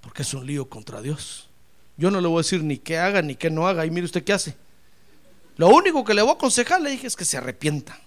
Porque 0.00 0.22
es 0.22 0.34
un 0.34 0.46
lío 0.46 0.68
contra 0.68 1.00
Dios. 1.00 1.48
Yo 1.96 2.10
no 2.10 2.20
le 2.20 2.28
voy 2.28 2.36
a 2.36 2.42
decir 2.42 2.62
ni 2.62 2.78
qué 2.78 2.98
haga 2.98 3.22
ni 3.22 3.34
qué 3.34 3.50
no 3.50 3.66
haga. 3.66 3.86
Y 3.86 3.90
mire 3.90 4.04
usted 4.04 4.22
qué 4.22 4.34
hace. 4.34 4.54
Lo 5.56 5.68
único 5.68 6.04
que 6.04 6.14
le 6.14 6.22
voy 6.22 6.32
a 6.32 6.34
aconsejar, 6.34 6.80
le 6.82 6.90
dije, 6.90 7.06
es 7.06 7.16
que 7.16 7.24
se 7.24 7.38
arrepienta. 7.38 7.98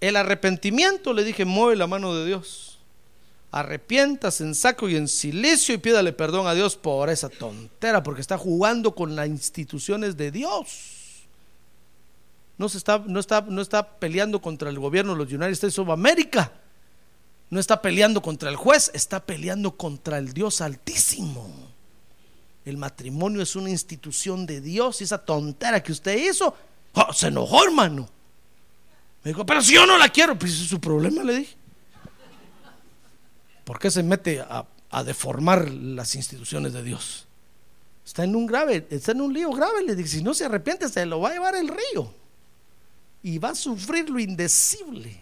El 0.00 0.14
arrepentimiento, 0.14 1.12
le 1.12 1.24
dije, 1.24 1.44
mueve 1.44 1.74
la 1.74 1.88
mano 1.88 2.14
de 2.14 2.26
Dios. 2.26 2.75
Arrepientas 3.52 4.40
en 4.40 4.54
saco 4.54 4.88
y 4.88 4.96
en 4.96 5.08
silicio 5.08 5.74
y 5.74 5.78
pídale 5.78 6.12
perdón 6.12 6.46
a 6.46 6.54
Dios 6.54 6.76
por 6.76 7.08
esa 7.08 7.28
tontera, 7.28 8.02
porque 8.02 8.20
está 8.20 8.36
jugando 8.36 8.94
con 8.94 9.16
las 9.16 9.28
instituciones 9.28 10.16
de 10.16 10.30
Dios. 10.30 11.26
No, 12.58 12.68
se 12.68 12.78
está, 12.78 13.02
no, 13.06 13.20
está, 13.20 13.42
no 13.42 13.60
está 13.60 13.98
peleando 13.98 14.40
contra 14.40 14.70
el 14.70 14.78
gobierno 14.78 15.12
de 15.12 15.18
los 15.18 15.32
United 15.32 15.52
States 15.52 15.78
of 15.78 15.90
America. 15.90 16.52
No 17.50 17.60
está 17.60 17.80
peleando 17.80 18.20
contra 18.20 18.50
el 18.50 18.56
juez, 18.56 18.90
está 18.92 19.24
peleando 19.24 19.76
contra 19.76 20.18
el 20.18 20.32
Dios 20.32 20.60
Altísimo. 20.60 21.48
El 22.64 22.76
matrimonio 22.76 23.42
es 23.42 23.54
una 23.54 23.70
institución 23.70 24.44
de 24.44 24.60
Dios 24.60 25.00
y 25.00 25.04
esa 25.04 25.18
tontera 25.18 25.80
que 25.82 25.92
usted 25.92 26.18
hizo, 26.18 26.54
oh, 26.94 27.12
se 27.12 27.28
enojó, 27.28 27.64
hermano. 27.64 28.08
Me 29.22 29.30
dijo, 29.30 29.46
pero 29.46 29.62
si 29.62 29.74
yo 29.74 29.86
no 29.86 29.96
la 29.96 30.08
quiero, 30.08 30.36
pues 30.36 30.52
es 30.52 30.68
su 30.68 30.80
problema, 30.80 31.22
le 31.22 31.36
dije. 31.36 31.56
¿Por 33.66 33.80
qué 33.80 33.90
se 33.90 34.04
mete 34.04 34.40
a, 34.40 34.64
deformar 35.02 35.68
las 35.68 36.14
instituciones 36.14 36.72
de 36.72 36.84
Dios? 36.84 37.26
Está 38.04 38.22
en 38.22 38.36
un 38.36 38.46
grave, 38.46 38.86
está 38.90 39.10
en 39.10 39.20
un 39.20 39.34
lío 39.34 39.50
grave, 39.50 39.82
le 39.82 39.96
dije, 39.96 40.08
si 40.08 40.22
no 40.22 40.34
se 40.34 40.44
arrepiente, 40.44 40.88
se 40.88 41.04
lo 41.04 41.18
va 41.18 41.30
a 41.30 41.32
llevar 41.32 41.56
el 41.56 41.66
río 41.66 42.14
y 43.24 43.38
va 43.38 43.50
a 43.50 43.54
sufrir 43.56 44.08
lo 44.08 44.20
indecible. 44.20 45.20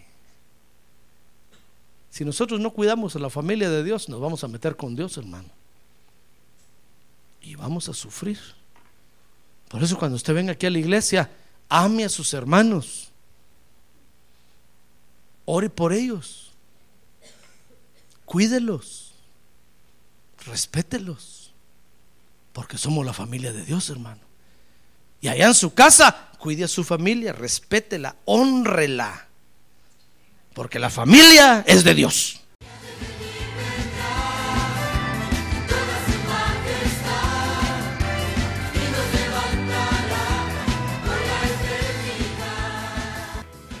Si 2.11 2.23
nosotros 2.23 2.59
no 2.59 2.69
cuidamos 2.69 3.15
a 3.15 3.19
la 3.19 3.31
familia 3.31 3.67
de 3.67 3.83
Dios, 3.83 4.09
nos 4.09 4.21
vamos 4.21 4.43
a 4.43 4.47
meter 4.47 4.75
con 4.75 4.95
Dios, 4.95 5.17
hermano. 5.17 5.49
Y 7.41 7.55
vamos 7.55 7.89
a 7.89 7.95
sufrir. 7.95 8.37
Por 9.69 9.81
eso 9.81 9.97
cuando 9.97 10.17
usted 10.17 10.35
venga 10.35 10.51
aquí 10.51 10.67
a 10.67 10.69
la 10.69 10.77
iglesia, 10.77 11.31
ame 11.67 12.05
a 12.05 12.09
sus 12.09 12.31
hermanos. 12.35 13.09
Ore 15.45 15.71
por 15.71 15.93
ellos. 15.93 16.44
Cuídelos. 18.25 19.13
Respételos. 20.45 21.53
Porque 22.53 22.77
somos 22.77 23.05
la 23.05 23.13
familia 23.13 23.51
de 23.51 23.63
Dios, 23.63 23.89
hermano. 23.89 24.21
Y 25.21 25.27
allá 25.27 25.47
en 25.47 25.53
su 25.53 25.73
casa, 25.73 26.29
cuide 26.37 26.63
a 26.63 26.67
su 26.67 26.83
familia, 26.83 27.33
respétela, 27.33 28.15
honrela. 28.25 29.27
Porque 30.53 30.79
la 30.79 30.89
familia 30.89 31.63
es 31.67 31.83
de 31.83 31.95
Dios. 31.95 32.41